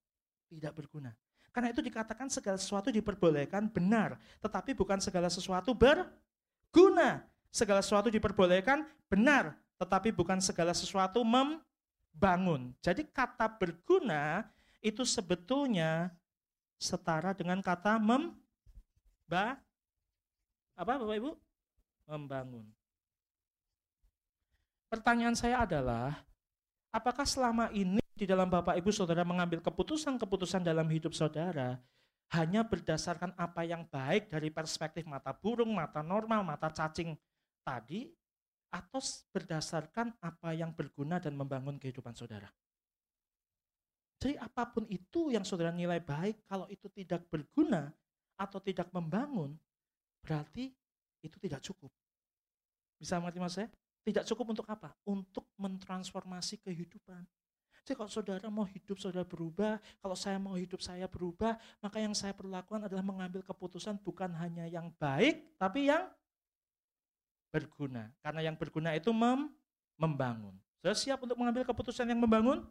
Tidak 0.51 0.75
berguna. 0.75 1.15
Karena 1.51 1.71
itu 1.71 1.79
dikatakan 1.83 2.27
segala 2.31 2.59
sesuatu 2.59 2.91
diperbolehkan 2.91 3.67
benar, 3.71 4.19
tetapi 4.39 4.75
bukan 4.75 4.99
segala 4.99 5.27
sesuatu 5.31 5.71
berguna. 5.75 7.23
Segala 7.51 7.83
sesuatu 7.83 8.07
diperbolehkan 8.07 8.87
benar, 9.11 9.59
tetapi 9.75 10.15
bukan 10.15 10.39
segala 10.39 10.71
sesuatu 10.71 11.19
membangun. 11.27 12.71
Jadi 12.79 13.03
kata 13.03 13.51
berguna 13.51 14.47
itu 14.79 15.03
sebetulnya 15.03 16.15
setara 16.79 17.35
dengan 17.35 17.59
kata 17.59 17.99
memba 17.99 19.59
apa 20.79 20.97
Bapak 20.97 21.15
Ibu? 21.19 21.31
Membangun. 22.07 22.65
Pertanyaan 24.87 25.35
saya 25.35 25.63
adalah, 25.63 26.19
apakah 26.91 27.23
selama 27.23 27.71
ini 27.71 28.03
di 28.21 28.29
dalam 28.29 28.53
Bapak 28.53 28.77
Ibu 28.77 28.93
Saudara 28.93 29.25
mengambil 29.25 29.65
keputusan-keputusan 29.65 30.61
dalam 30.61 30.85
hidup 30.93 31.09
saudara 31.09 31.81
hanya 32.37 32.61
berdasarkan 32.61 33.33
apa 33.33 33.65
yang 33.65 33.81
baik 33.89 34.29
dari 34.29 34.53
perspektif 34.53 35.09
mata 35.09 35.33
burung, 35.33 35.73
mata 35.73 36.05
normal, 36.05 36.45
mata 36.45 36.69
cacing 36.69 37.17
tadi 37.65 38.13
atau 38.69 39.01
berdasarkan 39.33 40.13
apa 40.21 40.53
yang 40.53 40.69
berguna 40.69 41.17
dan 41.17 41.33
membangun 41.33 41.81
kehidupan 41.81 42.13
saudara. 42.13 42.45
Jadi 44.21 44.37
apa 44.37 44.69
pun 44.69 44.85
itu 44.85 45.33
yang 45.33 45.41
saudara 45.41 45.73
nilai 45.73 45.97
baik, 45.97 46.45
kalau 46.45 46.69
itu 46.69 46.93
tidak 46.93 47.25
berguna 47.25 47.89
atau 48.37 48.61
tidak 48.61 48.93
membangun, 48.93 49.57
berarti 50.21 50.69
itu 51.25 51.41
tidak 51.41 51.65
cukup. 51.65 51.89
Bisa 53.01 53.17
mengerti 53.17 53.41
mas 53.41 53.57
saya? 53.57 53.67
Tidak 54.05 54.29
cukup 54.29 54.53
untuk 54.53 54.69
apa? 54.69 54.93
Untuk 55.09 55.49
mentransformasi 55.57 56.61
kehidupan. 56.61 57.25
Jadi 57.81 57.97
kalau 57.97 58.11
saudara 58.13 58.45
mau 58.53 58.61
hidup 58.69 59.01
saudara 59.01 59.25
berubah, 59.25 59.81
kalau 59.97 60.13
saya 60.13 60.37
mau 60.37 60.53
hidup 60.53 60.85
saya 60.85 61.09
berubah, 61.09 61.57
maka 61.81 61.97
yang 61.97 62.13
saya 62.13 62.29
perlu 62.29 62.53
lakukan 62.53 62.85
adalah 62.85 63.01
mengambil 63.01 63.41
keputusan 63.41 63.97
bukan 64.05 64.29
hanya 64.37 64.69
yang 64.69 64.93
baik, 65.01 65.57
tapi 65.57 65.89
yang 65.89 66.05
berguna. 67.49 68.13
Karena 68.21 68.45
yang 68.45 68.53
berguna 68.53 68.93
itu 68.93 69.09
mem 69.09 69.49
membangun. 69.97 70.53
Saudara 70.77 70.97
siap 70.97 71.19
untuk 71.25 71.37
mengambil 71.41 71.65
keputusan 71.65 72.05
yang 72.05 72.21
membangun? 72.21 72.69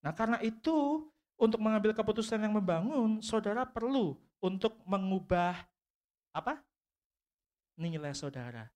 Nah 0.00 0.12
karena 0.16 0.40
itu, 0.40 1.04
untuk 1.36 1.60
mengambil 1.60 1.92
keputusan 1.92 2.40
yang 2.40 2.56
membangun, 2.56 3.20
saudara 3.20 3.68
perlu 3.68 4.16
untuk 4.40 4.72
mengubah 4.88 5.52
apa? 6.32 6.64
Nilai 7.76 8.16
saudara 8.16 8.72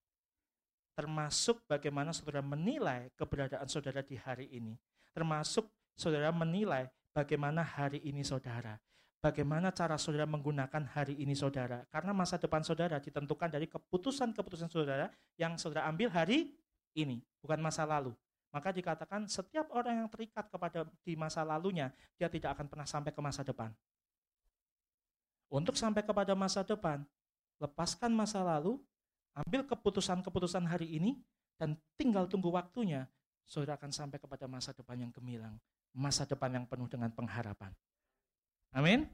termasuk 1.01 1.65
bagaimana 1.65 2.13
saudara 2.13 2.45
menilai 2.45 3.09
keberadaan 3.17 3.65
saudara 3.65 4.05
di 4.05 4.21
hari 4.21 4.53
ini 4.53 4.77
termasuk 5.13 5.69
saudara 5.99 6.33
menilai 6.33 6.89
bagaimana 7.13 7.61
hari 7.61 8.01
ini 8.07 8.25
saudara. 8.25 8.79
Bagaimana 9.21 9.69
cara 9.69 10.01
saudara 10.01 10.25
menggunakan 10.25 10.81
hari 10.97 11.21
ini 11.21 11.37
saudara. 11.37 11.85
Karena 11.93 12.17
masa 12.17 12.41
depan 12.41 12.65
saudara 12.65 12.97
ditentukan 12.97 13.53
dari 13.53 13.69
keputusan-keputusan 13.69 14.73
saudara 14.73 15.13
yang 15.37 15.61
saudara 15.61 15.85
ambil 15.93 16.09
hari 16.09 16.57
ini, 16.97 17.21
bukan 17.45 17.61
masa 17.61 17.85
lalu. 17.85 18.17
Maka 18.49 18.73
dikatakan 18.73 19.29
setiap 19.29 19.69
orang 19.77 20.03
yang 20.03 20.09
terikat 20.09 20.49
kepada 20.49 20.89
di 21.05 21.21
masa 21.21 21.45
lalunya, 21.45 21.93
dia 22.17 22.33
tidak 22.33 22.57
akan 22.57 22.67
pernah 22.67 22.89
sampai 22.89 23.13
ke 23.13 23.21
masa 23.21 23.45
depan. 23.45 23.71
Untuk 25.53 25.77
sampai 25.77 26.01
kepada 26.01 26.33
masa 26.33 26.65
depan, 26.65 27.05
lepaskan 27.61 28.17
masa 28.17 28.41
lalu, 28.41 28.81
ambil 29.37 29.69
keputusan-keputusan 29.69 30.65
hari 30.65 30.97
ini, 30.97 31.21
dan 31.61 31.77
tinggal 32.01 32.25
tunggu 32.25 32.49
waktunya 32.49 33.05
saudara 33.51 33.75
akan 33.75 33.91
sampai 33.91 34.23
kepada 34.23 34.47
masa 34.47 34.71
depan 34.71 34.95
yang 34.95 35.11
gemilang, 35.11 35.59
masa 35.91 36.23
depan 36.23 36.55
yang 36.55 36.65
penuh 36.71 36.87
dengan 36.87 37.11
pengharapan. 37.11 37.75
Amin. 38.71 39.11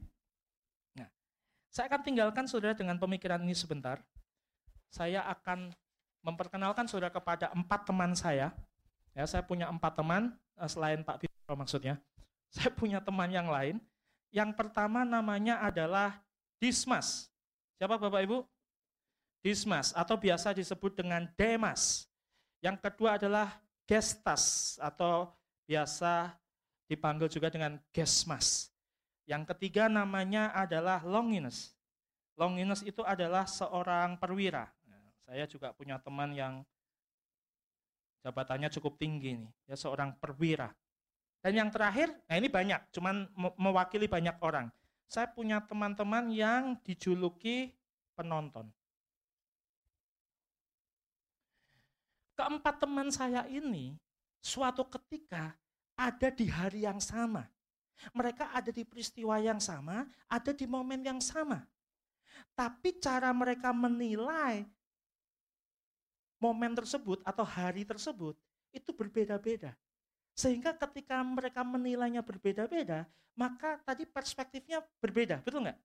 Nah, 0.93 1.09
saya 1.73 1.89
akan 1.89 2.05
tinggalkan 2.05 2.45
saudara 2.45 2.77
dengan 2.77 3.01
pemikiran 3.01 3.41
ini 3.41 3.57
sebentar. 3.57 4.05
Saya 4.93 5.25
akan 5.25 5.73
memperkenalkan 6.21 6.85
saudara 6.85 7.09
kepada 7.09 7.49
empat 7.57 7.89
teman 7.89 8.13
saya. 8.13 8.53
Ya, 9.17 9.25
saya 9.25 9.41
punya 9.41 9.73
empat 9.73 9.97
teman 9.97 10.37
eh, 10.61 10.69
selain 10.69 11.01
Pak 11.01 11.25
Fitro 11.25 11.57
maksudnya. 11.57 11.97
Saya 12.53 12.69
punya 12.69 13.01
teman 13.01 13.33
yang 13.33 13.49
lain. 13.49 13.81
Yang 14.29 14.53
pertama 14.53 15.09
namanya 15.09 15.65
adalah 15.65 16.21
Dismas. 16.61 17.33
Siapa 17.81 17.97
Bapak 17.97 18.21
Ibu? 18.21 18.45
Dismas 19.41 19.97
atau 19.97 20.21
biasa 20.21 20.53
disebut 20.53 20.93
dengan 20.93 21.25
Demas. 21.41 22.05
Yang 22.61 22.85
kedua 22.85 23.17
adalah 23.17 23.57
gestas 23.87 24.77
atau 24.83 25.31
biasa 25.65 26.35
dipanggil 26.91 27.31
juga 27.31 27.49
dengan 27.49 27.79
gesmas. 27.95 28.71
Yang 29.27 29.55
ketiga 29.55 29.91
namanya 29.91 30.55
adalah 30.55 31.03
Longinus. 31.03 31.75
Longinus 32.39 32.85
itu 32.87 33.03
adalah 33.03 33.49
seorang 33.49 34.19
perwira. 34.21 34.71
Saya 35.27 35.43
juga 35.51 35.75
punya 35.75 35.99
teman 35.99 36.31
yang 36.31 36.63
jabatannya 38.23 38.71
cukup 38.71 38.95
tinggi 38.95 39.35
nih, 39.35 39.51
ya 39.67 39.75
seorang 39.75 40.15
perwira. 40.15 40.71
Dan 41.43 41.59
yang 41.59 41.71
terakhir, 41.71 42.15
nah 42.27 42.39
ini 42.39 42.47
banyak, 42.47 42.91
cuman 42.95 43.31
mewakili 43.59 44.07
banyak 44.07 44.39
orang. 44.43 44.71
Saya 45.11 45.31
punya 45.31 45.63
teman-teman 45.63 46.31
yang 46.31 46.79
dijuluki 46.83 47.75
penonton. 48.15 48.71
Keempat 52.37 52.85
teman 52.85 53.09
saya 53.09 53.49
ini 53.49 53.97
suatu 54.45 54.85
ketika 54.85 55.57
ada 55.97 56.29
di 56.29 56.47
hari 56.47 56.85
yang 56.85 57.01
sama. 57.01 57.49
Mereka 58.13 58.53
ada 58.53 58.69
di 58.69 58.85
peristiwa 58.85 59.41
yang 59.41 59.57
sama, 59.57 60.05
ada 60.29 60.53
di 60.53 60.69
momen 60.69 61.01
yang 61.01 61.17
sama. 61.17 61.65
Tapi 62.53 63.01
cara 63.01 63.33
mereka 63.33 63.73
menilai 63.73 64.69
momen 66.37 66.77
tersebut 66.77 67.25
atau 67.25 67.41
hari 67.41 67.89
tersebut 67.89 68.37
itu 68.69 68.93
berbeda-beda. 68.93 69.73
Sehingga 70.37 70.77
ketika 70.77 71.25
mereka 71.25 71.65
menilainya 71.65 72.21
berbeda-beda, 72.21 73.09
maka 73.33 73.81
tadi 73.81 74.05
perspektifnya 74.05 74.85
berbeda, 75.01 75.41
betul 75.41 75.65
nggak? 75.65 75.81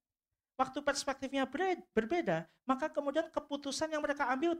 Waktu 0.60 0.80
perspektifnya 0.84 1.48
berbeda, 1.96 2.44
maka 2.68 2.92
kemudian 2.92 3.32
keputusan 3.32 3.96
yang 3.96 4.04
mereka 4.04 4.28
ambil 4.28 4.52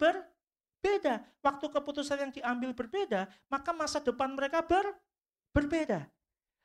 berbeda. 0.82 1.22
Waktu 1.46 1.66
keputusan 1.70 2.18
yang 2.18 2.32
diambil 2.34 2.74
berbeda, 2.74 3.30
maka 3.48 3.70
masa 3.72 4.02
depan 4.02 4.34
mereka 4.34 4.66
ber, 4.66 4.84
berbeda. 5.54 6.10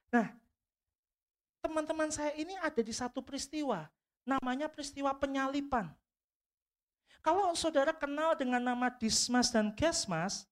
Nah, 0.08 0.32
teman-teman 1.60 2.08
saya 2.08 2.32
ini 2.40 2.56
ada 2.56 2.80
di 2.80 2.96
satu 2.96 3.20
peristiwa, 3.20 3.84
namanya 4.24 4.72
peristiwa 4.72 5.12
penyalipan. 5.12 5.92
Kalau 7.20 7.52
saudara 7.52 7.92
kenal 7.92 8.32
dengan 8.38 8.62
nama 8.64 8.88
Dismas 8.88 9.52
dan 9.52 9.74
Gesmas, 9.76 10.48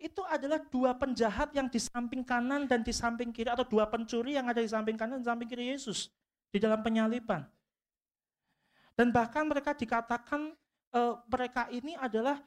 itu 0.00 0.24
adalah 0.24 0.58
dua 0.72 0.96
penjahat 0.96 1.52
yang 1.52 1.68
di 1.68 1.76
samping 1.76 2.24
kanan 2.24 2.64
dan 2.64 2.80
di 2.80 2.88
samping 2.88 3.30
kiri 3.30 3.52
atau 3.52 3.68
dua 3.68 3.84
pencuri 3.84 4.32
yang 4.32 4.48
ada 4.48 4.64
di 4.64 4.70
samping 4.70 4.96
kanan 4.96 5.20
dan 5.20 5.36
samping 5.36 5.46
kiri 5.46 5.76
Yesus 5.76 6.08
di 6.48 6.56
dalam 6.56 6.80
penyalipan. 6.80 7.44
Dan 8.96 9.12
bahkan 9.12 9.44
mereka 9.44 9.76
dikatakan 9.76 10.56
e, 10.88 11.00
mereka 11.28 11.68
ini 11.68 12.00
adalah 12.00 12.40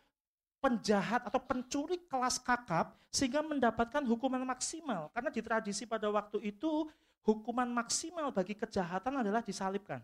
penjahat 0.64 1.28
atau 1.28 1.44
pencuri 1.44 2.00
kelas 2.08 2.40
kakap 2.40 2.96
sehingga 3.12 3.44
mendapatkan 3.44 4.00
hukuman 4.08 4.48
maksimal 4.48 5.12
karena 5.12 5.28
di 5.28 5.44
tradisi 5.44 5.84
pada 5.84 6.08
waktu 6.08 6.40
itu 6.40 6.88
hukuman 7.28 7.68
maksimal 7.68 8.32
bagi 8.32 8.56
kejahatan 8.56 9.20
adalah 9.20 9.44
disalibkan. 9.44 10.00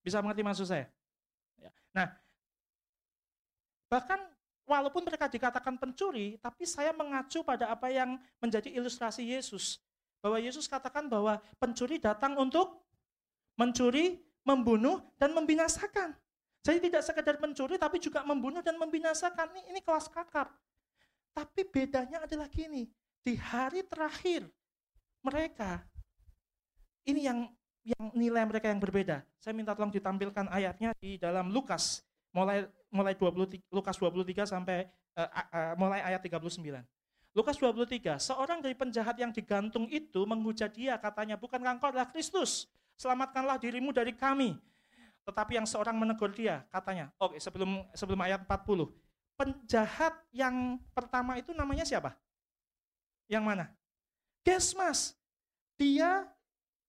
Bisa 0.00 0.24
mengerti 0.24 0.40
maksud 0.40 0.66
saya? 0.72 0.88
Ya. 1.60 1.68
Nah, 1.92 2.08
bahkan 3.92 4.24
walaupun 4.64 5.04
mereka 5.04 5.28
dikatakan 5.28 5.76
pencuri, 5.76 6.40
tapi 6.40 6.64
saya 6.64 6.96
mengacu 6.96 7.44
pada 7.44 7.68
apa 7.68 7.92
yang 7.92 8.16
menjadi 8.40 8.72
ilustrasi 8.72 9.24
Yesus. 9.24 9.84
Bahwa 10.24 10.40
Yesus 10.40 10.64
katakan 10.64 11.12
bahwa 11.12 11.40
pencuri 11.60 12.00
datang 12.00 12.36
untuk 12.40 12.84
mencuri, 13.56 14.20
membunuh, 14.44 15.02
dan 15.20 15.32
membinasakan. 15.36 16.16
Jadi 16.62 16.90
tidak 16.90 17.02
sekedar 17.06 17.36
mencuri, 17.38 17.78
tapi 17.78 18.02
juga 18.02 18.26
membunuh 18.26 18.60
dan 18.60 18.76
membinasakan. 18.76 19.54
Ini, 19.54 19.62
ini 19.72 19.80
kelas 19.80 20.10
kakap. 20.10 20.50
Tapi 21.32 21.62
bedanya 21.70 22.26
adalah 22.26 22.50
gini, 22.50 22.90
di 23.22 23.38
hari 23.38 23.86
terakhir 23.86 24.42
mereka, 25.22 25.86
ini 27.06 27.30
yang 27.30 27.46
yang 27.86 28.04
nilai 28.12 28.44
mereka 28.44 28.68
yang 28.68 28.82
berbeda. 28.82 29.24
Saya 29.40 29.56
minta 29.56 29.72
tolong 29.72 29.94
ditampilkan 29.94 30.50
ayatnya 30.52 30.92
di 30.98 31.16
dalam 31.16 31.48
Lukas 31.48 32.04
mulai 32.36 32.68
mulai 32.92 33.16
20 33.16 33.72
Lukas 33.72 33.96
23 33.96 34.44
sampai 34.44 34.84
uh, 35.16 35.24
uh, 35.24 35.72
mulai 35.80 36.04
ayat 36.04 36.20
39. 36.20 36.52
Lukas 37.36 37.54
23, 37.60 38.18
seorang 38.18 38.58
dari 38.58 38.74
penjahat 38.74 39.14
yang 39.20 39.30
digantung 39.30 39.86
itu 39.92 40.26
menghujat 40.26 40.74
dia 40.74 40.98
katanya, 40.98 41.38
bukankah 41.38 41.76
engkau 41.78 41.92
adalah 41.92 42.08
Kristus? 42.10 42.66
Selamatkanlah 42.98 43.62
dirimu 43.62 43.94
dari 43.94 44.10
kami. 44.10 44.58
Tetapi 45.28 45.60
yang 45.60 45.68
seorang 45.68 45.92
menegur 45.92 46.32
dia, 46.32 46.64
katanya, 46.72 47.12
oke 47.20 47.36
okay, 47.36 47.40
sebelum 47.44 47.84
sebelum 47.92 48.16
ayat 48.24 48.48
40, 48.48 48.88
penjahat 49.36 50.16
yang 50.32 50.80
pertama 50.96 51.36
itu 51.36 51.52
namanya 51.52 51.84
siapa? 51.84 52.16
Yang 53.28 53.44
mana? 53.44 53.64
Gesmas. 54.40 55.12
Dia 55.76 56.24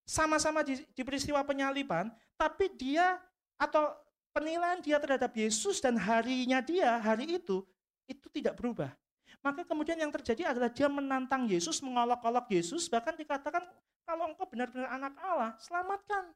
sama-sama 0.07 0.63
di, 0.63 0.79
di 0.95 1.03
peristiwa 1.03 1.43
penyaliban, 1.43 2.07
tapi 2.39 2.71
dia 2.79 3.19
atau 3.59 3.91
penilaian 4.31 4.79
dia 4.79 5.03
terhadap 5.03 5.35
Yesus 5.35 5.83
dan 5.83 5.99
harinya 5.99 6.63
dia, 6.63 6.95
hari 6.95 7.43
itu, 7.43 7.67
itu 8.07 8.27
tidak 8.31 8.55
berubah. 8.55 8.95
Maka 9.43 9.67
kemudian 9.67 9.99
yang 9.99 10.15
terjadi 10.15 10.55
adalah 10.55 10.71
dia 10.71 10.87
menantang 10.87 11.43
Yesus, 11.43 11.83
mengolok-olok 11.83 12.47
Yesus, 12.55 12.87
bahkan 12.87 13.19
dikatakan, 13.19 13.67
kalau 14.07 14.31
engkau 14.31 14.47
benar-benar 14.47 14.89
anak 14.95 15.13
Allah, 15.19 15.59
selamatkan 15.59 16.31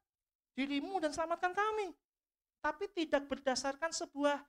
dirimu 0.54 1.01
dan 1.01 1.14
selamatkan 1.14 1.54
kami. 1.54 1.93
Tapi 2.64 2.88
tidak 2.95 3.28
berdasarkan 3.28 3.91
sebuah 3.91 4.39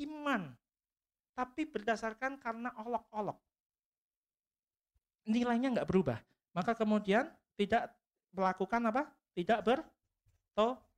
iman, 0.00 0.56
tapi 1.36 1.68
berdasarkan 1.68 2.40
karena 2.40 2.72
olok-olok. 2.80 3.36
Nilainya 5.28 5.76
nggak 5.76 5.88
berubah. 5.88 6.18
Maka 6.56 6.72
kemudian 6.72 7.28
tidak 7.54 7.92
melakukan 8.32 8.80
apa? 8.88 9.02
Tidak 9.36 9.60
bertobat. 9.62 10.89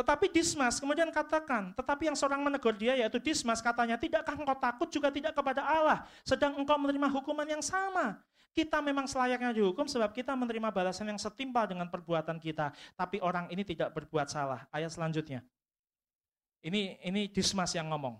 Tetapi 0.00 0.32
Dismas 0.32 0.80
kemudian 0.80 1.12
katakan, 1.12 1.76
tetapi 1.76 2.08
yang 2.08 2.16
seorang 2.16 2.40
menegur 2.40 2.72
dia 2.72 2.96
yaitu 2.96 3.20
Dismas 3.20 3.60
katanya, 3.60 4.00
tidakkah 4.00 4.32
engkau 4.32 4.56
takut 4.56 4.88
juga 4.88 5.12
tidak 5.12 5.36
kepada 5.36 5.60
Allah, 5.60 6.08
sedang 6.24 6.56
engkau 6.56 6.80
menerima 6.80 7.04
hukuman 7.20 7.44
yang 7.44 7.60
sama. 7.60 8.16
Kita 8.56 8.80
memang 8.80 9.04
selayaknya 9.04 9.52
dihukum 9.52 9.84
sebab 9.84 10.16
kita 10.16 10.32
menerima 10.32 10.72
balasan 10.72 11.12
yang 11.12 11.20
setimpal 11.20 11.68
dengan 11.68 11.84
perbuatan 11.92 12.40
kita. 12.40 12.72
Tapi 12.96 13.20
orang 13.20 13.52
ini 13.52 13.60
tidak 13.60 13.92
berbuat 13.92 14.32
salah. 14.32 14.64
Ayat 14.72 14.88
selanjutnya. 14.88 15.44
Ini 16.64 17.04
ini 17.04 17.28
Dismas 17.28 17.76
yang 17.76 17.92
ngomong. 17.92 18.16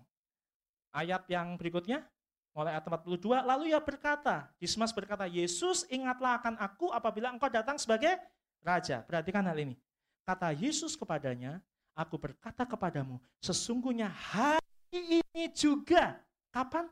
Ayat 0.93 1.25
yang 1.33 1.57
berikutnya, 1.57 2.05
mulai 2.53 2.77
ayat 2.77 2.85
42, 2.85 3.41
lalu 3.41 3.73
ia 3.73 3.81
berkata, 3.81 4.53
Dismas 4.61 4.93
berkata, 4.93 5.25
Yesus 5.25 5.89
ingatlah 5.89 6.45
akan 6.45 6.61
aku 6.61 6.93
apabila 6.93 7.33
engkau 7.33 7.49
datang 7.49 7.81
sebagai 7.81 8.21
raja. 8.61 9.01
Perhatikan 9.01 9.49
hal 9.49 9.57
ini. 9.57 9.81
Kata 10.29 10.53
Yesus 10.53 10.95
kepadanya, 10.95 11.59
aku 11.95 12.17
berkata 12.17 12.65
kepadamu, 12.65 13.21
sesungguhnya 13.43 14.09
hari 14.09 14.63
ini 14.91 15.51
juga, 15.53 16.19
kapan? 16.51 16.89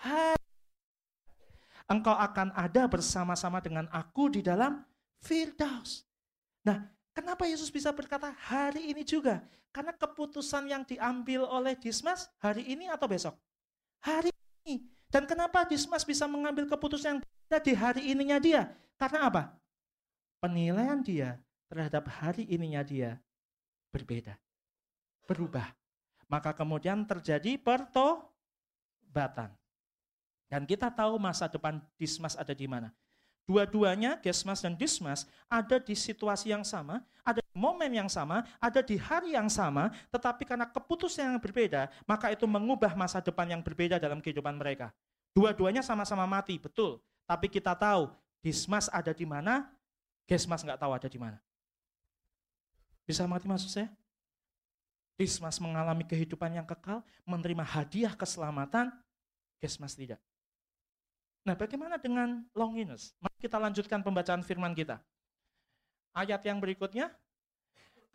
Hari 0.00 0.40
engkau 1.90 2.14
akan 2.14 2.54
ada 2.54 2.86
bersama-sama 2.86 3.58
dengan 3.58 3.90
aku 3.90 4.30
di 4.30 4.40
dalam 4.40 4.80
Firdaus. 5.20 6.06
Nah, 6.62 6.86
kenapa 7.10 7.44
Yesus 7.50 7.68
bisa 7.68 7.90
berkata 7.90 8.30
hari 8.46 8.94
ini 8.94 9.02
juga? 9.02 9.42
Karena 9.74 9.90
keputusan 9.94 10.70
yang 10.70 10.82
diambil 10.86 11.46
oleh 11.46 11.74
Dismas 11.74 12.30
hari 12.38 12.64
ini 12.70 12.86
atau 12.86 13.10
besok? 13.10 13.34
Hari 14.06 14.30
ini. 14.64 14.86
Dan 15.10 15.26
kenapa 15.26 15.66
Dismas 15.66 16.06
bisa 16.06 16.30
mengambil 16.30 16.70
keputusan 16.70 17.18
yang 17.18 17.20
di 17.60 17.74
hari 17.74 18.14
ininya 18.14 18.38
dia? 18.38 18.70
Karena 18.94 19.26
apa? 19.26 19.42
Penilaian 20.38 21.02
dia 21.02 21.36
terhadap 21.66 22.06
hari 22.08 22.46
ininya 22.46 22.80
dia 22.86 23.18
berbeda, 23.90 24.38
berubah. 25.26 25.70
Maka 26.30 26.54
kemudian 26.54 27.02
terjadi 27.04 27.58
pertobatan. 27.58 29.50
Dan 30.50 30.66
kita 30.66 30.90
tahu 30.90 31.18
masa 31.18 31.46
depan 31.46 31.82
Dismas 31.98 32.38
ada 32.38 32.54
di 32.54 32.66
mana. 32.66 32.94
Dua-duanya, 33.50 34.14
Gesmas 34.22 34.62
dan 34.62 34.78
Dismas, 34.78 35.26
ada 35.50 35.82
di 35.82 35.98
situasi 35.98 36.54
yang 36.54 36.62
sama, 36.62 37.02
ada 37.26 37.42
di 37.42 37.54
momen 37.58 37.90
yang 37.90 38.06
sama, 38.06 38.46
ada 38.62 38.78
di 38.78 38.94
hari 38.94 39.34
yang 39.34 39.50
sama, 39.50 39.90
tetapi 40.06 40.46
karena 40.46 40.70
keputusan 40.70 41.34
yang 41.34 41.42
berbeda, 41.42 41.90
maka 42.06 42.30
itu 42.30 42.46
mengubah 42.46 42.94
masa 42.94 43.18
depan 43.18 43.50
yang 43.50 43.58
berbeda 43.58 43.98
dalam 43.98 44.22
kehidupan 44.22 44.54
mereka. 44.54 44.94
Dua-duanya 45.34 45.82
sama-sama 45.82 46.30
mati, 46.30 46.62
betul. 46.62 47.02
Tapi 47.26 47.50
kita 47.50 47.74
tahu 47.74 48.14
Dismas 48.38 48.86
ada 48.86 49.10
di 49.10 49.26
mana, 49.26 49.66
Gesmas 50.30 50.62
nggak 50.62 50.78
tahu 50.78 50.92
ada 50.94 51.10
di 51.10 51.18
mana. 51.18 51.42
Bisa 53.10 53.26
mengerti 53.26 53.50
maksud 53.50 53.70
saya? 53.74 53.90
Dismas 55.18 55.58
mengalami 55.58 56.06
kehidupan 56.06 56.54
yang 56.54 56.62
kekal, 56.62 57.02
menerima 57.26 57.66
hadiah 57.66 58.14
keselamatan, 58.14 58.94
Gesmas 59.58 59.98
tidak. 59.98 60.22
Nah 61.42 61.58
bagaimana 61.58 61.98
dengan 61.98 62.46
Longinus? 62.54 63.18
Mari 63.18 63.34
kita 63.42 63.58
lanjutkan 63.58 64.00
pembacaan 64.06 64.46
firman 64.46 64.78
kita. 64.78 65.02
Ayat 66.14 66.38
yang 66.46 66.62
berikutnya, 66.62 67.10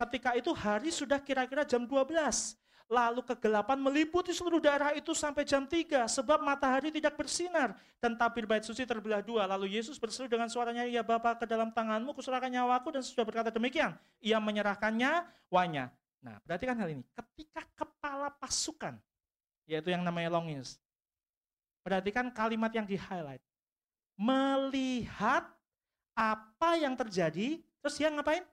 ketika 0.00 0.32
itu 0.32 0.56
hari 0.56 0.88
sudah 0.88 1.20
kira-kira 1.20 1.68
jam 1.68 1.84
12. 1.84 2.56
Lalu 2.86 3.26
kegelapan 3.26 3.82
meliputi 3.82 4.30
seluruh 4.30 4.62
daerah 4.62 4.94
itu 4.94 5.10
sampai 5.10 5.42
jam 5.42 5.66
3 5.66 6.06
sebab 6.06 6.38
matahari 6.38 6.94
tidak 6.94 7.18
bersinar 7.18 7.74
dan 7.98 8.14
tabir 8.14 8.46
bait 8.46 8.62
suci 8.62 8.86
terbelah 8.86 9.18
dua. 9.26 9.42
Lalu 9.42 9.74
Yesus 9.74 9.98
berseru 9.98 10.30
dengan 10.30 10.46
suaranya, 10.46 10.86
"Ya 10.86 11.02
Bapa, 11.02 11.34
ke 11.34 11.50
dalam 11.50 11.74
tanganmu 11.74 12.14
kuserahkan 12.14 12.46
nyawaku." 12.46 12.94
Dan 12.94 13.02
sudah 13.02 13.26
berkata 13.26 13.50
demikian, 13.50 13.98
ia 14.22 14.38
menyerahkannya 14.38 15.26
wanya. 15.50 15.90
Nah, 16.22 16.38
perhatikan 16.46 16.78
hal 16.78 16.94
ini. 16.94 17.02
Ketika 17.10 17.66
kepala 17.74 18.30
pasukan, 18.38 18.94
yaitu 19.66 19.90
yang 19.90 20.06
namanya 20.06 20.38
Longinus, 20.38 20.78
perhatikan 21.82 22.30
kalimat 22.30 22.70
yang 22.70 22.86
di-highlight. 22.86 23.42
Melihat 24.14 25.42
apa 26.14 26.70
yang 26.78 26.94
terjadi, 26.94 27.60
terus 27.82 27.98
dia 27.98 28.14
ngapain? 28.14 28.46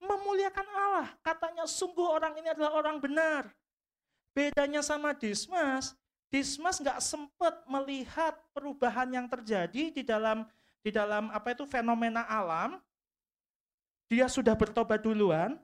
Memuliakan 0.00 0.66
Allah. 0.72 1.08
Katanya 1.20 1.64
sungguh 1.68 2.08
orang 2.08 2.34
ini 2.40 2.48
adalah 2.50 2.72
orang 2.74 2.96
benar. 2.98 3.52
Bedanya 4.32 4.80
sama 4.80 5.12
Dismas, 5.12 5.94
Dismas 6.30 6.78
nggak 6.78 7.02
sempat 7.02 7.66
melihat 7.66 8.38
perubahan 8.54 9.10
yang 9.10 9.26
terjadi 9.26 9.90
di 9.90 10.02
dalam 10.06 10.46
di 10.80 10.88
dalam 10.94 11.28
apa 11.34 11.52
itu 11.52 11.66
fenomena 11.66 12.24
alam. 12.24 12.80
Dia 14.10 14.26
sudah 14.26 14.54
bertobat 14.58 15.02
duluan, 15.02 15.54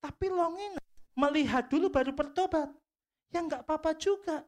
tapi 0.00 0.28
Longin 0.28 0.76
melihat 1.16 1.64
dulu 1.68 1.88
baru 1.88 2.12
bertobat. 2.12 2.68
Ya 3.32 3.40
nggak 3.40 3.64
apa-apa 3.64 3.96
juga. 3.96 4.44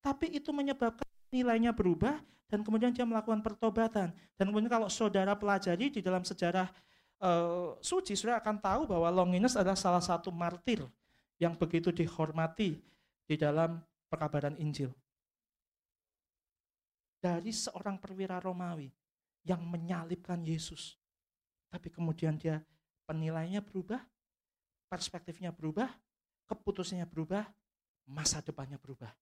Tapi 0.00 0.32
itu 0.32 0.48
menyebabkan 0.52 1.04
nilainya 1.28 1.76
berubah 1.76 2.20
dan 2.48 2.64
kemudian 2.64 2.92
dia 2.92 3.04
melakukan 3.04 3.44
pertobatan. 3.44 4.16
Dan 4.40 4.44
kemudian 4.48 4.72
kalau 4.72 4.88
saudara 4.88 5.36
pelajari 5.36 5.92
di 5.92 6.00
dalam 6.00 6.24
sejarah 6.24 6.72
uh, 7.20 7.76
suci, 7.78 8.16
sudah 8.16 8.40
akan 8.40 8.58
tahu 8.58 8.82
bahwa 8.88 9.08
Longinus 9.12 9.54
adalah 9.54 9.78
salah 9.78 10.02
satu 10.02 10.32
martir 10.32 10.82
yang 11.40 11.56
begitu 11.56 11.92
dihormati 11.92 12.80
di 13.24 13.36
dalam 13.36 13.80
perkabaran 14.10 14.56
Injil. 14.58 14.90
Dari 17.20 17.52
seorang 17.52 18.00
perwira 18.00 18.40
Romawi 18.40 18.88
yang 19.44 19.60
menyalibkan 19.64 20.40
Yesus. 20.40 20.96
Tapi 21.70 21.92
kemudian 21.92 22.34
dia 22.34 22.64
penilainya 23.06 23.62
berubah, 23.62 24.00
perspektifnya 24.90 25.54
berubah, 25.54 25.86
keputusannya 26.50 27.06
berubah, 27.06 27.46
masa 28.10 28.42
depannya 28.42 28.80
berubah. 28.80 29.12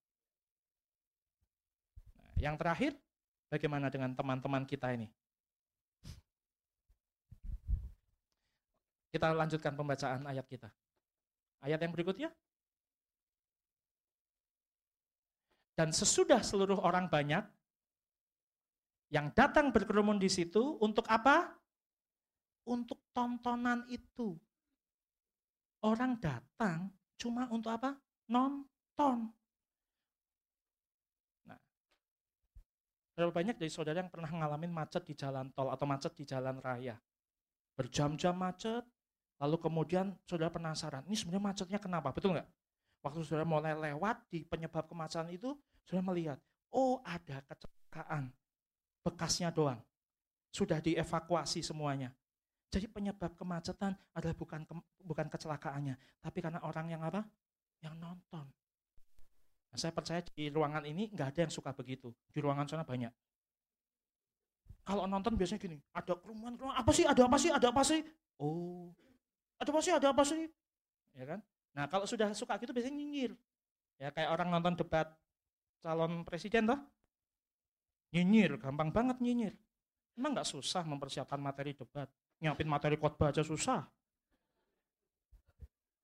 Nah, 2.17 2.31
yang 2.41 2.57
terakhir, 2.57 2.97
bagaimana 3.51 3.91
dengan 3.93 4.15
teman-teman 4.17 4.65
kita 4.65 4.89
ini? 4.95 5.11
Kita 9.09 9.33
lanjutkan 9.33 9.73
pembacaan 9.73 10.21
ayat 10.29 10.45
kita. 10.45 10.69
Ayat 11.65 11.81
yang 11.81 11.93
berikutnya. 11.93 12.29
Dan 15.73 15.95
sesudah 15.95 16.43
seluruh 16.43 16.83
orang 16.83 17.07
banyak 17.07 17.41
yang 19.09 19.33
datang 19.33 19.73
berkerumun 19.73 20.21
di 20.21 20.29
situ 20.29 20.77
untuk 20.83 21.07
apa? 21.09 21.49
Untuk 22.69 23.01
tontonan 23.15 23.87
itu. 23.89 24.37
Orang 25.81 26.21
datang 26.21 26.93
cuma 27.17 27.49
untuk 27.49 27.73
apa? 27.73 27.97
Nonton. 28.29 29.31
Nah, 31.47 31.59
berapa 33.17 33.33
banyak 33.33 33.57
dari 33.57 33.71
saudara 33.71 34.03
yang 34.03 34.11
pernah 34.11 34.29
ngalamin 34.29 34.69
macet 34.69 35.07
di 35.07 35.15
jalan 35.17 35.49
tol 35.55 35.73
atau 35.73 35.87
macet 35.89 36.13
di 36.13 36.27
jalan 36.27 36.59
raya? 36.61 36.99
Berjam-jam 37.73 38.35
macet, 38.35 38.83
Lalu 39.39 39.55
kemudian 39.57 40.11
saudara 40.27 40.51
penasaran, 40.51 41.07
ini 41.07 41.15
sebenarnya 41.15 41.43
macetnya 41.43 41.79
kenapa? 41.79 42.11
Betul 42.11 42.35
nggak? 42.35 42.47
Waktu 42.99 43.23
saudara 43.23 43.47
mulai 43.47 43.71
lewat 43.71 44.27
di 44.27 44.43
penyebab 44.43 44.83
kemacetan 44.91 45.31
itu, 45.31 45.55
saudara 45.87 46.03
melihat, 46.11 46.37
oh 46.75 46.99
ada 47.07 47.39
kecelakaan. 47.47 48.35
Bekasnya 48.99 49.47
doang. 49.55 49.79
Sudah 50.51 50.83
dievakuasi 50.83 51.63
semuanya. 51.63 52.11
Jadi 52.69 52.85
penyebab 52.91 53.33
kemacetan 53.39 53.95
adalah 54.13 54.35
bukan 54.35 54.61
ke, 54.67 54.73
bukan 55.01 55.25
kecelakaannya, 55.31 55.95
tapi 56.21 56.37
karena 56.43 56.59
orang 56.61 56.91
yang 56.91 57.01
apa? 57.01 57.23
Yang 57.79 57.95
nonton. 57.97 58.45
Nah, 59.69 59.77
saya 59.77 59.95
percaya 59.95 60.21
di 60.21 60.51
ruangan 60.51 60.83
ini 60.83 61.09
nggak 61.09 61.27
ada 61.33 61.39
yang 61.47 61.53
suka 61.53 61.71
begitu. 61.73 62.11
Di 62.29 62.43
ruangan 62.43 62.67
sana 62.67 62.83
banyak. 62.85 63.09
Kalau 64.85 65.05
nonton 65.05 65.37
biasanya 65.37 65.61
gini, 65.61 65.77
ada 65.93 66.13
kerumunan, 66.17 66.57
apa 66.73 66.91
sih, 66.93 67.05
ada 67.05 67.25
apa 67.25 67.37
sih, 67.37 67.49
ada 67.53 67.67
apa 67.69 67.81
sih? 67.85 68.01
Oh, 68.41 68.89
ada 69.59 69.69
apa 69.69 69.81
sih, 69.83 69.93
ada 69.93 70.07
apa 70.09 70.23
sih? 70.23 70.47
Ya 71.13 71.25
kan? 71.27 71.39
Nah 71.75 71.85
kalau 71.91 72.07
sudah 72.07 72.31
suka 72.31 72.55
gitu 72.57 72.71
biasanya 72.71 72.95
nyinyir. 72.95 73.35
Ya 73.99 74.09
kayak 74.15 74.31
orang 74.31 74.49
nonton 74.49 74.79
debat 74.79 75.11
calon 75.83 76.23
presiden 76.23 76.71
toh. 76.71 76.79
Nyinyir, 78.15 78.57
gampang 78.57 78.89
banget 78.89 79.19
nyinyir. 79.21 79.53
Emang 80.17 80.33
nggak 80.33 80.47
susah 80.47 80.81
mempersiapkan 80.87 81.37
materi 81.37 81.75
debat. 81.75 82.07
Nyiapin 82.39 82.71
materi 82.71 82.95
khotbah 82.95 83.35
aja 83.35 83.43
susah. 83.43 83.83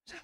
Saya 0.05 0.21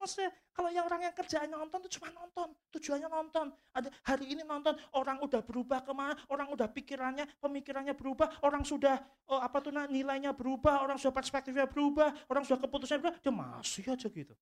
Maksudnya 0.00 0.32
kalau 0.56 0.72
yang 0.72 0.88
orang 0.88 1.04
yang 1.04 1.12
kerjaannya 1.12 1.52
nonton 1.52 1.84
itu 1.84 2.00
cuma 2.00 2.08
nonton, 2.16 2.48
tujuannya 2.72 3.08
nonton. 3.12 3.52
Ada 3.76 3.92
hari 4.00 4.32
ini 4.32 4.40
nonton, 4.48 4.72
orang 4.96 5.20
udah 5.20 5.44
berubah 5.44 5.84
ke 5.84 5.92
mana, 5.92 6.16
orang 6.32 6.48
udah 6.56 6.72
pikirannya, 6.72 7.28
pemikirannya 7.36 7.92
berubah, 7.92 8.40
orang 8.40 8.64
sudah 8.64 8.96
oh, 9.28 9.36
apa 9.36 9.60
tuh 9.60 9.76
nah, 9.76 9.84
nilainya 9.84 10.32
berubah, 10.32 10.80
orang 10.80 10.96
sudah 10.96 11.12
perspektifnya 11.12 11.68
berubah, 11.68 12.16
orang 12.32 12.48
sudah 12.48 12.64
keputusannya 12.64 13.00
berubah, 13.04 13.20
dia 13.20 13.32
masih 13.36 13.84
aja 13.92 14.08
gitu. 14.08 14.34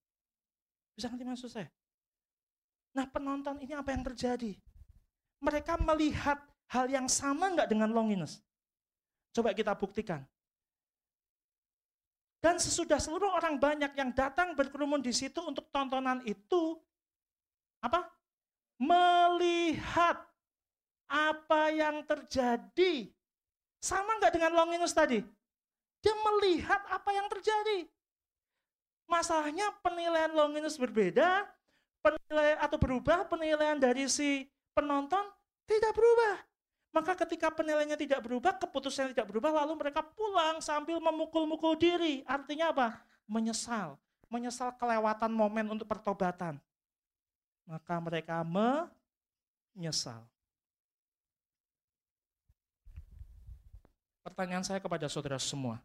Bisa 0.95 1.11
ngerti 1.11 1.27
maksud 1.27 1.51
saya? 1.51 1.69
Nah 2.95 3.11
penonton 3.11 3.59
ini 3.59 3.75
apa 3.75 3.91
yang 3.91 4.07
terjadi? 4.07 4.55
Mereka 5.43 5.75
melihat 5.83 6.39
hal 6.71 6.87
yang 6.87 7.11
sama 7.11 7.51
nggak 7.51 7.67
dengan 7.67 7.91
Longinus? 7.91 8.39
Coba 9.35 9.51
kita 9.59 9.75
buktikan. 9.75 10.23
Dan 12.39 12.55
sesudah 12.63 13.03
seluruh 13.03 13.35
orang 13.35 13.59
banyak 13.59 13.93
yang 13.99 14.15
datang 14.15 14.55
berkerumun 14.55 15.03
di 15.03 15.11
situ 15.11 15.43
untuk 15.43 15.67
tontonan 15.75 16.23
itu, 16.23 16.79
apa? 17.83 18.07
Melihat 18.79 20.23
apa 21.11 21.63
yang 21.75 22.07
terjadi. 22.07 23.11
Sama 23.83 24.23
nggak 24.23 24.39
dengan 24.39 24.55
Longinus 24.55 24.95
tadi? 24.95 25.19
Dia 25.99 26.15
melihat 26.15 26.79
apa 26.87 27.11
yang 27.11 27.27
terjadi. 27.27 27.91
Masalahnya 29.11 29.75
penilaian 29.83 30.31
Longinus 30.31 30.79
berbeda, 30.79 31.43
penilaian 31.99 32.59
atau 32.63 32.79
berubah, 32.79 33.27
penilaian 33.27 33.81
dari 33.81 34.07
si 34.07 34.47
penonton 34.79 35.27
tidak 35.67 35.91
berubah. 35.97 36.39
Maka 36.89 37.13
ketika 37.25 37.53
penilaiannya 37.53 38.01
tidak 38.01 38.25
berubah, 38.25 38.57
keputusannya 38.57 39.13
tidak 39.13 39.29
berubah, 39.29 39.65
lalu 39.65 39.77
mereka 39.77 40.01
pulang 40.01 40.59
sambil 40.65 40.97
memukul-mukul 40.99 41.77
diri. 41.77 42.25
Artinya 42.25 42.73
apa? 42.73 42.89
Menyesal. 43.29 44.01
Menyesal 44.33 44.73
kelewatan 44.77 45.33
momen 45.33 45.69
untuk 45.69 45.85
pertobatan. 45.85 46.57
Maka 47.69 47.95
mereka 48.01 48.41
menyesal. 48.45 50.25
Pertanyaan 54.25 54.65
saya 54.65 54.81
kepada 54.81 55.09
saudara 55.09 55.41
semua. 55.41 55.81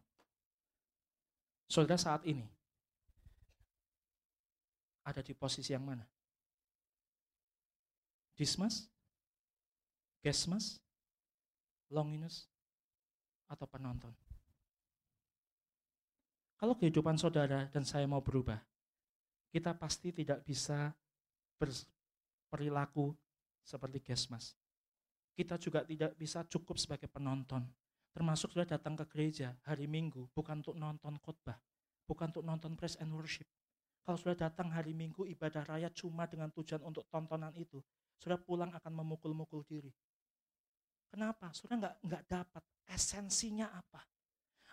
Saudara 1.67 1.99
saat 1.99 2.23
ini 2.27 2.43
ada 5.03 5.19
di 5.19 5.35
posisi 5.35 5.71
yang 5.75 5.83
mana? 5.83 6.03
Dismas? 8.35 8.87
Gesmas? 10.23 10.82
Longinus, 11.93 12.49
atau 13.45 13.69
penonton. 13.69 14.11
Kalau 16.57 16.73
kehidupan 16.73 17.19
saudara 17.19 17.69
dan 17.69 17.85
saya 17.85 18.09
mau 18.09 18.23
berubah, 18.23 18.57
kita 19.53 19.77
pasti 19.77 20.09
tidak 20.09 20.41
bisa 20.41 20.89
berperilaku 21.61 23.13
seperti 23.61 24.01
Gesmas. 24.01 24.57
Kita 25.33 25.61
juga 25.61 25.85
tidak 25.85 26.17
bisa 26.17 26.41
cukup 26.49 26.77
sebagai 26.81 27.09
penonton. 27.09 27.65
Termasuk 28.13 28.53
sudah 28.53 28.69
datang 28.69 28.93
ke 28.93 29.05
gereja 29.09 29.57
hari 29.65 29.89
Minggu, 29.89 30.29
bukan 30.37 30.61
untuk 30.61 30.77
nonton 30.77 31.17
khotbah, 31.17 31.57
bukan 32.05 32.29
untuk 32.29 32.45
nonton 32.45 32.77
praise 32.77 32.97
and 33.01 33.09
worship. 33.09 33.49
Kalau 34.05 34.19
sudah 34.19 34.37
datang 34.37 34.69
hari 34.69 34.93
Minggu 34.93 35.25
ibadah 35.25 35.65
raya 35.65 35.89
cuma 35.89 36.29
dengan 36.29 36.53
tujuan 36.53 36.85
untuk 36.85 37.09
tontonan 37.09 37.55
itu, 37.57 37.81
sudah 38.21 38.37
pulang 38.37 38.69
akan 38.69 38.93
memukul-mukul 39.01 39.65
diri. 39.65 39.89
Kenapa? 41.13 41.53
Sudah 41.53 41.77
nggak 41.77 41.95
nggak 42.09 42.23
dapat 42.25 42.63
esensinya 42.89 43.69
apa. 43.69 44.01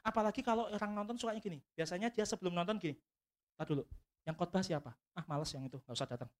Apalagi 0.00 0.40
kalau 0.40 0.72
orang 0.72 0.96
nonton 0.96 1.20
sukanya 1.20 1.44
gini. 1.44 1.60
Biasanya 1.76 2.08
dia 2.08 2.24
sebelum 2.24 2.56
nonton 2.56 2.80
gini. 2.80 2.96
Tadi 3.60 3.76
dulu. 3.76 3.84
Yang 4.24 4.36
khotbah 4.40 4.64
siapa? 4.64 4.96
Ah 5.12 5.24
males 5.28 5.52
yang 5.52 5.68
itu, 5.68 5.76
nggak 5.84 5.92
usah 5.92 6.08
datang. 6.08 6.32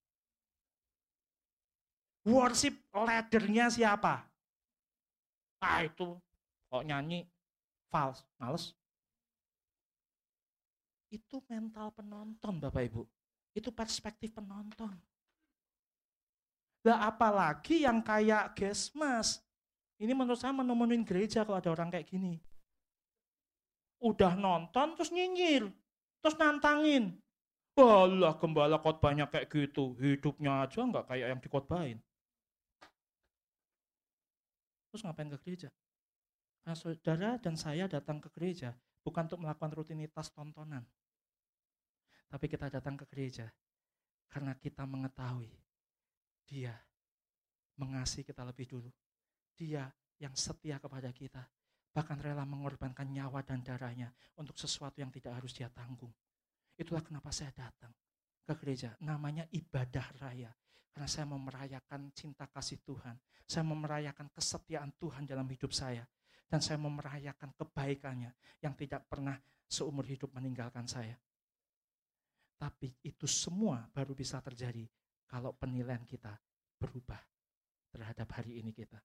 Worship 2.25 2.81
leadernya 2.89 3.69
siapa? 3.69 4.25
Ah 5.61 5.85
itu 5.85 6.17
kok 6.65 6.81
nyanyi 6.81 7.29
false, 7.93 8.25
males. 8.41 8.73
Itu 11.13 11.45
mental 11.45 11.93
penonton 11.93 12.57
Bapak 12.57 12.89
Ibu. 12.89 13.05
Itu 13.53 13.69
perspektif 13.69 14.33
penonton. 14.33 14.97
Lah 16.81 17.05
apalagi 17.05 17.85
yang 17.85 18.01
kayak 18.01 18.57
Gesmas. 18.57 19.45
Ini 20.01 20.17
menurut 20.17 20.41
saya 20.41 20.49
menemuin 20.49 21.05
gereja 21.05 21.45
kalau 21.45 21.61
ada 21.61 21.69
orang 21.69 21.93
kayak 21.93 22.09
gini. 22.09 22.41
Udah 24.01 24.33
nonton 24.33 24.97
terus 24.97 25.13
nyinyir. 25.13 25.69
Terus 26.25 26.33
nantangin. 26.41 27.21
Walah 27.77 28.33
gembala 28.41 28.81
khotbahnya 28.81 29.29
kayak 29.29 29.53
gitu. 29.53 29.93
Hidupnya 30.01 30.65
aja 30.65 30.81
nggak 30.81 31.05
kayak 31.05 31.27
yang 31.37 31.39
dikotbahin. 31.39 32.01
Terus 34.89 35.05
ngapain 35.05 35.29
ke 35.29 35.39
gereja? 35.45 35.69
Nah, 36.65 36.73
saudara 36.73 37.37
dan 37.37 37.53
saya 37.53 37.85
datang 37.85 38.17
ke 38.17 38.29
gereja 38.33 38.73
bukan 39.05 39.29
untuk 39.29 39.41
melakukan 39.45 39.69
rutinitas 39.69 40.33
tontonan. 40.33 40.81
Tapi 42.25 42.45
kita 42.49 42.73
datang 42.73 42.97
ke 42.97 43.05
gereja 43.05 43.53
karena 44.33 44.57
kita 44.57 44.81
mengetahui 44.89 45.51
dia 46.49 46.73
mengasihi 47.77 48.25
kita 48.25 48.41
lebih 48.43 48.65
dulu. 48.65 48.89
Dia 49.61 49.85
yang 50.17 50.33
setia 50.33 50.81
kepada 50.81 51.13
kita. 51.13 51.45
Bahkan 51.93 52.17
rela 52.17 52.49
mengorbankan 52.49 53.05
nyawa 53.05 53.45
dan 53.45 53.61
darahnya 53.61 54.09
untuk 54.41 54.57
sesuatu 54.57 54.97
yang 54.97 55.13
tidak 55.13 55.37
harus 55.37 55.53
dia 55.53 55.69
tanggung. 55.69 56.09
Itulah 56.73 57.05
kenapa 57.05 57.29
saya 57.29 57.53
datang 57.53 57.93
ke 58.41 58.57
gereja. 58.57 58.97
Namanya 59.05 59.45
ibadah 59.53 60.09
raya. 60.17 60.49
Karena 60.89 61.05
saya 61.05 61.29
mau 61.29 61.37
merayakan 61.37 62.09
cinta 62.09 62.49
kasih 62.49 62.81
Tuhan. 62.81 63.21
Saya 63.45 63.61
mau 63.61 63.77
merayakan 63.77 64.33
kesetiaan 64.33 64.97
Tuhan 64.97 65.29
dalam 65.29 65.45
hidup 65.45 65.69
saya. 65.69 66.09
Dan 66.49 66.57
saya 66.57 66.81
mau 66.81 66.89
merayakan 66.89 67.53
kebaikannya 67.53 68.33
yang 68.65 68.73
tidak 68.73 69.05
pernah 69.05 69.37
seumur 69.69 70.09
hidup 70.09 70.33
meninggalkan 70.33 70.89
saya. 70.89 71.15
Tapi 72.57 72.97
itu 73.05 73.29
semua 73.29 73.85
baru 73.93 74.17
bisa 74.17 74.41
terjadi 74.41 74.89
kalau 75.29 75.53
penilaian 75.53 76.03
kita 76.03 76.33
berubah 76.81 77.21
terhadap 77.93 78.27
hari 78.35 78.57
ini 78.57 78.73
kita. 78.73 78.99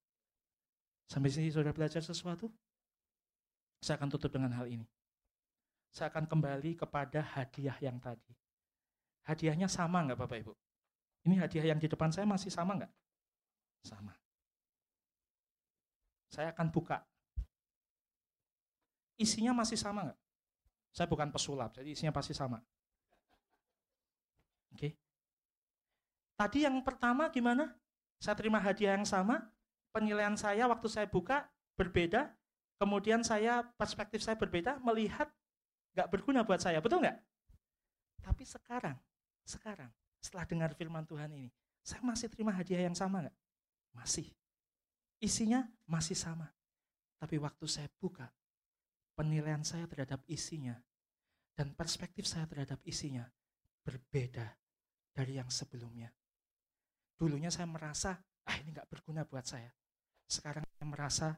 Sampai 1.07 1.30
sini 1.30 1.54
sudah 1.54 1.70
belajar 1.70 2.02
sesuatu? 2.02 2.50
Saya 3.78 3.98
akan 4.02 4.11
tutup 4.11 4.34
dengan 4.34 4.50
hal 4.54 4.66
ini. 4.66 4.86
Saya 5.94 6.11
akan 6.11 6.26
kembali 6.26 6.76
kepada 6.76 7.22
hadiah 7.22 7.78
yang 7.80 7.96
tadi. 8.02 8.34
Hadiahnya 9.26 9.70
sama 9.70 10.02
nggak 10.02 10.18
Bapak 10.18 10.38
Ibu? 10.42 10.52
Ini 11.26 11.42
hadiah 11.42 11.74
yang 11.74 11.80
di 11.82 11.90
depan 11.90 12.11
saya 12.11 12.26
masih 12.26 12.50
sama 12.50 12.78
nggak? 12.78 12.92
Sama. 13.86 14.14
Saya 16.30 16.50
akan 16.52 16.68
buka. 16.70 17.02
Isinya 19.16 19.57
masih 19.57 19.78
sama 19.78 20.11
nggak? 20.11 20.20
Saya 20.92 21.07
bukan 21.09 21.28
pesulap, 21.32 21.72
jadi 21.76 21.92
isinya 21.92 22.12
pasti 22.12 22.32
sama. 22.32 22.61
Oke. 24.72 24.76
Okay. 24.76 24.92
Tadi 26.36 26.68
yang 26.68 26.76
pertama 26.84 27.32
gimana? 27.32 27.72
Saya 28.20 28.36
terima 28.36 28.61
hadiah 28.61 28.96
yang 28.96 29.09
sama, 29.09 29.44
penilaian 29.97 30.36
saya 30.36 30.68
waktu 30.68 30.92
saya 30.92 31.09
buka 31.09 31.49
berbeda, 31.80 32.28
kemudian 32.76 33.24
saya 33.24 33.64
perspektif 33.80 34.20
saya 34.20 34.36
berbeda, 34.36 34.76
melihat 34.84 35.32
nggak 35.97 36.12
berguna 36.12 36.44
buat 36.44 36.61
saya, 36.61 36.84
betul 36.84 37.01
nggak? 37.01 37.16
Tapi 38.20 38.44
sekarang, 38.44 39.01
sekarang 39.49 39.88
setelah 40.20 40.44
dengar 40.44 40.76
firman 40.76 41.09
Tuhan 41.09 41.32
ini, 41.32 41.49
saya 41.80 42.05
masih 42.05 42.28
terima 42.28 42.53
hadiah 42.53 42.84
yang 42.84 42.92
sama 42.92 43.24
nggak? 43.24 43.36
Masih. 43.97 44.28
Isinya 45.16 45.64
masih 45.88 46.12
sama. 46.12 46.53
Tapi 47.16 47.40
waktu 47.40 47.64
saya 47.64 47.88
buka, 47.97 48.28
penilaian 49.16 49.64
saya 49.64 49.88
terhadap 49.88 50.20
isinya 50.28 50.76
dan 51.57 51.72
perspektif 51.72 52.28
saya 52.28 52.44
terhadap 52.44 52.84
isinya 52.84 53.24
berbeda 53.80 54.61
dari 55.16 55.40
yang 55.40 55.49
sebelumnya. 55.49 56.12
Dulunya 57.16 57.49
saya 57.49 57.64
merasa, 57.64 58.20
ah 58.44 58.57
ini 58.61 58.76
nggak 58.76 58.92
berguna 58.92 59.24
buat 59.24 59.49
saya. 59.49 59.72
Sekarang 60.26 60.66
saya 60.66 60.86
merasa, 60.86 61.28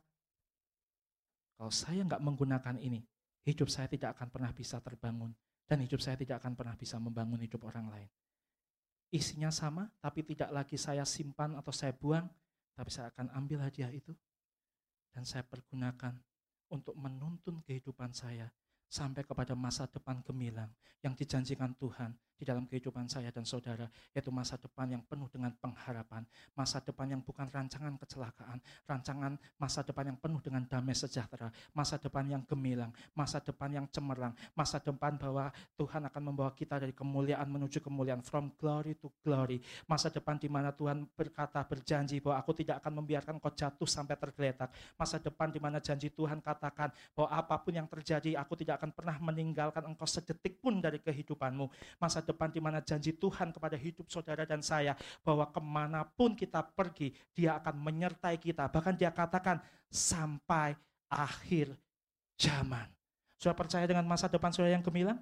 kalau 1.57 1.73
saya 1.73 2.01
nggak 2.05 2.25
menggunakan 2.25 2.77
ini, 2.81 3.05
hidup 3.45 3.69
saya 3.69 3.89
tidak 3.89 4.17
akan 4.17 4.29
pernah 4.33 4.53
bisa 4.53 4.81
terbangun. 4.81 5.33
Dan 5.69 5.85
hidup 5.85 6.01
saya 6.01 6.17
tidak 6.17 6.41
akan 6.41 6.57
pernah 6.57 6.73
bisa 6.73 6.97
membangun 6.97 7.45
hidup 7.45 7.61
orang 7.69 7.93
lain. 7.93 8.09
Isinya 9.13 9.53
sama, 9.53 9.89
tapi 10.01 10.25
tidak 10.25 10.49
lagi 10.49 10.81
saya 10.81 11.05
simpan 11.05 11.53
atau 11.61 11.69
saya 11.73 11.93
buang, 11.93 12.25
tapi 12.73 12.89
saya 12.89 13.13
akan 13.13 13.29
ambil 13.37 13.61
hadiah 13.61 13.93
itu. 13.93 14.17
Dan 15.13 15.29
saya 15.29 15.45
pergunakan 15.45 16.17
untuk 16.73 16.97
menuntun 16.97 17.61
kehidupan 17.65 18.17
saya 18.17 18.49
sampai 18.89 19.25
kepada 19.25 19.53
masa 19.53 19.85
depan 19.85 20.25
gemilang 20.25 20.73
yang 21.05 21.13
dijanjikan 21.13 21.77
Tuhan 21.77 22.17
di 22.39 22.47
dalam 22.47 22.71
kehidupan 22.71 23.11
saya 23.11 23.35
dan 23.35 23.43
saudara, 23.43 23.91
yaitu 24.15 24.31
masa 24.31 24.55
depan 24.55 24.87
yang 24.87 25.03
penuh 25.03 25.27
dengan 25.27 25.51
pengharapan, 25.59 26.23
masa 26.55 26.79
depan 26.79 27.11
yang 27.11 27.21
bukan 27.27 27.51
rancangan 27.51 27.99
kecelakaan, 27.99 28.63
rancangan 28.87 29.35
masa 29.59 29.83
depan 29.83 30.15
yang 30.15 30.19
penuh 30.23 30.39
dengan 30.39 30.63
damai 30.63 30.95
sejahtera, 30.95 31.51
masa 31.75 31.99
depan 31.99 32.23
yang 32.31 32.43
gemilang, 32.47 32.95
masa 33.11 33.43
depan 33.43 33.75
yang 33.75 33.87
cemerlang, 33.91 34.31
masa 34.55 34.79
depan 34.79 35.19
bahwa 35.19 35.51
Tuhan 35.75 36.07
akan 36.07 36.23
membawa 36.23 36.55
kita 36.55 36.79
dari 36.79 36.95
kemuliaan 36.95 37.51
menuju 37.51 37.83
kemuliaan, 37.83 38.23
from 38.23 38.55
glory 38.55 38.95
to 38.95 39.11
glory, 39.27 39.59
masa 39.91 40.07
depan 40.07 40.39
di 40.39 40.47
mana 40.47 40.71
Tuhan 40.71 41.11
berkata, 41.19 41.59
berjanji 41.67 42.23
bahwa 42.23 42.39
aku 42.39 42.55
tidak 42.55 42.79
akan 42.87 43.03
membiarkan 43.03 43.43
kau 43.43 43.51
jatuh 43.51 43.91
sampai 43.91 44.15
tergeletak, 44.15 44.71
masa 44.95 45.19
depan 45.19 45.51
di 45.51 45.59
mana 45.59 45.83
janji 45.83 46.07
Tuhan 46.15 46.39
katakan 46.39 46.95
bahwa 47.19 47.29
apa 47.35 47.59
pun 47.59 47.75
yang 47.75 47.91
terjadi, 47.91 48.39
aku 48.39 48.55
tidak 48.55 48.79
akan 48.79 48.95
pernah 48.95 49.19
meninggalkan 49.19 49.83
engkau 49.91 50.07
sedetik 50.07 50.63
pun 50.63 50.79
dari 50.79 51.03
kehidupanmu, 51.03 51.67
masa 51.99 52.23
depan 52.29 52.53
di 52.53 52.61
mana 52.61 52.85
janji 52.85 53.17
Tuhan 53.17 53.49
kepada 53.49 53.75
hidup 53.81 54.05
saudara 54.13 54.45
dan 54.45 54.61
saya 54.61 54.93
bahwa 55.25 55.49
ke 55.49 55.61
mana 55.65 56.05
pun 56.05 56.37
kita 56.37 56.61
pergi 56.61 57.17
dia 57.33 57.57
akan 57.57 57.81
menyertai 57.81 58.37
kita. 58.37 58.69
Bahkan 58.69 58.95
dia 59.01 59.09
katakan 59.09 59.65
sampai 59.89 60.77
akhir 61.09 61.73
zaman. 62.37 62.87
Sudah 63.41 63.57
percaya 63.57 63.89
dengan 63.89 64.05
masa 64.05 64.29
depan 64.29 64.53
saudara 64.53 64.77
yang 64.77 64.85
gemilang? 64.85 65.17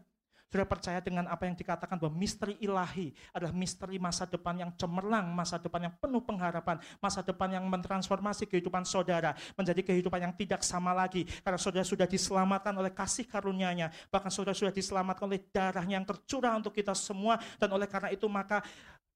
Sudah 0.46 0.62
percaya 0.62 1.02
dengan 1.02 1.26
apa 1.26 1.42
yang 1.44 1.58
dikatakan 1.58 1.98
bahwa 1.98 2.14
misteri 2.14 2.54
ilahi 2.62 3.10
adalah 3.34 3.50
misteri 3.50 3.98
masa 3.98 4.24
depan 4.30 4.54
yang 4.54 4.70
cemerlang, 4.78 5.34
masa 5.34 5.58
depan 5.58 5.90
yang 5.90 5.94
penuh 5.98 6.22
pengharapan, 6.22 6.78
masa 7.02 7.20
depan 7.20 7.50
yang 7.50 7.64
mentransformasi 7.66 8.46
kehidupan 8.46 8.86
saudara 8.86 9.34
menjadi 9.58 9.82
kehidupan 9.82 10.22
yang 10.22 10.34
tidak 10.38 10.62
sama 10.62 10.94
lagi. 10.94 11.26
Karena 11.42 11.58
saudara 11.58 11.82
sudah 11.82 12.06
diselamatkan 12.06 12.72
oleh 12.78 12.94
kasih 12.94 13.26
karunia-Nya, 13.26 13.90
bahkan 14.08 14.30
saudara 14.30 14.54
sudah 14.54 14.70
diselamatkan 14.70 15.26
oleh 15.26 15.42
darahnya 15.50 15.98
yang 15.98 16.06
tercurah 16.06 16.54
untuk 16.54 16.70
kita 16.70 16.94
semua 16.94 17.42
dan 17.58 17.68
oleh 17.74 17.90
karena 17.90 18.14
itu 18.14 18.30
maka 18.30 18.62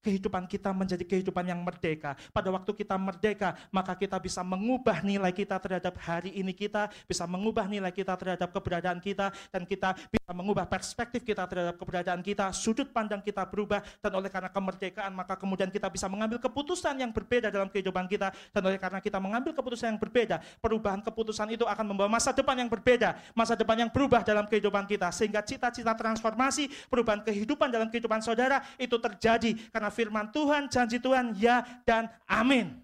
kehidupan 0.01 0.49
kita 0.49 0.73
menjadi 0.73 1.05
kehidupan 1.05 1.45
yang 1.45 1.61
merdeka. 1.61 2.17
Pada 2.33 2.49
waktu 2.49 2.73
kita 2.73 2.97
merdeka, 2.97 3.53
maka 3.69 3.93
kita 3.93 4.17
bisa 4.17 4.41
mengubah 4.41 5.05
nilai 5.05 5.29
kita 5.29 5.61
terhadap 5.61 5.93
hari 6.01 6.33
ini 6.33 6.51
kita, 6.51 6.89
bisa 7.05 7.29
mengubah 7.29 7.69
nilai 7.69 7.93
kita 7.93 8.17
terhadap 8.17 8.49
keberadaan 8.49 8.97
kita, 8.97 9.29
dan 9.53 9.63
kita 9.63 9.93
bisa 10.09 10.31
mengubah 10.33 10.65
perspektif 10.65 11.21
kita 11.21 11.45
terhadap 11.45 11.77
keberadaan 11.77 12.25
kita, 12.25 12.49
sudut 12.49 12.89
pandang 12.89 13.21
kita 13.21 13.45
berubah, 13.45 13.85
dan 14.01 14.11
oleh 14.17 14.27
karena 14.27 14.49
kemerdekaan, 14.49 15.13
maka 15.13 15.37
kemudian 15.37 15.69
kita 15.69 15.87
bisa 15.87 16.09
mengambil 16.09 16.41
keputusan 16.41 16.97
yang 16.97 17.13
berbeda 17.13 17.53
dalam 17.53 17.69
kehidupan 17.69 18.09
kita, 18.09 18.33
dan 18.33 18.61
oleh 18.65 18.81
karena 18.81 18.97
kita 18.97 19.21
mengambil 19.21 19.53
keputusan 19.53 19.93
yang 19.93 20.01
berbeda, 20.01 20.41
perubahan 20.57 21.05
keputusan 21.05 21.53
itu 21.53 21.63
akan 21.69 21.93
membawa 21.93 22.09
masa 22.09 22.33
depan 22.33 22.57
yang 22.57 22.69
berbeda, 22.71 23.21
masa 23.37 23.53
depan 23.53 23.85
yang 23.85 23.91
berubah 23.93 24.25
dalam 24.25 24.49
kehidupan 24.49 24.89
kita, 24.89 25.13
sehingga 25.13 25.45
cita-cita 25.45 25.93
transformasi, 25.93 26.89
perubahan 26.89 27.21
kehidupan 27.21 27.69
dalam 27.69 27.93
kehidupan 27.93 28.25
saudara, 28.25 28.65
itu 28.81 28.97
terjadi 28.97 29.53
karena 29.69 29.90
firman 29.91 30.31
Tuhan, 30.31 30.71
janji 30.71 30.97
Tuhan, 30.97 31.35
ya 31.37 31.61
dan 31.83 32.07
amin. 32.25 32.79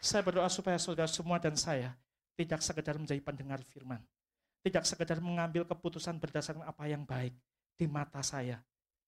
Saya 0.00 0.26
berdoa 0.26 0.48
supaya 0.48 0.80
saudara 0.80 1.08
semua 1.08 1.36
dan 1.38 1.54
saya 1.54 1.94
tidak 2.34 2.64
sekedar 2.64 2.96
menjadi 2.96 3.20
pendengar 3.20 3.60
firman. 3.68 4.00
Tidak 4.60 4.84
sekedar 4.84 5.20
mengambil 5.20 5.64
keputusan 5.64 6.20
berdasarkan 6.20 6.64
apa 6.64 6.84
yang 6.88 7.04
baik 7.04 7.32
di 7.76 7.86
mata 7.88 8.20
saya. 8.20 8.60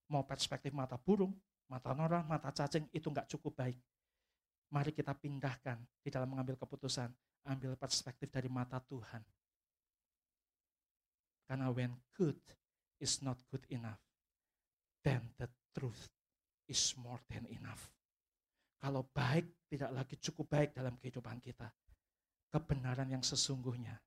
Mau 0.08 0.24
perspektif 0.24 0.72
mata 0.72 1.00
burung, 1.00 1.32
mata 1.68 1.92
nora, 1.96 2.20
mata 2.24 2.52
cacing, 2.52 2.88
itu 2.92 3.08
nggak 3.08 3.28
cukup 3.36 3.64
baik. 3.64 3.76
Mari 4.72 4.92
kita 4.92 5.12
pindahkan 5.16 5.80
di 6.00 6.08
dalam 6.08 6.28
mengambil 6.32 6.56
keputusan, 6.56 7.12
ambil 7.48 7.76
perspektif 7.76 8.32
dari 8.32 8.48
mata 8.48 8.80
Tuhan. 8.80 9.20
Karena 11.48 11.68
when 11.68 11.92
good 12.16 12.40
is 13.02 13.18
not 13.26 13.42
good 13.50 13.66
enough, 13.74 13.98
then 15.02 15.34
the 15.36 15.50
truth 15.74 16.08
is 16.70 16.94
more 16.94 17.18
than 17.26 17.50
enough. 17.50 17.90
Kalau 18.78 19.06
baik 19.10 19.66
tidak 19.66 19.90
lagi 19.90 20.16
cukup 20.22 20.46
baik 20.46 20.70
dalam 20.74 20.94
kehidupan 20.98 21.42
kita, 21.42 21.66
kebenaran 22.50 23.10
yang 23.10 23.22
sesungguhnya 23.26 23.98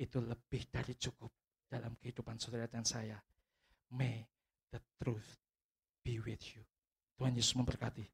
itu 0.00 0.18
lebih 0.18 0.68
dari 0.72 0.96
cukup 0.96 1.30
dalam 1.68 1.94
kehidupan 2.00 2.40
saudara 2.40 2.68
dan 2.68 2.84
saya. 2.84 3.20
May 3.94 4.24
the 4.72 4.80
truth 4.98 5.38
be 6.02 6.18
with 6.20 6.42
you. 6.56 6.64
Tuhan 7.14 7.36
Yesus 7.38 7.54
memberkati. 7.54 8.04